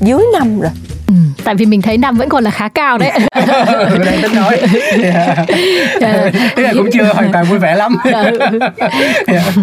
dưới 0.00 0.22
năm 0.32 0.60
rồi. 0.60 0.70
Ừ, 1.08 1.14
tại 1.44 1.54
vì 1.54 1.66
mình 1.66 1.82
thấy 1.82 1.98
năm 1.98 2.16
vẫn 2.16 2.28
còn 2.28 2.44
là 2.44 2.50
khá 2.50 2.68
cao 2.68 2.98
đấy. 2.98 3.10
Tôi 3.46 3.98
đang 4.04 4.22
tính 4.22 4.34
nói. 4.34 4.60
Yeah. 5.02 5.48
Thế 6.56 6.62
là 6.62 6.72
cũng 6.72 6.90
chưa 6.92 7.04
hoàn 7.04 7.32
toàn 7.32 7.44
vui 7.44 7.58
vẻ 7.58 7.74
lắm. 7.74 7.96
Yeah. 9.26 9.54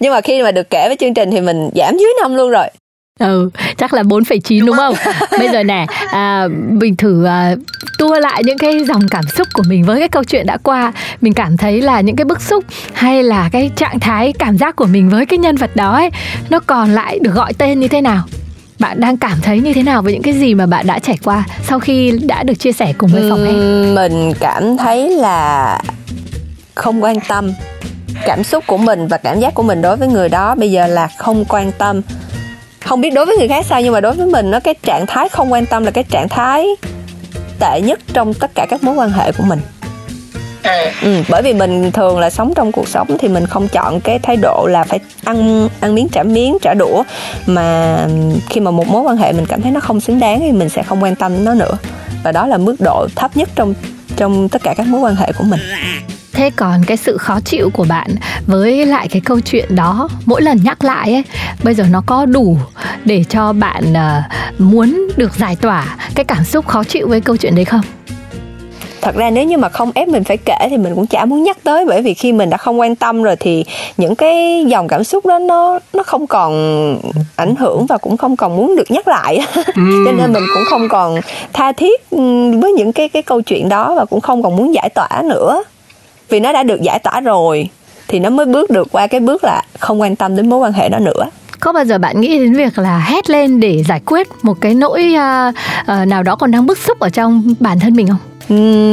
nhưng 0.00 0.12
mà 0.12 0.20
khi 0.20 0.42
mà 0.42 0.50
được 0.50 0.70
kể 0.70 0.84
với 0.86 0.96
chương 0.96 1.14
trình 1.14 1.30
thì 1.30 1.40
mình 1.40 1.70
giảm 1.74 1.96
dưới 1.98 2.10
năm 2.22 2.34
luôn 2.34 2.50
rồi. 2.50 2.66
Ừ 3.18 3.50
chắc 3.78 3.94
là 3.94 4.02
4,9 4.02 4.66
đúng 4.66 4.76
không? 4.76 4.94
bây 5.38 5.48
giờ 5.48 5.62
nè 5.62 5.86
à, 6.12 6.48
mình 6.70 6.96
thử 6.96 7.24
à, 7.24 7.54
tua 7.98 8.20
lại 8.20 8.42
những 8.44 8.58
cái 8.58 8.84
dòng 8.84 9.08
cảm 9.10 9.24
xúc 9.26 9.48
của 9.54 9.62
mình 9.68 9.84
với 9.84 9.98
cái 9.98 10.08
câu 10.08 10.24
chuyện 10.24 10.46
đã 10.46 10.56
qua. 10.56 10.92
Mình 11.20 11.32
cảm 11.32 11.56
thấy 11.56 11.82
là 11.82 12.00
những 12.00 12.16
cái 12.16 12.24
bức 12.24 12.40
xúc 12.40 12.64
hay 12.92 13.22
là 13.22 13.48
cái 13.52 13.70
trạng 13.76 14.00
thái 14.00 14.32
cảm 14.38 14.58
giác 14.58 14.76
của 14.76 14.86
mình 14.86 15.08
với 15.08 15.26
cái 15.26 15.38
nhân 15.38 15.56
vật 15.56 15.76
đó 15.76 15.92
ấy 15.92 16.10
nó 16.50 16.60
còn 16.60 16.90
lại 16.90 17.18
được 17.22 17.34
gọi 17.34 17.52
tên 17.52 17.80
như 17.80 17.88
thế 17.88 18.00
nào 18.00 18.24
bạn 18.78 19.00
đang 19.00 19.16
cảm 19.16 19.38
thấy 19.42 19.60
như 19.60 19.72
thế 19.72 19.82
nào 19.82 20.02
với 20.02 20.12
những 20.12 20.22
cái 20.22 20.34
gì 20.34 20.54
mà 20.54 20.66
bạn 20.66 20.86
đã 20.86 20.98
trải 20.98 21.18
qua 21.24 21.44
sau 21.68 21.80
khi 21.80 22.18
đã 22.22 22.42
được 22.42 22.54
chia 22.54 22.72
sẻ 22.72 22.92
cùng 22.98 23.10
với 23.12 23.30
phòng 23.30 23.44
em? 23.44 23.94
Mình 23.94 24.32
cảm 24.40 24.76
thấy 24.76 25.10
là 25.10 25.80
không 26.74 27.02
quan 27.02 27.16
tâm 27.28 27.52
cảm 28.26 28.44
xúc 28.44 28.64
của 28.66 28.78
mình 28.78 29.08
và 29.08 29.16
cảm 29.16 29.40
giác 29.40 29.54
của 29.54 29.62
mình 29.62 29.82
đối 29.82 29.96
với 29.96 30.08
người 30.08 30.28
đó. 30.28 30.54
Bây 30.54 30.70
giờ 30.70 30.86
là 30.86 31.08
không 31.18 31.44
quan 31.44 31.72
tâm. 31.72 32.02
Không 32.84 33.00
biết 33.00 33.10
đối 33.10 33.26
với 33.26 33.36
người 33.36 33.48
khác 33.48 33.66
sao, 33.68 33.80
nhưng 33.80 33.92
mà 33.92 34.00
đối 34.00 34.14
với 34.14 34.26
mình 34.26 34.50
nó 34.50 34.60
cái 34.60 34.74
trạng 34.82 35.06
thái 35.06 35.28
không 35.28 35.52
quan 35.52 35.66
tâm 35.66 35.84
là 35.84 35.90
cái 35.90 36.04
trạng 36.04 36.28
thái 36.28 36.66
tệ 37.60 37.80
nhất 37.80 37.98
trong 38.12 38.34
tất 38.34 38.54
cả 38.54 38.66
các 38.70 38.84
mối 38.84 38.94
quan 38.94 39.10
hệ 39.10 39.32
của 39.32 39.44
mình 39.44 39.60
ừ, 41.02 41.22
bởi 41.28 41.42
vì 41.42 41.54
mình 41.54 41.92
thường 41.92 42.18
là 42.18 42.30
sống 42.30 42.52
trong 42.56 42.72
cuộc 42.72 42.88
sống 42.88 43.16
thì 43.18 43.28
mình 43.28 43.46
không 43.46 43.68
chọn 43.68 44.00
cái 44.00 44.18
thái 44.18 44.36
độ 44.36 44.66
là 44.70 44.84
phải 44.84 45.00
ăn 45.24 45.68
ăn 45.80 45.94
miếng 45.94 46.08
trả 46.08 46.22
miếng 46.22 46.58
trả 46.62 46.74
đũa. 46.74 47.02
Mà 47.46 47.98
khi 48.50 48.60
mà 48.60 48.70
một 48.70 48.88
mối 48.88 49.02
quan 49.02 49.16
hệ 49.16 49.32
mình 49.32 49.46
cảm 49.46 49.62
thấy 49.62 49.72
nó 49.72 49.80
không 49.80 50.00
xứng 50.00 50.20
đáng 50.20 50.40
thì 50.40 50.52
mình 50.52 50.68
sẽ 50.68 50.82
không 50.82 51.02
quan 51.02 51.14
tâm 51.14 51.32
đến 51.32 51.44
nó 51.44 51.54
nữa. 51.54 51.78
Và 52.22 52.32
đó 52.32 52.46
là 52.46 52.58
mức 52.58 52.76
độ 52.78 53.08
thấp 53.16 53.36
nhất 53.36 53.48
trong 53.54 53.74
trong 54.16 54.48
tất 54.48 54.62
cả 54.62 54.74
các 54.76 54.86
mối 54.86 55.00
quan 55.00 55.16
hệ 55.16 55.32
của 55.38 55.44
mình. 55.44 55.60
Thế 56.32 56.50
còn 56.50 56.84
cái 56.84 56.96
sự 56.96 57.16
khó 57.16 57.40
chịu 57.40 57.70
của 57.70 57.84
bạn 57.84 58.14
với 58.46 58.86
lại 58.86 59.08
cái 59.08 59.20
câu 59.20 59.40
chuyện 59.40 59.76
đó 59.76 60.08
mỗi 60.26 60.42
lần 60.42 60.58
nhắc 60.64 60.84
lại 60.84 61.12
ấy, 61.12 61.22
bây 61.62 61.74
giờ 61.74 61.84
nó 61.90 62.02
có 62.06 62.26
đủ 62.26 62.58
để 63.04 63.24
cho 63.24 63.52
bạn 63.52 63.94
ờ, 63.94 64.22
muốn 64.58 65.08
được 65.16 65.34
giải 65.34 65.56
tỏa 65.56 65.96
cái 66.14 66.24
cảm 66.24 66.44
xúc 66.44 66.66
khó 66.66 66.84
chịu 66.84 67.08
với 67.08 67.20
câu 67.20 67.36
chuyện 67.36 67.54
đấy 67.54 67.64
không? 67.64 67.80
Thật 69.00 69.14
ra 69.14 69.30
nếu 69.30 69.44
như 69.44 69.58
mà 69.58 69.68
không 69.68 69.90
ép 69.94 70.08
mình 70.08 70.24
phải 70.24 70.36
kể 70.36 70.66
thì 70.70 70.76
mình 70.76 70.94
cũng 70.94 71.06
chả 71.06 71.24
muốn 71.24 71.42
nhắc 71.42 71.58
tới 71.64 71.84
bởi 71.86 72.02
vì 72.02 72.14
khi 72.14 72.32
mình 72.32 72.50
đã 72.50 72.56
không 72.56 72.80
quan 72.80 72.96
tâm 72.96 73.22
rồi 73.22 73.36
thì 73.36 73.64
những 73.96 74.14
cái 74.14 74.64
dòng 74.66 74.88
cảm 74.88 75.04
xúc 75.04 75.26
đó 75.26 75.38
nó 75.38 75.78
nó 75.92 76.02
không 76.02 76.26
còn 76.26 76.52
ảnh 77.36 77.56
hưởng 77.56 77.86
và 77.86 77.98
cũng 77.98 78.16
không 78.16 78.36
còn 78.36 78.56
muốn 78.56 78.76
được 78.76 78.90
nhắc 78.90 79.08
lại. 79.08 79.38
Cho 79.76 80.12
nên 80.12 80.32
mình 80.32 80.42
cũng 80.54 80.64
không 80.70 80.88
còn 80.88 81.20
tha 81.52 81.72
thiết 81.72 82.10
ừm, 82.10 82.60
với 82.60 82.72
những 82.72 82.92
cái 82.92 83.08
cái 83.08 83.22
câu 83.22 83.40
chuyện 83.40 83.68
đó 83.68 83.94
và 83.94 84.04
cũng 84.04 84.20
không 84.20 84.42
còn 84.42 84.56
muốn 84.56 84.74
giải 84.74 84.88
tỏa 84.94 85.08
nữa. 85.24 85.62
Vì 86.28 86.40
nó 86.40 86.52
đã 86.52 86.62
được 86.62 86.82
giải 86.82 86.98
tỏa 86.98 87.20
rồi 87.20 87.68
thì 88.08 88.18
nó 88.18 88.30
mới 88.30 88.46
bước 88.46 88.70
được 88.70 88.88
qua 88.92 89.06
cái 89.06 89.20
bước 89.20 89.44
là 89.44 89.62
không 89.78 90.00
quan 90.00 90.16
tâm 90.16 90.36
đến 90.36 90.50
mối 90.50 90.58
quan 90.58 90.72
hệ 90.72 90.88
đó 90.88 90.98
nữa. 90.98 91.24
Có 91.60 91.72
bao 91.72 91.84
giờ 91.84 91.98
bạn 91.98 92.20
nghĩ 92.20 92.38
đến 92.38 92.54
việc 92.54 92.78
là 92.78 92.98
hét 92.98 93.30
lên 93.30 93.60
để 93.60 93.84
giải 93.88 94.00
quyết 94.06 94.28
một 94.42 94.54
cái 94.60 94.74
nỗi 94.74 95.14
à, 95.16 95.52
à, 95.86 96.04
nào 96.04 96.22
đó 96.22 96.36
còn 96.36 96.50
đang 96.50 96.66
bức 96.66 96.78
xúc 96.78 97.00
ở 97.00 97.08
trong 97.08 97.54
bản 97.60 97.80
thân 97.80 97.96
mình 97.96 98.08
không? 98.08 98.18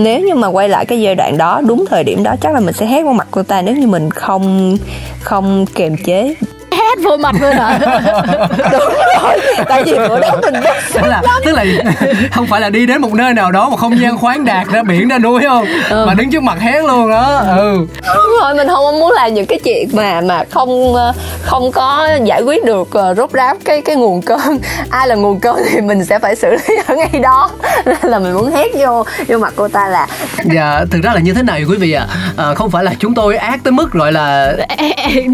Nếu 0.04 0.20
như 0.20 0.36
mà 0.36 0.48
quay 0.48 0.70
lại 0.70 0.86
cái 0.86 1.02
giai 1.02 1.16
đoạn 1.16 1.38
đó, 1.38 1.62
đúng 1.68 1.86
thời 1.90 2.04
điểm 2.04 2.24
đó, 2.24 2.36
chắc 2.42 2.54
là 2.54 2.60
mình 2.60 2.74
sẽ 2.74 2.86
hét 2.86 3.04
vào 3.04 3.14
mặt 3.14 3.28
cô 3.32 3.44
ta 3.44 3.62
nếu 3.62 3.76
như 3.76 3.88
mình 3.88 4.12
không 4.12 4.78
không 5.22 5.66
kiềm 5.76 5.96
chế. 6.06 6.36
Hét 6.78 7.04
vô 7.04 7.18
mặt 7.18 7.36
luôn 7.42 7.52
hả? 7.52 7.80
đúng 8.72 8.94
rồi 9.22 9.40
tại 9.70 9.84
vì 9.84 9.94
bữa 9.94 10.20
đó 10.20 10.30
mình 10.42 10.54
bức 10.54 10.76
xúc 10.94 11.02
tức 11.02 11.08
là 11.08 11.22
tức 11.46 11.52
là 11.52 11.66
không 12.32 12.48
phải 12.48 12.62
là 12.62 12.70
đi 12.70 12.86
đến 12.86 13.02
một 13.02 13.14
nơi 13.14 13.34
nào 13.34 13.52
đó 13.52 13.70
một 13.70 13.78
không 13.78 14.00
gian 14.00 14.18
khoáng 14.18 14.46
đạt 14.46 14.68
ra 14.68 14.84
biển 14.84 15.08
ra 15.08 15.18
núi 15.20 15.42
không? 15.48 15.66
Mà 16.08 16.14
đứng 16.14 16.32
trước 16.32 16.44
mặt 16.44 16.58
hét 16.60 16.84
luôn 16.84 17.10
đó 17.10 17.42
ừ. 17.58 17.88
Đúng 18.16 18.34
rồi 18.42 18.54
mình 18.56 18.68
không 18.68 19.00
muốn 19.00 19.12
làm 19.12 19.34
những 19.34 19.46
cái 19.46 19.60
chuyện 19.64 19.90
mà 19.94 20.22
mà 20.22 20.44
không 20.52 20.96
ờ, 20.96 21.14
không 21.42 21.72
có 21.72 22.08
giải 22.24 22.42
quyết 22.42 22.66
được 22.66 22.88
ờ, 22.92 23.14
rốt 23.16 23.32
ráo 23.32 23.56
cái 23.66 23.82
cái 23.82 23.96
nguồn 23.96 24.22
cơn. 24.22 24.60
Ai 24.90 25.08
là 25.08 25.16
nguồn 25.16 25.40
cơn 25.40 25.56
thì 25.72 25.82
mình 25.82 26.06
sẽ 26.06 26.20
phải 26.20 26.36
xử 26.36 26.52
lý 26.52 26.76
ở 26.88 26.96
ngay 26.96 27.20
đó. 27.24 27.50
Nên 27.86 27.98
là 28.04 28.20
mình 28.20 28.34
muốn 28.34 28.52
hét 28.52 28.68
vô 28.80 29.04
vô 29.28 29.38
mặt 29.38 29.54
cô 29.56 29.68
ta 29.68 29.88
là 29.88 30.08
dạ 30.44 30.82
thực 30.92 31.04
ra 31.04 31.14
là 31.14 31.20
như 31.20 31.34
thế 31.34 31.44
này 31.44 31.64
quý 31.64 31.78
vị 31.78 31.92
ạ. 31.92 32.08
À, 32.38 32.54
không 32.54 32.72
phải 32.72 32.84
là 32.84 32.94
chúng 33.00 33.14
tôi 33.16 33.36
ác 33.38 33.60
tới 33.64 33.72
mức 33.72 33.92
gọi 33.92 34.12
là 34.12 34.54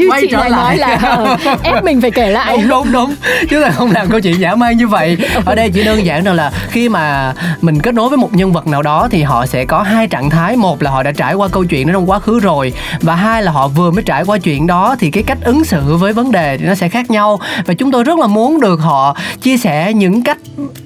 Quay 0.10 0.28
trở 0.32 0.38
lại. 0.38 0.50
nói 0.50 0.78
là 0.78 1.31
ép 1.64 1.84
mình 1.84 2.02
phải 2.02 2.12
kể 2.12 2.30
lại. 2.30 2.58
đúng 2.58 2.70
đúng 2.70 2.92
đúng. 2.92 3.16
Chứ 3.50 3.60
là 3.60 3.72
không 3.72 3.92
làm 3.92 4.10
câu 4.10 4.20
chuyện 4.20 4.40
giả 4.40 4.56
man 4.56 4.78
như 4.78 4.88
vậy. 4.88 5.18
Ở 5.46 5.56
đây 5.56 5.70
chỉ 5.70 5.84
đơn 5.84 6.06
giản 6.06 6.24
rằng 6.24 6.36
là 6.36 6.52
khi 6.70 6.90
mà 6.90 7.34
mình 7.62 7.80
kết 7.80 7.94
nối 7.94 8.10
với 8.10 8.18
một 8.18 8.34
nhân 8.34 8.52
vật 8.52 8.68
nào 8.68 8.82
đó 8.82 9.08
thì 9.12 9.24
họ 9.24 9.46
sẽ 9.46 9.66
có 9.66 9.82
hai 9.82 10.08
trạng 10.08 10.30
thái. 10.30 10.56
Một 10.56 10.82
là 10.82 10.92
họ 10.92 11.04
đã 11.04 11.12
trải 11.12 11.34
qua 11.34 11.48
câu 11.48 11.66
chuyện 11.66 11.88
đó 11.88 11.94
trong 11.94 12.10
quá 12.10 12.20
khứ 12.20 12.40
rồi, 12.40 12.74
và 13.02 13.16
hai 13.16 13.44
là 13.44 13.52
họ 13.52 13.68
vừa 13.68 13.92
mới 13.92 14.04
trải 14.04 14.24
qua 14.24 14.38
chuyện 14.38 14.68
đó 14.68 14.96
thì 15.00 15.12
cái 15.12 15.24
cách 15.24 15.38
ứng 15.44 15.64
xử 15.64 15.98
với 15.98 16.14
vấn 16.14 16.32
đề 16.32 16.58
thì 16.58 16.66
nó 16.66 16.76
sẽ 16.76 16.90
khác 16.90 17.12
nhau. 17.12 17.40
Và 17.66 17.74
chúng 17.74 17.92
tôi 17.92 18.04
rất 18.04 18.20
là 18.20 18.28
muốn 18.28 18.62
được 18.62 18.80
họ 18.80 19.16
chia 19.42 19.58
sẻ 19.58 19.94
những 19.94 20.24
cách 20.24 20.38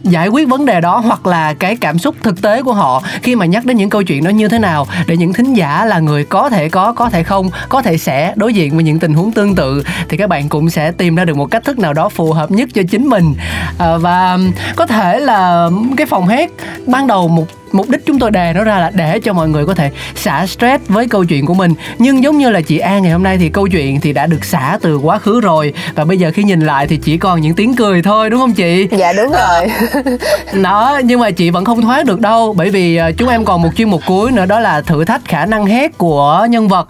giải 0.04 0.28
quyết 0.28 0.48
vấn 0.48 0.66
đề 0.66 0.82
đó 0.82 0.98
hoặc 1.06 1.28
là 1.28 1.54
cái 1.54 1.76
cảm 1.76 2.00
xúc 2.00 2.16
thực 2.24 2.42
tế 2.42 2.62
của 2.62 2.74
họ 2.74 3.04
khi 3.22 3.36
mà 3.36 3.46
nhắc 3.46 3.66
đến 3.66 3.78
những 3.78 3.90
câu 3.90 4.04
chuyện 4.04 4.24
đó 4.24 4.30
như 4.30 4.48
thế 4.48 4.60
nào, 4.60 4.88
để 5.08 5.18
những 5.18 5.34
thính 5.34 5.54
giả 5.54 5.86
là 5.86 6.00
người 6.00 6.24
có 6.24 6.50
thể 6.50 6.70
có 6.70 6.94
có 6.94 7.10
thể 7.10 7.24
không, 7.24 7.50
có 7.70 7.82
thể 7.82 7.98
sẽ 7.98 8.34
đối 8.36 8.54
diện 8.54 8.76
với 8.76 8.84
những 8.84 9.00
tình 9.00 9.14
huống 9.14 9.32
tương 9.32 9.56
tự. 9.56 9.84
Thì 10.10 10.18
các 10.18 10.25
bạn 10.28 10.50
cũng 10.50 10.70
sẽ 10.70 10.92
tìm 10.92 11.16
ra 11.16 11.26
được 11.26 11.38
một 11.38 11.46
cách 11.52 11.64
thức 11.64 11.80
nào 11.80 11.94
đó 11.94 12.10
phù 12.10 12.34
hợp 12.34 12.52
nhất 12.52 12.70
cho 12.74 12.82
chính 12.90 13.08
mình. 13.08 13.34
À, 13.78 13.98
và 13.98 14.38
có 14.76 14.86
thể 14.86 15.20
là 15.20 15.70
cái 15.98 16.06
phòng 16.06 16.28
hát 16.28 16.52
ban 16.88 17.08
đầu 17.08 17.28
một 17.28 17.48
mục 17.76 17.90
đích 17.90 18.06
chúng 18.06 18.20
tôi 18.20 18.32
đề 18.32 18.54
nó 18.54 18.64
ra 18.64 18.80
là 18.80 18.92
để 18.94 19.20
cho 19.20 19.34
mọi 19.34 19.50
người 19.50 19.66
có 19.66 19.74
thể 19.74 19.92
xả 20.16 20.46
stress 20.48 20.84
với 20.88 21.08
câu 21.08 21.26
chuyện 21.26 21.46
của 21.46 21.54
mình. 21.54 21.74
Nhưng 22.00 22.24
giống 22.24 22.38
như 22.38 22.50
là 22.50 22.62
chị 22.62 22.78
An 22.78 23.04
ngày 23.04 23.12
hôm 23.12 23.24
nay 23.24 23.38
thì 23.38 23.50
câu 23.50 23.68
chuyện 23.68 24.02
thì 24.02 24.14
đã 24.14 24.26
được 24.26 24.46
xả 24.46 24.78
từ 24.82 24.98
quá 24.98 25.20
khứ 25.20 25.42
rồi. 25.42 25.74
Và 25.96 26.06
bây 26.06 26.18
giờ 26.18 26.32
khi 26.34 26.44
nhìn 26.44 26.60
lại 26.60 26.88
thì 26.88 26.98
chỉ 26.98 27.18
còn 27.18 27.42
những 27.42 27.56
tiếng 27.56 27.76
cười 27.76 28.02
thôi 28.02 28.30
đúng 28.30 28.40
không 28.40 28.54
chị? 28.54 28.88
Dạ 28.92 29.14
đúng 29.14 29.32
rồi. 29.32 29.72
Đó 30.64 31.00
nhưng 31.04 31.20
mà 31.20 31.32
chị 31.32 31.50
vẫn 31.50 31.66
không 31.66 31.82
thoát 31.82 32.06
được 32.06 32.20
đâu. 32.20 32.54
Bởi 32.58 32.70
vì 32.70 32.96
ờ, 32.96 33.12
chúng 33.18 33.30
em 33.30 33.46
còn 33.46 33.62
một 33.62 33.70
chuyên 33.76 33.90
mục 33.90 34.02
cuối 34.08 34.32
nữa 34.32 34.46
đó 34.46 34.60
là 34.60 34.82
thử 34.82 35.06
thách 35.06 35.22
khả 35.26 35.46
năng 35.46 35.66
hét 35.66 35.98
của 35.98 36.48
nhân 36.50 36.68
vật 36.68 36.88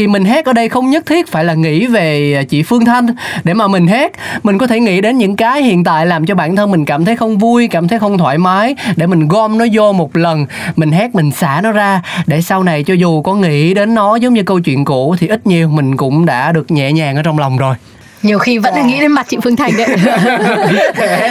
thì 0.00 0.06
mình 0.06 0.24
hét 0.24 0.44
ở 0.44 0.52
đây 0.52 0.68
không 0.68 0.90
nhất 0.90 1.06
thiết 1.06 1.28
phải 1.28 1.44
là 1.44 1.54
nghĩ 1.54 1.86
về 1.86 2.44
chị 2.48 2.62
Phương 2.62 2.84
Thanh 2.84 3.06
để 3.44 3.54
mà 3.54 3.68
mình 3.68 3.86
hét 3.86 4.12
mình 4.42 4.58
có 4.58 4.66
thể 4.66 4.80
nghĩ 4.80 5.00
đến 5.00 5.18
những 5.18 5.36
cái 5.36 5.62
hiện 5.62 5.84
tại 5.84 6.06
làm 6.06 6.26
cho 6.26 6.34
bản 6.34 6.56
thân 6.56 6.70
mình 6.70 6.84
cảm 6.84 7.04
thấy 7.04 7.16
không 7.16 7.38
vui 7.38 7.68
cảm 7.68 7.88
thấy 7.88 7.98
không 7.98 8.18
thoải 8.18 8.38
mái 8.38 8.74
để 8.96 9.06
mình 9.06 9.28
gom 9.28 9.58
nó 9.58 9.64
vô 9.72 9.92
một 9.92 10.16
lần 10.16 10.46
mình 10.76 10.92
hét 10.92 11.14
mình 11.14 11.30
xả 11.30 11.60
nó 11.62 11.72
ra 11.72 12.02
để 12.26 12.42
sau 12.42 12.62
này 12.62 12.82
cho 12.82 12.94
dù 12.94 13.22
có 13.22 13.34
nghĩ 13.34 13.74
đến 13.74 13.94
nó 13.94 14.16
giống 14.16 14.34
như 14.34 14.42
câu 14.42 14.60
chuyện 14.60 14.84
cũ 14.84 15.16
thì 15.18 15.28
ít 15.28 15.46
nhiều 15.46 15.68
mình 15.68 15.96
cũng 15.96 16.26
đã 16.26 16.52
được 16.52 16.70
nhẹ 16.70 16.92
nhàng 16.92 17.16
ở 17.16 17.22
trong 17.22 17.38
lòng 17.38 17.56
rồi 17.56 17.74
Nhiều 18.22 18.38
khi 18.38 18.58
vẫn 18.58 18.74
là 18.74 18.82
nghĩ 18.82 19.00
đến 19.00 19.12
mặt 19.12 19.26
chị 19.28 19.36
Phương 19.42 19.56
Thành 19.56 19.72
đấy. 19.76 19.88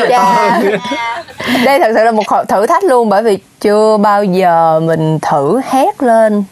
Dạ. 0.10 0.62
đây 1.66 1.80
thật 1.80 1.92
sự 1.96 2.04
là 2.04 2.12
một 2.12 2.24
thử 2.48 2.66
thách 2.66 2.84
luôn 2.84 3.10
bởi 3.10 3.24
vì 3.24 3.38
chưa 3.62 3.98
bao 3.98 4.24
giờ 4.24 4.80
mình 4.80 5.20
thử 5.20 5.62
hét 5.72 6.04
lên 6.04 6.44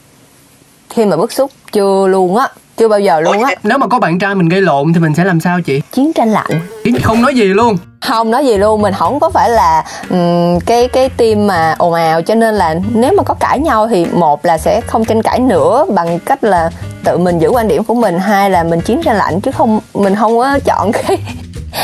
khi 0.89 1.05
mà 1.05 1.17
bức 1.17 1.31
xúc 1.31 1.51
chưa 1.71 2.07
luôn 2.07 2.37
á 2.37 2.47
chưa 2.77 2.87
bao 2.87 2.99
giờ 2.99 3.19
luôn 3.19 3.43
á. 3.43 3.51
nếu 3.63 3.77
mà 3.77 3.87
có 3.87 3.99
bạn 3.99 4.19
trai 4.19 4.35
mình 4.35 4.49
gây 4.49 4.61
lộn 4.61 4.93
thì 4.93 4.99
mình 4.99 5.15
sẽ 5.15 5.23
làm 5.23 5.39
sao 5.39 5.61
chị? 5.61 5.81
Chiến 5.91 6.13
tranh 6.13 6.29
lạnh. 6.29 6.61
Không 7.03 7.21
nói 7.21 7.35
gì 7.35 7.45
luôn. 7.45 7.77
Không 8.01 8.31
nói 8.31 8.45
gì 8.45 8.57
luôn 8.57 8.81
mình 8.81 8.93
không 8.93 9.19
có 9.19 9.29
phải 9.29 9.49
là 9.49 9.83
um, 10.09 10.59
cái 10.65 10.87
cái 10.87 11.09
team 11.09 11.47
mà 11.47 11.75
ồn 11.77 11.93
ào 11.93 12.21
cho 12.21 12.35
nên 12.35 12.55
là 12.55 12.75
nếu 12.93 13.13
mà 13.17 13.23
có 13.23 13.33
cãi 13.33 13.59
nhau 13.59 13.87
thì 13.87 14.05
một 14.05 14.45
là 14.45 14.57
sẽ 14.57 14.81
không 14.81 15.05
tranh 15.05 15.21
cãi 15.21 15.39
nữa 15.39 15.85
bằng 15.95 16.19
cách 16.19 16.43
là 16.43 16.69
tự 17.03 17.17
mình 17.17 17.39
giữ 17.39 17.49
quan 17.49 17.67
điểm 17.67 17.83
của 17.83 17.93
mình 17.93 18.19
hai 18.19 18.49
là 18.49 18.63
mình 18.63 18.81
chiến 18.81 19.01
tranh 19.03 19.17
lạnh 19.17 19.41
chứ 19.41 19.51
không 19.51 19.79
mình 19.93 20.15
không 20.15 20.37
có 20.37 20.59
chọn 20.65 20.91
cái 20.91 21.17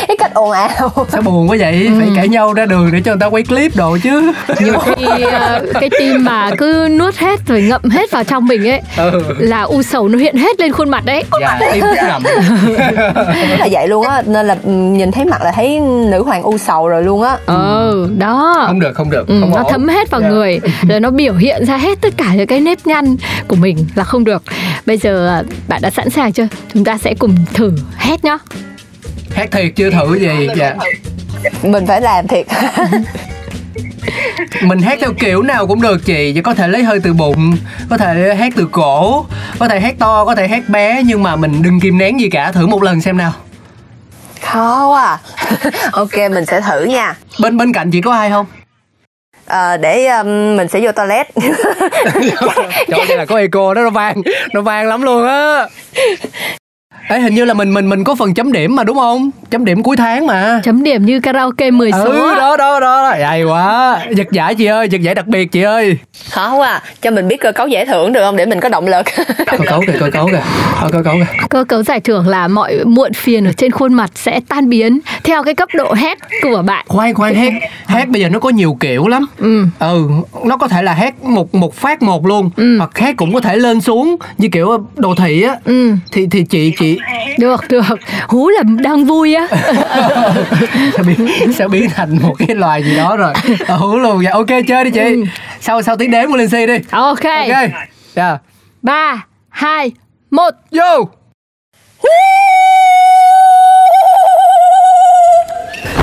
cái 0.08 0.18
cách 0.20 0.34
ồn 0.34 0.52
ào. 0.52 0.70
Sao 1.10 1.22
buồn 1.22 1.50
quá 1.50 1.58
vậy? 1.60 1.90
Phải 2.00 2.10
cãi 2.16 2.28
nhau 2.28 2.54
ra 2.54 2.66
đường 2.66 2.90
để 2.94 3.02
cho 3.06 3.12
người 3.12 3.20
ta 3.20 3.26
quay 3.28 3.44
clip 3.44 3.76
đồ 3.76 3.98
chứ. 4.04 4.32
Nhiều 4.60 4.74
khi 4.80 5.06
ờ, 5.32 5.66
cái 5.74 5.90
tim 6.00 6.24
mà 6.24 6.50
cứ 6.58 6.88
nuốt 7.00 7.16
hết 7.16 7.40
rồi 7.48 7.62
ngậm 7.62 7.82
hết 7.90 8.12
vào 8.12 8.24
trong 8.24 8.46
mình 8.46 8.68
ấy 8.70 8.82
ừ. 8.98 9.22
là 9.40 9.62
u 9.62 9.82
sầu 9.84 10.08
nó 10.08 10.18
hiện 10.18 10.38
hết 10.38 10.60
lên 10.60 10.72
khuôn 10.72 10.90
mặt 10.90 11.06
đấy. 11.06 11.24
Dạ 11.42 11.60
tim 11.74 11.84
ngầm 12.08 12.24
là 13.60 13.68
vậy 13.72 13.88
luôn 13.88 14.08
á 14.08 14.22
nên 14.26 14.48
là 14.48 14.58
ừm, 14.64 14.94
nhìn 14.94 15.12
thấy 15.12 15.26
mặt 15.26 15.42
là 15.42 15.52
thấy 15.52 15.80
nữ 15.80 16.24
hoàng 16.24 16.44
u 16.44 16.58
sầu 16.58 16.88
rồi 16.88 17.04
luôn 17.04 17.24
á. 17.24 17.38
Ừ 17.46 18.10
đó. 18.18 18.64
Không 18.68 18.80
được 18.80 18.92
không 18.96 19.10
được 19.10 19.28
Ừ, 19.28 19.38
không 19.42 19.50
nó 19.52 19.58
ổn. 19.64 19.72
thấm 19.72 19.88
hết 19.88 20.10
vào 20.12 20.22
Dạ. 20.22 20.28
người 20.30 20.60
rồi 20.90 21.00
nó 21.00 21.10
biểu 21.10 21.34
hiện 21.34 21.66
ra 21.66 21.78
hết 21.78 22.02
tất 22.02 22.14
cả 22.18 22.26
những 22.36 22.48
cái 22.48 22.60
nếp 22.60 22.88
nhăn 22.88 23.16
của 23.48 23.56
mình 23.56 23.86
là 23.96 24.04
không 24.04 24.24
được. 24.24 24.44
Bây 24.86 24.98
giờ 24.98 25.28
à, 25.28 25.44
bạn 25.68 25.82
đã 25.82 25.90
sẵn 25.90 26.10
sàng 26.10 26.34
chưa? 26.34 26.48
Chúng 26.74 26.84
ta 26.86 26.98
sẽ 26.98 27.14
cùng 27.20 27.36
thử 27.54 27.72
hét 27.98 28.24
nhá 28.24 28.38
hát 29.36 29.52
thiệt 29.52 29.72
chưa 29.76 29.90
thử 29.90 30.20
gì 30.20 30.48
dạ. 30.56 30.76
mình 31.64 31.86
phải 31.88 32.02
làm 32.02 32.28
thiệt. 32.28 32.46
Mình 34.62 34.80
hát 34.80 34.98
theo 35.02 35.14
kiểu 35.14 35.42
nào 35.42 35.68
cũng 35.68 35.82
được 35.82 36.06
chị 36.06 36.42
có 36.42 36.54
thể 36.54 36.68
lấy 36.68 36.84
hơi 36.84 37.00
từ 37.04 37.14
bụng 37.14 37.58
có 37.90 37.98
thể 37.98 38.36
hát 38.36 38.54
từ 38.56 38.68
cổ 38.72 39.26
có 39.60 39.68
thể 39.68 39.80
hát 39.80 39.96
to 40.00 40.26
có 40.26 40.36
thể 40.36 40.48
hát 40.48 40.70
bé 40.70 41.04
nhưng 41.06 41.24
mà 41.24 41.36
mình 41.36 41.62
đừng 41.62 41.80
kìm 41.80 41.98
nén 41.98 42.20
gì 42.20 42.30
cả 42.30 42.52
thử 42.52 42.68
một 42.68 42.84
lần 42.84 43.02
xem 43.02 43.18
nào. 43.18 43.34
Khó 44.42 44.90
quá 44.92 45.04
à. 45.04 45.20
ok 45.92 46.18
mình 46.32 46.46
sẽ 46.46 46.62
thử 46.62 46.84
nha. 46.84 47.16
Bên 47.40 47.58
bên 47.58 47.74
cạnh 47.74 47.92
chị 47.92 48.02
có 48.02 48.14
ai 48.14 48.30
không? 48.30 48.46
Ờ, 49.46 49.78
để 49.78 50.08
um, 50.08 50.58
mình 50.58 50.68
sẽ 50.68 50.80
vô 50.80 50.92
toilet. 50.92 51.28
Trời 52.88 53.00
ơi, 53.08 53.18
là 53.18 53.26
có 53.26 53.38
echo 53.38 53.74
đó 53.74 53.82
nó 53.82 53.90
vang 53.90 54.22
nó 54.54 54.62
vang 54.62 54.88
lắm 54.88 55.02
luôn 55.02 55.28
á 55.28 55.68
Ê, 57.08 57.20
hình 57.20 57.36
như 57.36 57.46
là 57.46 57.54
mình 57.54 57.74
mình 57.74 57.90
mình 57.90 58.04
có 58.04 58.16
phần 58.16 58.34
chấm 58.34 58.52
điểm 58.52 58.76
mà 58.76 58.84
đúng 58.84 58.98
không? 58.98 59.32
Chấm 59.52 59.66
điểm 59.66 59.84
cuối 59.84 59.98
tháng 59.98 60.28
mà. 60.28 60.62
Chấm 60.64 60.84
điểm 60.84 61.06
như 61.06 61.20
karaoke 61.20 61.72
10 61.72 61.92
số 61.92 62.04
ừ 62.04 62.36
đó 62.36 62.58
đó 62.58 62.80
đó 62.80 63.10
hay 63.10 63.44
quá. 63.44 64.00
Giật 64.12 64.28
giải 64.32 64.56
chị 64.56 64.66
ơi 64.66 64.88
giật 64.90 65.02
giải 65.02 65.16
đặc 65.16 65.28
biệt 65.28 65.52
chị 65.52 65.62
ơi. 65.62 65.98
Khó 66.30 66.56
quá 66.56 66.70
à. 66.70 66.82
cho 67.02 67.12
mình 67.12 67.28
biết 67.28 67.38
cơ 67.42 67.52
cấu 67.52 67.68
giải 67.68 67.86
thưởng 67.86 68.14
được 68.14 68.22
không 68.24 68.36
để 68.36 68.46
mình 68.46 68.60
có 68.60 68.70
động 68.70 68.88
lực. 68.88 69.06
Coi 69.48 69.60
cấu 69.68 69.82
kìa 69.88 69.94
coi 70.00 70.12
cấu 70.12 70.28
kìa. 70.28 70.42
Coi 70.92 71.04
cấu 71.04 71.14
kìa. 71.14 71.26
Cơ 71.50 71.64
cấu 71.64 71.84
giải 71.84 72.00
thưởng 72.00 72.28
là 72.28 72.48
mọi 72.48 72.80
muộn 72.86 73.14
phiền 73.14 73.46
ở 73.46 73.52
trên 73.58 73.72
khuôn 73.72 73.94
mặt 73.94 74.12
sẽ 74.16 74.40
tan 74.50 74.70
biến 74.70 75.00
theo 75.24 75.44
cái 75.44 75.56
cấp 75.56 75.70
độ 75.74 75.94
hét 75.94 76.18
của 76.42 76.62
bạn. 76.66 76.86
Khoan 76.88 77.14
khoan 77.14 77.36
hát 77.36 77.54
hát 77.86 78.10
bây 78.10 78.22
giờ 78.22 78.30
nó 78.30 78.40
có 78.40 78.50
nhiều 78.50 78.78
kiểu 78.80 79.08
lắm. 79.08 79.26
Ừ. 79.38 79.64
Ừ 79.80 80.10
nó 80.46 80.58
có 80.58 80.68
thể 80.68 80.84
là 80.84 80.94
hát 80.94 81.24
một 81.24 81.56
một 81.56 81.76
phát 81.76 82.02
một 82.02 82.26
luôn. 82.26 82.50
Ừ. 82.58 82.78
hoặc 82.78 82.98
hát 82.98 83.16
cũng 83.18 83.34
có 83.34 83.42
thể 83.42 83.56
lên 83.56 83.82
xuống 83.82 84.16
như 84.38 84.48
kiểu 84.52 84.88
đồ 84.96 85.16
thị 85.16 85.44
á. 85.44 85.56
Ừ. 85.66 85.92
Thì 86.12 86.28
thì 86.32 86.44
chị 86.44 86.74
chị 86.80 86.93
được 87.40 87.62
được. 87.70 87.82
Hú 88.28 88.50
là 88.50 88.64
đang 88.64 89.06
vui 89.06 89.34
á. 89.36 89.48
Sẽ 90.98 91.04
biến 91.04 91.28
sẽ 91.54 91.68
biến 91.68 91.90
thành 91.90 92.18
một 92.22 92.34
cái 92.40 92.56
loài 92.56 92.84
gì 92.84 92.96
đó 92.98 93.18
rồi. 93.18 93.34
Ừ 93.68 94.00
luôn. 94.00 94.24
Dạ 94.24 94.32
ok 94.34 94.48
chơi 94.68 94.84
đi 94.84 94.92
chị. 94.92 95.00
Ừ. 95.00 95.24
sau 95.62 95.82
sau 95.82 95.96
tiếng 95.98 96.12
đếm 96.12 96.30
của 96.30 96.38
linh 96.38 96.50
si 96.50 96.66
đi. 96.66 96.78
Ok. 96.92 97.24
Ok. 97.24 97.70
Dạ. 98.16 98.38
Ba 98.82 99.26
hai 99.50 99.92
một. 100.32 100.52
Vô. 100.72 101.10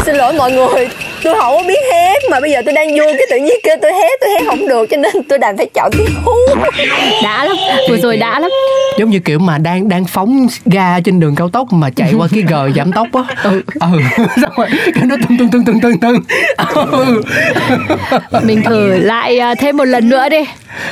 Xin 0.07 0.15
lỗi 0.15 0.33
mọi 0.33 0.53
người 0.53 0.89
tôi 1.23 1.35
không 1.39 1.57
có 1.57 1.63
biết 1.69 1.81
hét 1.93 2.19
mà 2.31 2.41
bây 2.41 2.51
giờ 2.51 2.63
tôi 2.65 2.75
đang 2.75 2.89
vui 2.89 3.07
cái 3.19 3.27
tự 3.31 3.37
nhiên 3.37 3.57
kêu 3.63 3.77
tôi 3.83 3.93
hét 3.93 4.21
tôi 4.21 4.31
hét 4.31 4.47
không 4.47 4.69
được 4.69 4.87
cho 4.91 4.97
nên 4.97 5.13
tôi 5.29 5.39
đành 5.39 5.57
phải 5.57 5.67
chọn 5.75 5.91
tiếng 5.93 6.15
hú. 6.25 6.33
Đã 7.23 7.45
lắm 7.45 7.57
vừa 7.89 7.97
rồi 7.97 8.17
đã 8.17 8.41
lắm. 8.41 8.51
Giống 8.99 9.11
như 9.11 9.19
kiểu 9.19 9.39
mà 9.39 9.59
đang 9.59 9.89
đang 9.89 10.05
phóng 10.05 10.47
ga 10.65 11.01
trên 11.05 11.21
đường 11.21 11.35
cao 11.35 11.49
tốc 11.49 11.73
mà 11.73 11.91
chạy 11.97 12.13
qua 12.19 12.29
cái 12.33 12.43
gờ 12.49 12.71
giảm 12.77 12.93
tốc 12.93 13.07
á. 13.13 13.23
Ừ. 13.45 13.63
Ừ 13.81 14.01
xong 14.43 14.53
rồi 14.57 14.67
cái 14.95 15.05
nó 15.05 15.17
tưng 15.29 15.39
tưng 15.39 15.51
tưng 15.51 15.65
tưng 15.65 15.81
tưng 15.81 15.99
tưng. 15.99 16.23
Ừ. 16.91 17.23
mình 18.43 18.63
thử 18.63 18.99
lại 18.99 19.39
à, 19.39 19.55
thêm 19.55 19.77
một 19.77 19.85
lần 19.85 20.09
nữa 20.09 20.29
đi. 20.29 20.45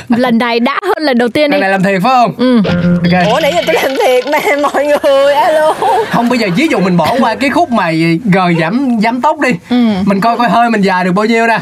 Lần 0.09 0.37
này 0.37 0.59
đã 0.59 0.79
hơn 0.83 1.03
lần 1.03 1.17
đầu 1.17 1.29
tiên 1.29 1.51
đi. 1.51 1.55
Lần 1.55 1.61
này 1.61 1.69
làm 1.69 1.83
thiệt 1.83 2.01
phải 2.03 2.11
không? 2.11 2.33
Ừ. 2.37 2.61
Ok. 2.65 3.33
Ủa 3.33 3.39
nãy 3.39 3.51
giờ 3.55 3.61
tôi 3.67 3.75
làm 3.75 3.91
thiệt 4.05 4.27
mà 4.27 4.39
mọi 4.61 4.85
người 4.85 5.33
alo. 5.33 5.73
Không 6.09 6.29
bây 6.29 6.39
giờ 6.39 6.47
ví 6.55 6.67
dụ 6.71 6.79
mình 6.79 6.97
bỏ 6.97 7.15
qua 7.19 7.35
cái 7.35 7.49
khúc 7.49 7.71
mà 7.71 7.91
gờ 8.33 8.53
giảm 8.59 8.97
giảm 9.03 9.21
tốc 9.21 9.39
đi. 9.39 9.49
Ừ. 9.69 9.75
mình 10.05 10.18
coi 10.21 10.37
coi 10.37 10.49
hơi 10.49 10.69
mình 10.69 10.81
dài 10.81 11.05
được 11.05 11.11
bao 11.11 11.25
nhiêu 11.25 11.47
nè. 11.47 11.59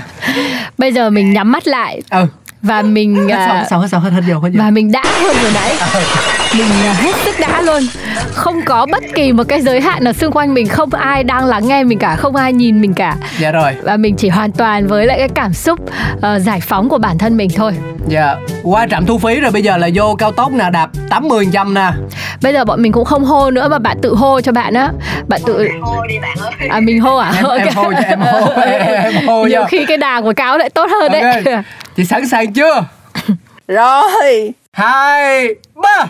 Bây 0.77 0.93
giờ 0.93 1.09
mình 1.09 1.33
nhắm 1.33 1.51
mắt 1.51 1.67
lại. 1.67 2.01
Ừ. 2.09 2.25
Và 2.61 2.81
mình 2.81 3.27
hết 3.29 3.35
à, 3.35 3.65
xong 3.69 3.81
hết 3.81 3.87
xong 3.87 4.01
hết 4.01 4.11
xong 4.31 4.41
hết 4.41 4.49
và 4.53 4.69
mình 4.69 4.91
đã 4.91 5.03
hơn 5.23 5.35
vừa 5.41 5.51
nãy 5.53 5.75
mình 6.53 6.69
à, 6.85 6.93
hết 6.93 7.15
sức 7.25 7.35
đã 7.39 7.61
luôn. 7.61 7.83
Không 8.33 8.61
có 8.65 8.85
bất 8.91 9.03
kỳ 9.15 9.31
một 9.31 9.43
cái 9.47 9.61
giới 9.61 9.81
hạn 9.81 10.03
nào 10.03 10.13
xung 10.13 10.31
quanh 10.31 10.53
mình. 10.53 10.67
Không 10.67 10.93
ai 10.93 11.23
đang 11.23 11.45
lắng 11.45 11.67
nghe 11.67 11.83
mình 11.83 11.99
cả 11.99 12.15
không 12.15 12.35
ai 12.35 12.53
nhìn 12.53 12.81
mình 12.81 12.93
cả. 12.93 13.15
Dạ 13.39 13.51
rồi. 13.51 13.75
Và 13.83 13.97
mình 13.97 14.15
chỉ 14.15 14.29
hoàn 14.29 14.51
toàn 14.51 14.87
với 14.87 15.05
lại 15.05 15.17
cái 15.17 15.29
cảm 15.29 15.53
xúc 15.53 15.79
ờ, 16.21 16.39
giải 16.39 16.59
phóng 16.61 16.89
của 16.89 16.97
bản 16.97 17.17
thân 17.17 17.37
mình 17.37 17.49
thôi. 17.55 17.73
Dạ. 18.07 18.35
Qua 18.63 18.87
trạm 18.89 19.05
thu 19.05 19.17
phí 19.17 19.39
rồi 19.39 19.51
bây 19.51 19.61
giờ 19.63 19.77
là 19.77 19.89
vô 19.93 20.15
cao 20.19 20.31
tốc 20.31 20.51
nè 20.51 20.69
đạp 20.69 20.89
80 21.09 21.47
trăm 21.53 21.73
nè 21.73 21.91
bây 22.41 22.53
giờ 22.53 22.65
bọn 22.65 22.81
mình 22.81 22.91
cũng 22.91 23.05
không 23.05 23.25
hô 23.25 23.51
nữa 23.51 23.67
mà 23.69 23.79
bạn 23.79 23.97
tự 24.01 24.15
hô 24.15 24.41
cho 24.41 24.51
bạn 24.51 24.73
á. 24.73 24.91
Bạn 25.27 25.41
tự 25.45 25.67
à 26.69 26.79
mình 26.79 26.99
hô 26.99 27.15
à? 27.17 27.31
Em, 27.35 27.45
em 27.45 27.73
hô 27.75 27.93
cho 27.93 28.03
em 28.07 28.19
hô. 28.19 28.49
Em, 28.61 29.13
em 29.13 29.27
hô 29.27 29.43
nhiều 29.45 29.61
cho 29.61 29.67
khi 29.67 29.85
cái 29.85 29.97
đà 29.97 30.21
của 30.21 30.33
cáo 30.33 30.57
lại 30.57 30.69
tốt 30.69 30.89
hơn 30.89 31.11
đấy. 31.11 31.21
Ok. 31.21 31.63
chị 31.95 32.05
sẵn 32.05 32.27
sàng 32.27 32.53
chưa? 32.53 32.85
Rồi. 33.67 34.53
Hai 34.73 35.47
ba. 35.75 36.05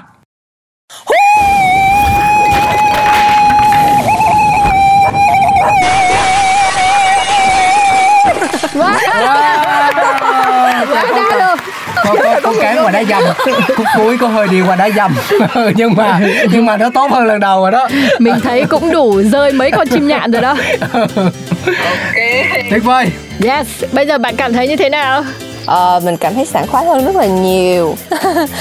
Đã 8.74 9.20
luôn 9.20 9.57
có 12.08 12.16
có 12.24 12.40
có 12.44 12.54
cái 12.62 12.76
ngoài 12.76 12.94
đá 12.94 13.04
dầm. 13.04 13.24
Khúc 13.76 13.86
cuối 13.98 14.18
có 14.18 14.28
hơi 14.28 14.48
đi 14.48 14.62
qua 14.62 14.76
đá 14.76 14.90
dầm. 14.96 15.16
Nhưng 15.76 15.94
mà 15.94 16.20
nhưng 16.52 16.66
mà 16.66 16.78
nó 16.78 16.90
tốt 16.90 17.12
hơn 17.12 17.26
lần 17.26 17.40
đầu 17.40 17.62
rồi 17.62 17.72
đó. 17.72 17.88
Mình 18.20 18.36
thấy 18.44 18.66
cũng 18.66 18.92
đủ 18.92 19.22
rơi 19.22 19.52
mấy 19.52 19.72
con 19.72 19.88
chim 19.88 20.08
nhạn 20.08 20.32
rồi 20.32 20.42
đó. 20.42 20.56
Tuyệt 22.70 22.84
vời. 22.84 23.12
Yes. 23.44 23.68
Bây 23.92 24.06
giờ 24.08 24.18
bạn 24.18 24.36
cảm 24.36 24.54
thấy 24.54 24.68
như 24.68 24.76
thế 24.76 24.90
nào? 24.90 25.24
Ờ, 25.66 26.02
mình 26.04 26.18
cảm 26.18 26.34
thấy 26.34 26.46
sảng 26.46 26.68
khoái 26.68 26.86
hơn 26.86 27.06
rất 27.06 27.16
là 27.16 27.26
nhiều. 27.26 27.96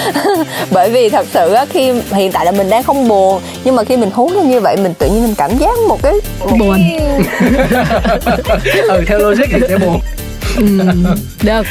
Bởi 0.71 0.91
vì 0.91 1.09
thật 1.09 1.27
sự 1.33 1.53
á, 1.53 1.65
khi 1.71 1.93
hiện 2.13 2.33
tại 2.33 2.45
là 2.45 2.53
mình 2.53 2.71
đang 2.71 2.83
không 2.83 3.09
buồn 3.09 3.43
nhưng 3.65 3.77
mà 3.77 3.85
khi 3.85 3.97
mình 3.97 4.11
hú 4.15 4.31
lên 4.35 4.51
như 4.51 4.61
vậy 4.61 4.77
mình 4.77 4.95
tự 4.95 5.07
nhiên 5.07 5.23
mình 5.23 5.35
cảm 5.35 5.59
giác 5.59 5.79
một 5.89 6.03
cái 6.03 6.13
Buồn. 6.59 6.79
ừ 8.89 9.05
theo 9.07 9.19
logic 9.19 9.45
thì 9.51 9.61
sẽ 9.69 9.79
buồn 9.79 10.01
được. 11.43 11.67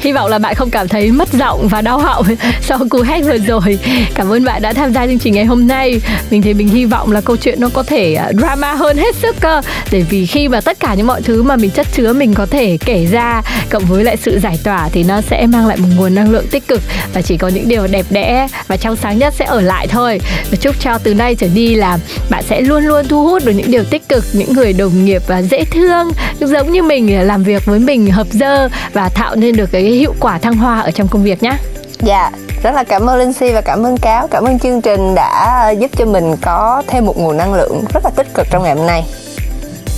Hy 0.00 0.12
vọng 0.12 0.30
là 0.30 0.38
bạn 0.38 0.54
không 0.54 0.70
cảm 0.70 0.88
thấy 0.88 1.10
mất 1.10 1.32
giọng 1.32 1.68
và 1.68 1.80
đau 1.80 1.98
họng 1.98 2.24
sau 2.60 2.78
cú 2.90 3.02
hét 3.02 3.20
vừa 3.20 3.38
rồi. 3.38 3.78
Cảm 4.14 4.32
ơn 4.32 4.44
bạn 4.44 4.62
đã 4.62 4.72
tham 4.72 4.92
gia 4.92 5.06
chương 5.06 5.18
trình 5.18 5.34
ngày 5.34 5.44
hôm 5.44 5.66
nay. 5.66 6.00
Mình 6.30 6.42
thì 6.42 6.54
mình 6.54 6.68
hy 6.68 6.84
vọng 6.84 7.12
là 7.12 7.20
câu 7.20 7.36
chuyện 7.36 7.60
nó 7.60 7.68
có 7.72 7.82
thể 7.82 8.14
à, 8.14 8.32
drama 8.38 8.74
hơn 8.74 8.96
hết 8.96 9.16
sức 9.16 9.36
cơ. 9.40 9.62
Để 9.90 10.04
vì 10.10 10.26
khi 10.26 10.48
mà 10.48 10.60
tất 10.60 10.80
cả 10.80 10.94
những 10.94 11.06
mọi 11.06 11.22
thứ 11.22 11.42
mà 11.42 11.56
mình 11.56 11.70
chất 11.70 11.86
chứa 11.92 12.12
mình 12.12 12.34
có 12.34 12.46
thể 12.46 12.76
kể 12.80 13.06
ra, 13.10 13.42
cộng 13.70 13.84
với 13.84 14.04
lại 14.04 14.16
sự 14.16 14.38
giải 14.38 14.58
tỏa 14.64 14.88
thì 14.92 15.04
nó 15.04 15.20
sẽ 15.20 15.46
mang 15.46 15.66
lại 15.66 15.76
một 15.76 15.88
nguồn 15.96 16.14
năng 16.14 16.30
lượng 16.30 16.46
tích 16.50 16.68
cực 16.68 16.80
và 17.14 17.22
chỉ 17.22 17.36
có 17.36 17.48
những 17.48 17.68
điều 17.68 17.86
đẹp 17.86 18.06
đẽ 18.10 18.48
và 18.68 18.76
trong 18.76 18.96
sáng 18.96 19.18
nhất 19.18 19.34
sẽ 19.38 19.44
ở 19.44 19.60
lại 19.60 19.86
thôi. 19.86 20.20
Và 20.50 20.56
chúc 20.60 20.80
cho 20.80 20.98
từ 20.98 21.14
nay 21.14 21.34
trở 21.34 21.46
đi 21.54 21.74
là 21.74 21.98
bạn 22.30 22.44
sẽ 22.48 22.60
luôn 22.60 22.84
luôn 22.84 23.08
thu 23.08 23.24
hút 23.24 23.44
được 23.44 23.52
những 23.52 23.70
điều 23.70 23.84
tích 23.84 24.08
cực, 24.08 24.24
những 24.32 24.52
người 24.52 24.72
đồng 24.72 25.04
nghiệp 25.04 25.22
và 25.26 25.42
dễ 25.42 25.64
thương 25.64 26.12
giống 26.40 26.72
như 26.72 26.82
mình 26.82 27.14
à, 27.14 27.22
làm 27.22 27.42
việc 27.42 27.64
với 27.64 27.78
mình 27.78 28.09
hợp 28.10 28.26
dơ 28.30 28.68
và 28.92 29.08
tạo 29.08 29.36
nên 29.36 29.56
được 29.56 29.72
cái 29.72 29.82
hiệu 29.82 30.14
quả 30.20 30.38
thăng 30.38 30.56
hoa 30.56 30.80
ở 30.80 30.90
trong 30.90 31.08
công 31.08 31.22
việc 31.22 31.42
nhé 31.42 31.56
dạ 32.02 32.30
rất 32.62 32.74
là 32.74 32.84
cảm 32.84 33.10
ơn 33.10 33.18
Linh 33.18 33.32
Si 33.32 33.52
và 33.52 33.60
cảm 33.60 33.86
ơn 33.86 33.96
Cáo. 33.96 34.28
Cảm 34.28 34.44
ơn 34.44 34.58
chương 34.58 34.82
trình 34.82 35.14
đã 35.14 35.70
giúp 35.70 35.90
cho 35.98 36.04
mình 36.04 36.36
có 36.42 36.82
thêm 36.86 37.06
một 37.06 37.18
nguồn 37.18 37.36
năng 37.36 37.54
lượng 37.54 37.84
rất 37.94 38.04
là 38.04 38.10
tích 38.10 38.34
cực 38.34 38.46
trong 38.50 38.62
ngày 38.62 38.74
hôm 38.74 38.86
nay. 38.86 39.04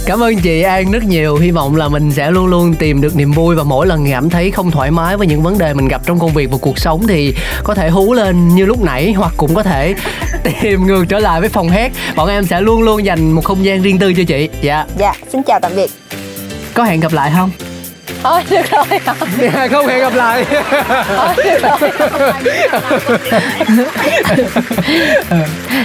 Cảm 0.07 0.23
ơn 0.23 0.37
chị 0.37 0.63
An 0.63 0.91
rất 0.91 1.05
nhiều. 1.05 1.37
Hy 1.37 1.51
vọng 1.51 1.77
là 1.77 1.89
mình 1.89 2.13
sẽ 2.13 2.31
luôn 2.31 2.47
luôn 2.47 2.75
tìm 2.75 3.01
được 3.01 3.17
niềm 3.17 3.33
vui 3.33 3.55
Và 3.55 3.63
mỗi 3.63 3.87
lần 3.87 4.11
cảm 4.11 4.31
thấy 4.31 4.51
không 4.51 4.71
thoải 4.71 4.91
mái 4.91 5.17
với 5.17 5.27
những 5.27 5.43
vấn 5.43 5.59
đề 5.59 5.75
mình 5.75 5.89
gặp 5.89 6.03
trong 6.07 6.19
công 6.19 6.33
việc 6.33 6.51
và 6.51 6.57
cuộc 6.61 6.79
sống 6.79 7.07
Thì 7.07 7.35
có 7.65 7.75
thể 7.75 7.89
hú 7.89 8.13
lên 8.13 8.49
như 8.49 8.65
lúc 8.65 8.83
nãy 8.83 9.13
Hoặc 9.13 9.33
cũng 9.37 9.55
có 9.55 9.63
thể 9.63 9.95
tìm 10.63 10.87
ngược 10.87 11.05
trở 11.09 11.19
lại 11.19 11.41
với 11.41 11.49
phòng 11.49 11.69
hát. 11.69 11.93
Bọn 12.17 12.29
em 12.29 12.45
sẽ 12.45 12.61
luôn 12.61 12.83
luôn 12.83 13.05
dành 13.05 13.33
một 13.33 13.45
không 13.45 13.65
gian 13.65 13.83
riêng 13.83 13.99
tư 13.99 14.15
cho 14.15 14.23
chị. 14.29 14.49
Dạ. 14.63 14.87
Dạ 14.99 15.13
xin 15.33 15.43
chào 15.43 15.61
tạm 15.61 15.73
biệt. 15.77 15.91
Có 16.75 16.85
hẹn 16.85 17.01
gặp 17.01 17.13
lại 17.13 17.33
không? 17.37 17.51
Thôi 18.23 18.43
được 18.51 18.63
rồi. 18.71 18.85
Dạ, 19.41 19.69
không 19.71 19.87
hẹn 19.87 20.01
gặp 20.01 20.15
lại. 20.15 20.45
Thôi 21.17 21.35
được 21.45 21.59
rồi. 21.63 21.91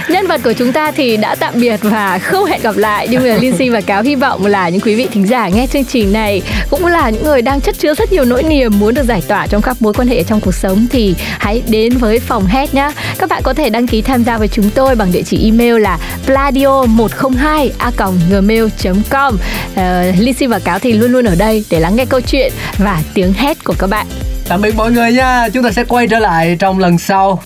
Nhân 0.08 0.26
vật 0.26 0.40
của 0.44 0.52
chúng 0.52 0.72
ta 0.72 0.90
thì 0.90 1.16
đã 1.16 1.34
tạm 1.34 1.54
biệt 1.56 1.80
và 1.82 2.18
không 2.18 2.44
hẹn 2.44 2.62
gặp 2.62 2.76
lại. 2.76 3.08
Nhưng 3.10 3.28
mà 3.28 3.34
Lindsay 3.34 3.70
và 3.70 3.80
Cáo 3.80 4.02
hy 4.02 4.14
vọng 4.14 4.46
là 4.46 4.68
những 4.68 4.80
quý 4.80 4.94
vị 4.94 5.08
thính 5.12 5.28
giả 5.28 5.48
nghe 5.48 5.66
chương 5.66 5.84
trình 5.84 6.12
này 6.12 6.42
Cũng 6.70 6.86
là 6.86 7.10
những 7.10 7.24
người 7.24 7.42
đang 7.42 7.60
chất 7.60 7.78
chứa 7.78 7.94
rất 7.94 8.12
nhiều 8.12 8.24
nỗi 8.24 8.42
niềm 8.42 8.78
muốn 8.78 8.94
được 8.94 9.02
giải 9.02 9.22
tỏa 9.28 9.46
trong 9.46 9.62
các 9.62 9.82
mối 9.82 9.92
quan 9.92 10.08
hệ 10.08 10.22
trong 10.22 10.40
cuộc 10.40 10.54
sống 10.54 10.86
Thì 10.90 11.14
hãy 11.18 11.62
đến 11.68 11.96
với 11.96 12.18
phòng 12.18 12.46
hết 12.46 12.74
nhé 12.74 12.90
Các 13.18 13.28
bạn 13.28 13.42
có 13.42 13.54
thể 13.54 13.70
đăng 13.70 13.86
ký 13.86 14.02
tham 14.02 14.24
gia 14.24 14.38
với 14.38 14.48
chúng 14.48 14.70
tôi 14.70 14.94
bằng 14.94 15.12
địa 15.12 15.22
chỉ 15.22 15.44
email 15.44 15.78
là 15.78 15.98
pladio102 16.26 17.70
a 17.78 17.90
gmail.com 18.30 19.34
uh, 19.34 19.80
Lindsay 20.18 20.48
và 20.48 20.58
Cáo 20.58 20.78
thì 20.78 20.92
luôn 20.92 21.12
luôn 21.12 21.24
ở 21.24 21.34
đây 21.34 21.64
để 21.70 21.80
lắng 21.80 21.96
nghe 21.96 22.04
câu 22.04 22.20
chuyện 22.30 22.52
và 22.78 23.02
tiếng 23.14 23.32
hét 23.32 23.64
của 23.64 23.74
các 23.78 23.90
bạn 23.90 24.06
Tạm 24.48 24.62
biệt 24.62 24.76
mọi 24.76 24.92
người 24.92 25.12
nha 25.12 25.48
Chúng 25.48 25.62
ta 25.62 25.70
sẽ 25.70 25.84
quay 25.84 26.06
trở 26.06 26.18
lại 26.18 26.56
trong 26.58 26.78
lần 26.78 26.98
sau 26.98 27.42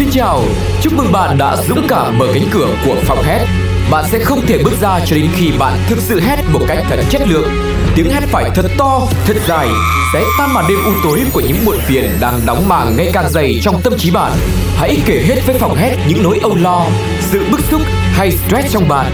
Xin 0.00 0.08
chào, 0.12 0.42
chúc 0.82 0.92
mừng 0.92 1.12
bạn 1.12 1.38
đã 1.38 1.56
dũng 1.68 1.86
cảm 1.88 2.18
mở 2.18 2.26
cánh 2.34 2.48
cửa 2.52 2.68
của 2.86 2.96
phòng 3.04 3.22
hét. 3.22 3.46
Bạn 3.90 4.04
sẽ 4.10 4.18
không 4.18 4.46
thể 4.46 4.58
bước 4.64 4.72
ra 4.80 5.00
cho 5.06 5.16
đến 5.16 5.28
khi 5.36 5.52
bạn 5.58 5.78
thực 5.88 5.98
sự 5.98 6.20
hét 6.20 6.36
một 6.52 6.60
cách 6.68 6.78
thật 6.88 7.00
chất 7.10 7.22
lượng. 7.28 7.48
Tiếng 7.94 8.10
hét 8.10 8.20
phải 8.26 8.50
thật 8.54 8.66
to, 8.78 9.00
thật 9.26 9.36
dài, 9.48 9.68
sẽ 10.12 10.24
tan 10.38 10.54
màn 10.54 10.64
đêm 10.68 10.78
u 10.84 10.92
tối 11.04 11.20
của 11.32 11.40
những 11.40 11.64
muộn 11.64 11.78
phiền 11.78 12.10
đang 12.20 12.40
đóng 12.46 12.68
màng 12.68 12.96
ngày 12.96 13.10
càng 13.12 13.30
dày 13.30 13.60
trong 13.62 13.80
tâm 13.84 13.92
trí 13.98 14.10
bạn. 14.10 14.32
Hãy 14.76 14.98
kể 15.06 15.22
hết 15.26 15.46
với 15.46 15.58
phòng 15.58 15.76
hét 15.76 15.96
những 16.08 16.22
nỗi 16.22 16.38
âu 16.42 16.56
lo, 16.56 16.86
sự 17.20 17.44
bức 17.50 17.60
xúc 17.70 17.80
hay 18.12 18.30
stress 18.30 18.72
trong 18.72 18.88
bạn. 18.88 19.12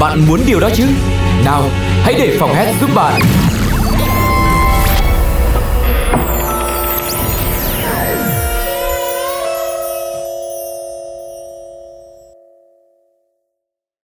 Bạn 0.00 0.26
muốn 0.28 0.40
điều 0.46 0.60
đó 0.60 0.68
chứ? 0.74 0.84
Nào, 1.44 1.62
hãy 2.04 2.14
để 2.18 2.36
phòng 2.40 2.54
hét 2.54 2.74
giúp 2.80 2.90
bạn. 2.94 3.20